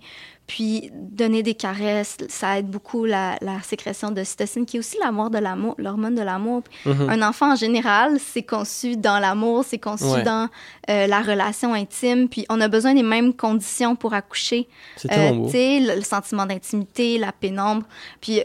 puis 0.53 0.91
donner 0.93 1.43
des 1.43 1.53
caresses. 1.53 2.17
Ça 2.27 2.59
aide 2.59 2.67
beaucoup 2.69 3.05
la, 3.05 3.37
la 3.39 3.61
sécrétion 3.61 4.11
de 4.11 4.21
cytocine, 4.21 4.65
qui 4.65 4.75
est 4.75 4.79
aussi 4.81 4.97
l'amour 5.01 5.29
de 5.29 5.37
l'amour, 5.37 5.75
l'hormone 5.77 6.13
de 6.13 6.21
l'amour. 6.21 6.63
Mhm. 6.85 7.09
Un 7.09 7.21
enfant, 7.29 7.53
en 7.53 7.55
général, 7.55 8.17
c'est 8.19 8.43
conçu 8.43 8.97
dans 8.97 9.17
l'amour, 9.19 9.63
c'est 9.65 9.77
conçu 9.79 10.03
Ouais. 10.03 10.23
dans 10.23 10.49
euh, 10.89 11.07
la 11.07 11.21
relation 11.21 11.73
intime, 11.73 12.27
puis 12.27 12.45
on 12.49 12.59
a 12.59 12.67
besoin 12.67 12.93
des 12.93 13.01
mêmes 13.03 13.33
conditions 13.33 13.95
pour 13.95 14.13
accoucher. 14.13 14.67
C'est 14.97 15.09
Euh, 15.13 15.31
beau. 15.31 15.49
le, 15.53 15.95
le 15.95 16.01
sentiment 16.03 16.45
d'intimité, 16.45 17.17
la 17.17 17.31
pénombre. 17.31 17.85
Puis, 18.19 18.41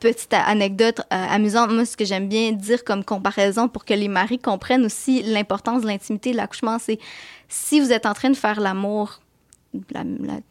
petite 0.00 0.34
anecdote 0.34 1.02
euh, 1.12 1.26
amusante, 1.36 1.70
moi, 1.70 1.84
ce 1.84 1.96
que 1.96 2.04
j'aime 2.04 2.26
bien 2.28 2.50
dire 2.50 2.82
comme 2.82 3.04
comparaison 3.04 3.68
pour 3.68 3.84
que 3.84 3.94
les 3.94 4.08
maris 4.08 4.40
comprennent 4.40 4.84
aussi 4.84 5.22
l'importance 5.22 5.82
de 5.82 5.86
l'intimité 5.86 6.32
de 6.32 6.36
l'accouchement, 6.36 6.78
c'est 6.80 6.98
si 7.48 7.78
vous 7.78 7.92
êtes 7.92 8.06
en 8.06 8.14
train 8.14 8.30
de 8.30 8.36
faire 8.36 8.58
l'amour, 8.60 9.20
la, 9.92 10.02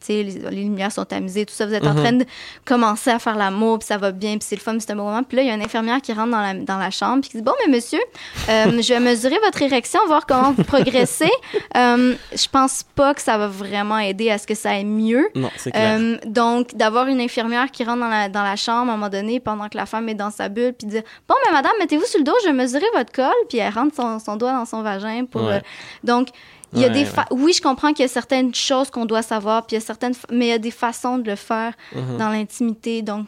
les, 0.08 0.22
les 0.24 0.50
lumières 0.64 0.90
sont 0.92 1.10
amusées, 1.12 1.46
tout 1.46 1.54
ça, 1.54 1.66
vous 1.66 1.74
êtes 1.74 1.86
en 1.86 1.94
Mhm. 1.94 2.02
train 2.02 2.12
de 2.14 2.24
commencer 2.64 3.10
à 3.10 3.18
faire 3.18 3.36
l'amour, 3.36 3.78
puis 3.78 3.86
ça 3.86 3.96
va 3.98 4.10
bien, 4.12 4.32
puis 4.38 4.46
c'est 4.48 4.56
le 4.56 4.60
fun, 4.60 4.76
c'est 4.80 4.90
un 4.90 4.96
bon 4.96 5.04
moment. 5.04 5.22
Puis 5.22 5.36
là, 5.36 5.42
il 5.42 5.48
y 5.48 5.50
a 5.50 5.54
une 5.54 5.62
infirmière 5.62 6.00
qui 6.00 6.12
rentre 6.12 6.30
dans 6.32 6.40
la, 6.40 6.54
dans 6.54 6.78
la 6.78 6.90
chambre, 6.90 7.20
puis 7.20 7.30
qui 7.30 7.36
dit 7.36 7.42
Bon, 7.42 7.52
mais 7.66 7.72
monsieur, 7.72 8.00
euh, 8.48 8.82
je 8.82 8.92
vais 8.94 9.00
mesurer 9.00 9.38
votre 9.44 9.62
érection, 9.62 10.00
voir 10.06 10.26
comment 10.26 10.52
vous 10.52 10.64
progressez. 10.64 11.30
Euh, 11.76 12.14
je 12.34 12.48
pense 12.48 12.82
pas 12.94 13.14
que 13.14 13.20
ça 13.22 13.38
va 13.38 13.46
vraiment 13.48 13.98
aider 13.98 14.30
à 14.30 14.36
ce 14.38 14.46
que 14.46 14.54
ça 14.54 14.72
aille 14.72 14.84
mieux. 14.84 15.28
Non, 15.34 15.50
c'est 15.56 15.70
clair. 15.70 15.98
Euh, 16.00 16.16
donc, 16.26 16.74
d'avoir 16.74 17.06
une 17.06 17.20
infirmière 17.20 17.70
qui 17.70 17.82
rentre 17.84 18.00
dans 18.00 18.08
la, 18.08 18.28
dans 18.28 18.42
la 18.42 18.56
chambre 18.56 18.90
à 18.90 18.94
un 18.94 18.96
moment 18.96 19.08
donné 19.08 19.40
pendant 19.40 19.68
que 19.68 19.76
la 19.76 19.86
femme 19.86 20.08
est 20.08 20.14
dans 20.14 20.30
sa 20.30 20.48
bulle, 20.48 20.72
puis 20.74 20.86
dire 20.86 21.02
Bon, 21.28 21.34
mais 21.46 21.52
madame, 21.52 21.72
mettez-vous 21.80 22.04
sur 22.04 22.18
le 22.18 22.24
dos, 22.24 22.34
je 22.42 22.48
vais 22.48 22.52
mesurer 22.54 22.84
votre 22.94 23.12
col, 23.12 23.32
puis 23.48 23.58
elle 23.58 23.72
rentre 23.72 23.94
son, 23.94 24.18
son 24.18 24.36
doigt 24.36 24.52
dans 24.52 24.64
son 24.66 24.82
vagin 24.82 25.24
pour. 25.24 25.44
Ouais. 25.44 25.62
donc, 26.04 26.28
il 26.72 26.80
y 26.80 26.84
a 26.84 26.88
Ouais, 26.88 26.92
des. 26.94 27.00
ouais. 27.00 27.04
fa- 27.06 27.26
Oui, 27.30 27.52
je 27.52 27.60
comprends 27.62 27.92
qu'il 27.92 28.02
y 28.02 28.06
a 28.06 28.08
certaines 28.08 28.54
choses 28.54 28.90
qu'on 28.90 29.04
doit 29.04 29.22
savoir, 29.22 29.66
puis 29.66 29.76
il 29.76 29.80
y 29.80 29.82
a 29.82 29.84
certaines. 29.84 30.14
fa- 30.14 30.28
Mais 30.30 30.46
il 30.46 30.50
y 30.50 30.52
a 30.52 30.58
des 30.58 30.70
façons 30.70 31.18
de 31.18 31.28
le 31.30 31.36
faire 31.36 31.74
Mhm. 31.94 32.16
dans 32.18 32.28
l'intimité. 32.30 33.02
Donc, 33.02 33.26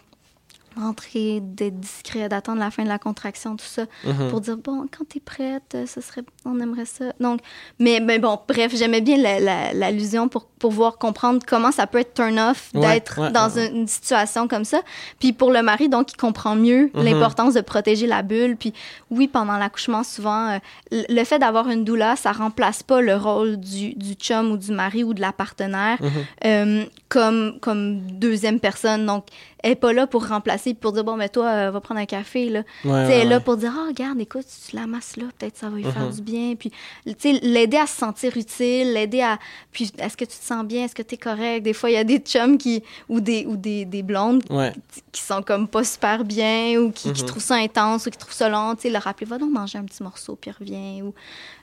rentrer, 0.76 1.40
d'être 1.42 1.78
discret, 1.80 2.28
d'attendre 2.28 2.58
la 2.60 2.70
fin 2.70 2.82
de 2.84 2.88
la 2.88 2.98
contraction, 2.98 3.56
tout 3.56 3.64
ça 3.64 3.84
Mhm. 4.04 4.28
pour 4.30 4.40
dire 4.40 4.56
bon 4.56 4.86
quand 4.96 5.04
t'es 5.08 5.20
prête 5.20 5.74
euh, 5.74 5.86
ce 5.86 6.00
serait 6.00 6.22
on 6.44 6.58
aimerait 6.60 6.84
ça 6.84 7.06
donc 7.20 7.40
mais, 7.78 8.00
mais 8.00 8.18
bon 8.18 8.38
bref 8.48 8.72
j'aimais 8.74 9.00
bien 9.00 9.16
la- 9.16 9.40
la- 9.40 9.72
l'allusion 9.72 10.28
pour 10.28 10.46
pour 10.46 10.70
pouvoir 10.70 10.96
comprendre 10.96 11.40
comment 11.46 11.72
ça 11.72 11.86
peut 11.86 11.98
être 11.98 12.14
turn 12.14 12.38
off 12.38 12.70
d'être 12.72 13.20
ouais, 13.20 13.30
dans 13.30 13.50
ouais, 13.50 13.70
une, 13.70 13.86
situation 13.86 14.48
comme 14.48 14.64
ça 14.64 14.80
puis 15.18 15.32
pour 15.34 15.50
le 15.50 15.60
mari 15.62 15.88
donc 15.90 16.12
il 16.12 16.16
comprend 16.16 16.56
mieux 16.56 16.90
Mhm. 16.94 17.02
l'importance 17.04 17.52
de 17.54 17.60
protéger 17.60 18.06
la 18.06 18.22
bulle 18.22 18.56
puis 18.56 18.72
oui 19.10 19.28
pendant 19.28 19.58
l'accouchement 19.58 20.02
souvent 20.04 20.48
euh, 20.52 20.58
le 20.90 21.04
le 21.08 21.24
fait 21.24 21.38
d'avoir 21.38 21.68
une 21.68 21.84
doula 21.84 22.16
ça 22.16 22.32
remplace 22.32 22.82
pas 22.82 23.00
le 23.00 23.14
rôle 23.16 23.56
du, 23.58 23.94
du 23.94 24.14
chum 24.14 24.50
ou 24.52 24.56
du 24.56 24.72
mari 24.72 25.04
ou 25.04 25.12
de 25.14 25.20
la 25.20 25.32
partenaire 25.32 25.98
Mhm. 26.00 26.10
euh, 26.46 26.84
comme, 27.08 27.58
comme 27.60 28.00
deuxième 28.00 28.58
personne. 28.58 29.06
Donc, 29.06 29.26
elle 29.64 29.70
est 29.72 29.76
pas 29.76 29.94
là 29.94 30.06
pour 30.06 30.26
remplacer, 30.28 30.74
pour 30.74 30.92
dire, 30.92 31.04
bon, 31.04 31.16
mais 31.16 31.30
toi, 31.30 31.46
euh, 31.46 31.70
va 31.70 31.80
prendre 31.80 31.98
un 32.00 32.04
café, 32.04 32.50
là. 32.50 32.60
Ouais, 32.84 33.00
elle 33.04 33.10
est 33.12 33.24
là 33.24 33.36
ouais. 33.38 33.42
pour 33.42 33.56
dire, 33.56 33.72
ah, 33.74 33.86
regarde, 33.88 34.20
écoute, 34.20 34.44
tu 34.68 34.76
la 34.76 34.86
masses 34.86 35.16
là, 35.16 35.24
peut-être 35.38 35.56
ça 35.56 35.70
va 35.70 35.76
lui 35.76 35.84
faire 35.84 36.02
Mhm. 36.04 36.12
du 36.12 36.20
bien. 36.20 36.54
Puis, 36.54 36.70
tu 37.06 37.14
sais, 37.18 37.32
l'aider 37.42 37.78
à 37.78 37.86
se 37.86 37.96
sentir 37.96 38.36
utile, 38.36 38.92
l'aider 38.92 39.22
à. 39.22 39.38
Puis, 39.72 39.90
est-ce 39.98 40.18
que 40.18 40.24
tu 40.26 40.36
te 40.36 40.44
sens 40.44 40.64
bien? 40.66 40.84
Est-ce 40.84 40.94
que 40.94 41.00
tu 41.02 41.14
es 41.14 41.18
correct? 41.18 41.62
Des 41.62 41.72
fois, 41.72 41.88
il 41.88 41.94
y 41.94 41.96
a 41.96 42.04
des 42.04 42.18
chums 42.18 42.58
qui. 42.58 42.82
ou 43.08 43.20
des, 43.20 43.46
ou 43.46 43.56
des, 43.56 43.86
des 43.86 44.02
blondes 44.02 44.42
Ouais. 44.50 44.72
qui 45.12 45.22
sont 45.22 45.40
comme 45.42 45.66
pas 45.66 45.82
super 45.82 46.24
bien 46.24 46.78
ou 46.80 46.90
qui, 46.92 47.10
qui 47.14 47.22
Mhm. 47.22 47.28
trouvent 47.28 47.42
ça 47.42 47.54
intense 47.54 48.06
ou 48.06 48.10
qui 48.10 48.18
trouvent 48.18 48.34
ça 48.34 48.50
long, 48.50 48.74
tu 48.74 48.82
sais, 48.82 48.90
leur 48.90 49.02
rappeler, 49.02 49.26
va 49.26 49.38
donc 49.38 49.50
manger 49.50 49.78
un 49.78 49.84
petit 49.84 50.02
morceau 50.02 50.36
puis 50.38 50.50
reviens 50.50 51.02
ou 51.04 51.14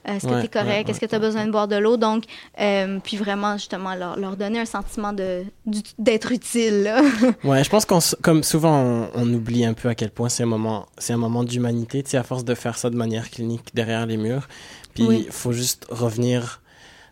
euh, 0.08 0.16
est-ce 0.16 0.26
que 0.26 0.40
tu 0.40 0.46
es 0.46 0.48
correct, 0.48 0.90
est-ce 0.90 1.00
que 1.00 1.06
tu 1.06 1.14
as 1.14 1.20
besoin 1.20 1.46
de 1.46 1.52
boire 1.52 1.68
de 1.68 1.76
l'eau, 1.76 1.96
donc 1.98 2.24
euh, 2.60 2.98
puis 3.04 3.18
vraiment 3.18 3.54
justement 3.58 3.94
leur, 3.94 4.18
leur 4.18 4.36
donner 4.36 4.60
un 4.60 4.66
sentiment 4.66 5.14
d'être 5.14 6.32
utile. 6.32 6.84
Là. 6.84 7.02
Ouais, 7.44 7.64
je 7.64 7.70
pense 7.70 7.86
comme 8.22 8.44
souvent, 8.44 8.82
on, 8.82 9.10
on 9.16 9.34
oublie 9.34 9.66
un 9.66 9.74
peu 9.74 9.90
à 9.90 9.96
quel 9.96 10.12
point 10.12 10.30
c'est 10.30 10.44
un 10.44 10.48
moment, 10.48 10.88
c'est 10.98 11.14
un 11.14 11.18
moment 11.18 11.44
d'humanité, 11.44 12.04
tu 12.04 12.12
sais, 12.12 12.18
à 12.18 12.24
force 12.24 12.46
de 12.46 12.56
faire 12.56 12.78
ça 12.78 12.90
de 12.90 12.96
manière 12.96 13.30
clinique 13.30 13.70
derrière 13.74 14.06
les 14.06 14.18
murs. 14.18 14.48
Puis, 14.94 15.04
il 15.04 15.08
Oui. 15.10 15.28
faut 15.30 15.52
juste 15.52 15.86
revenir 15.90 16.62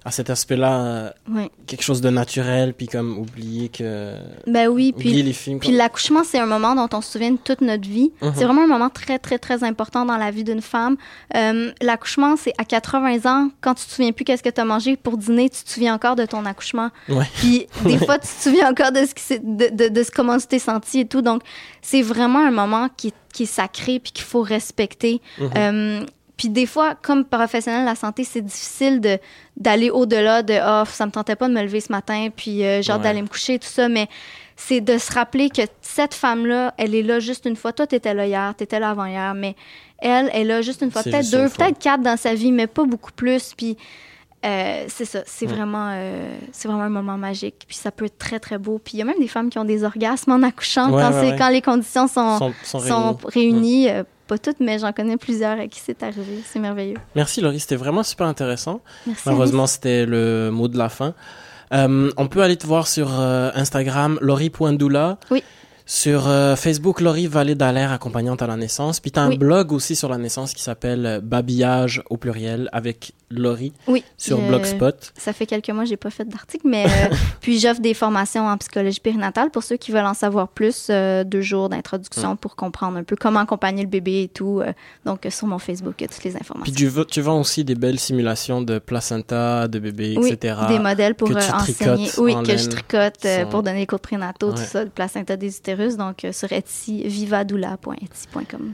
à 0.06 0.12
cet 0.12 0.30
aspect-là, 0.30 1.14
ouais. 1.30 1.52
quelque 1.68 1.82
chose 1.84 2.00
de 2.00 2.10
naturel, 2.10 2.74
puis 2.74 2.88
comme 2.88 3.18
oublier 3.18 3.68
que. 3.68 4.16
Ben 4.48 4.68
oui, 4.70 4.94
puis 4.98 5.22
les 5.22 5.34
films. 5.34 5.60
Puis 5.60 5.72
l'accouchement, 5.72 6.24
c'est 6.24 6.40
un 6.40 6.46
moment 6.46 6.74
dont 6.74 6.88
on 6.98 7.02
se 7.02 7.12
souvient 7.12 7.32
de 7.32 7.38
toute 7.38 7.60
notre 7.62 7.88
vie. 7.88 8.12
Mhm. 8.22 8.34
C'est 8.36 8.46
vraiment 8.46 8.64
un 8.64 8.68
moment 8.68 8.90
très, 8.90 9.20
très, 9.20 9.38
très 9.40 9.64
important 9.64 10.06
dans 10.06 10.16
la 10.18 10.32
vie 10.32 10.44
d'une 10.46 10.62
femme. 10.62 10.96
Euh, 11.36 11.72
l'accouchement, 11.82 12.36
c'est 12.38 12.54
à 12.58 12.64
80 12.64 13.26
ans, 13.30 13.50
quand 13.62 13.74
tu 13.76 13.86
te 13.86 13.92
souviens 13.92 14.14
plus 14.14 14.24
qu'est-ce 14.24 14.42
que 14.44 14.50
tu 14.50 14.62
as 14.62 14.66
mangé 14.66 14.96
pour 14.96 15.18
dîner, 15.18 15.50
tu 15.50 15.64
te 15.64 15.70
souviens 15.70 15.94
encore 15.96 16.16
de 16.16 16.26
ton 16.26 16.46
accouchement. 16.46 16.90
Ouais. 17.10 17.26
Puis 17.36 17.68
des 17.86 17.98
fois, 17.98 18.18
tu 18.20 18.28
te 18.28 18.42
souviens 18.44 18.70
encore 18.72 18.94
de, 18.94 19.06
ce 19.06 19.14
qui 19.14 19.24
s'est- 19.24 19.42
de, 19.44 19.68
de, 19.76 19.90
de 19.90 20.04
ce 20.04 20.12
comment 20.12 20.38
tu 20.38 20.48
t'es 20.48 20.60
senti 20.60 21.02
et 21.02 21.06
tout. 21.06 21.22
Donc, 21.22 21.42
c'est 21.82 22.02
vraiment 22.02 22.40
un 22.40 22.52
moment 22.52 22.88
qui 22.96 23.08
est, 23.10 23.14
qui 23.34 23.44
est 23.44 23.48
sacré 23.48 24.00
puis 24.00 24.12
qu'il 24.14 24.26
faut 24.26 24.42
respecter. 24.42 25.22
Euh, 25.58 26.06
puis 26.40 26.48
des 26.48 26.66
fois, 26.66 26.96
comme 26.96 27.26
professionnel 27.26 27.82
de 27.82 27.86
la 27.90 27.96
santé, 27.96 28.24
c'est 28.24 28.40
difficile 28.42 29.02
de 29.02 29.20
d'aller 29.58 29.90
au-delà 29.90 30.42
de 30.42 30.54
oh 30.66 30.86
ça 30.90 31.06
me 31.06 31.12
tentait 31.12 31.36
pas 31.36 31.50
de 31.50 31.54
me 31.54 31.62
lever 31.62 31.82
ce 31.82 31.92
matin 31.92 32.30
puis 32.34 32.64
euh, 32.64 32.80
hâte 32.80 32.88
Ouais. 32.90 33.04
d'aller 33.04 33.22
me 33.22 33.28
coucher 33.28 33.60
tout 33.60 33.68
ça, 33.68 33.90
mais 33.90 34.08
c'est 34.56 34.80
de 34.80 34.98
se 34.98 35.12
rappeler 35.12 35.50
que 35.50 35.64
cette 35.82 36.14
femme-là, 36.14 36.74
elle 36.78 36.96
est 36.96 37.04
là 37.04 37.20
juste 37.20 37.46
une 37.46 37.58
fois. 37.58 37.74
Toi, 37.74 37.88
t'étais 37.88 38.14
là 38.14 38.26
hier, 38.26 38.54
t'étais 38.56 38.80
là 38.80 38.92
avant-hier, 38.92 39.34
mais 39.34 39.58
elle, 39.98 40.30
elle 40.34 40.42
est 40.44 40.46
là 40.46 40.62
juste 40.62 40.82
une 40.82 40.92
fois, 40.92 41.04
peut-être 41.04 41.30
deux, 41.30 41.50
peut-être 41.50 41.78
quatre 41.78 42.02
dans 42.02 42.16
sa 42.18 42.34
vie, 42.34 42.54
mais 42.54 42.68
pas 42.68 42.86
beaucoup 42.86 43.12
plus. 43.12 43.54
Puis 43.58 43.76
euh, 44.46 44.86
c'est 44.88 45.04
ça, 45.04 45.20
c'est 45.26 45.46
Ouais. 45.46 45.54
vraiment, 45.54 45.90
euh, 45.92 46.32
c'est 46.54 46.70
vraiment 46.70 46.84
un 46.86 46.90
moment 46.90 47.18
magique. 47.18 47.66
Puis 47.68 47.76
ça 47.76 47.92
peut 47.92 48.06
être 48.06 48.18
très 48.18 48.40
très 48.40 48.58
beau. 48.58 48.80
Puis 48.82 48.94
il 48.96 49.00
y 49.00 49.02
a 49.02 49.06
même 49.06 49.20
des 49.20 49.28
femmes 49.28 49.50
qui 49.50 49.60
ont 49.60 49.66
des 49.66 49.84
orgasmes 49.84 50.32
en 50.32 50.42
accouchant 50.44 50.90
Ouais, 50.90 51.02
quand, 51.04 51.12
ouais, 51.22 51.36
quand 51.38 51.50
les 51.50 51.62
conditions 51.62 52.08
sont, 52.08 52.38
sont, 52.38 52.54
sont 52.64 52.80
sont 52.80 53.18
réunis. 53.28 53.88
réunies. 53.88 53.90
Euh, 53.90 54.04
pas 54.30 54.38
toutes, 54.38 54.60
mais 54.60 54.78
j'en 54.78 54.94
connais 54.94 55.18
plusieurs 55.18 55.60
à 55.60 55.68
qui 55.68 55.80
c'est 55.84 56.04
arrivé. 56.04 56.42
C'est 56.46 56.60
merveilleux. 56.60 56.98
Merci 57.16 57.42
Laurie, 57.42 57.60
c'était 57.60 57.76
vraiment 57.76 58.04
super 58.04 58.28
intéressant. 58.28 58.80
Merci. 59.08 59.24
Malheureusement, 59.26 59.66
c'était 59.66 60.06
le 60.06 60.52
mot 60.52 60.68
de 60.68 60.78
la 60.78 60.88
fin. 60.88 61.16
Euh, 61.74 62.12
on 62.16 62.28
peut 62.28 62.42
aller 62.42 62.56
te 62.56 62.68
voir 62.68 62.88
sur 62.88 63.20
euh, 63.20 63.50
Instagram, 63.56 64.20
Laurie.doula. 64.22 65.18
Oui. 65.32 65.44
Sur 65.86 66.28
euh, 66.28 66.56
Facebook, 66.56 67.02
Laurie 67.02 67.26
Vallée 67.26 67.56
d'Alaire, 67.56 67.92
accompagnante 67.92 68.44
à 68.44 68.48
la 68.48 68.56
naissance. 68.56 69.00
Puis 69.00 69.12
tu 69.12 69.20
as 69.20 69.24
un 69.24 69.36
blog 69.36 69.72
aussi 69.72 69.96
sur 69.96 70.10
la 70.10 70.20
naissance 70.20 70.54
qui 70.54 70.62
s'appelle 70.62 71.20
Babillage 71.24 72.04
au 72.12 72.18
pluriel 72.18 72.70
avec 72.72 73.14
Laurie 73.32 73.74
Oui. 73.88 74.04
sur 74.18 74.40
je- 74.42 74.48
Blogspot. 74.48 75.14
Ça 75.18 75.34
fait 75.34 75.46
quelques 75.46 75.70
mois 75.70 75.84
que 75.84 75.90
j'ai 75.90 75.98
pas 75.98 76.10
fait 76.10 76.26
d'article, 76.28 76.68
mais 76.68 76.86
euh, 76.86 76.90
puis 77.42 77.60
j'offre 77.60 77.80
des 77.82 77.94
formations 77.94 78.48
en 78.48 78.58
psychologie 78.58 79.00
périnatale 79.00 79.52
pour 79.52 79.64
ceux 79.64 79.78
qui 79.78 79.92
veulent 79.92 80.06
en 80.06 80.14
savoir 80.14 80.48
plus. 80.48 80.88
euh, 80.90 81.24
deux 81.24 81.42
jours 81.42 81.70
d'introduction 81.70 82.36
pour 82.36 82.56
comprendre 82.56 82.98
un 82.98 83.04
peu 83.04 83.16
comment 83.16 83.40
accompagner 83.42 83.84
le 83.84 83.90
bébé 83.90 84.24
et 84.24 84.28
tout. 84.28 84.62
euh, 84.62 84.74
donc 85.06 85.26
euh, 85.26 85.30
sur 85.30 85.46
mon 85.48 85.60
Facebook, 85.60 85.96
il 86.00 86.04
y 86.04 86.06
a 86.06 86.08
toutes 86.08 86.24
les 86.24 86.36
informations. 86.36 86.64
Puis 86.64 86.72
tu, 86.72 86.88
veux- 86.88 87.06
tu 87.06 87.22
vends 87.22 87.40
aussi 87.40 87.64
des 87.64 87.76
belles 87.76 88.00
simulations 88.00 88.62
de 88.62 88.80
placenta, 88.80 89.68
de 89.68 89.80
bébés, 89.80 90.16
oui, 90.18 90.32
etc. 90.32 90.56
des 90.68 90.80
modèles 90.80 91.16
pour 91.16 91.30
euh, 91.30 91.36
enseigner. 91.54 92.10
Oui, 92.18 92.34
en 92.36 92.44
que 92.44 92.58
je 92.58 92.68
tricote 92.68 93.26
euh, 93.26 93.46
pour 93.46 93.62
donner 93.64 93.80
les 93.80 93.88
cours 93.88 94.00
prénataux, 94.00 94.52
tout 94.54 94.58
Ouais. 94.60 94.66
ça, 94.66 94.84
le 94.84 94.90
placenta 94.90 95.38
des 95.38 95.56
utérus. 95.58 95.98
Donc 95.98 96.26
euh, 96.26 96.32
sur 96.32 96.52
Etsy, 96.52 97.04
vivadoula.etsy.com. 97.08 98.74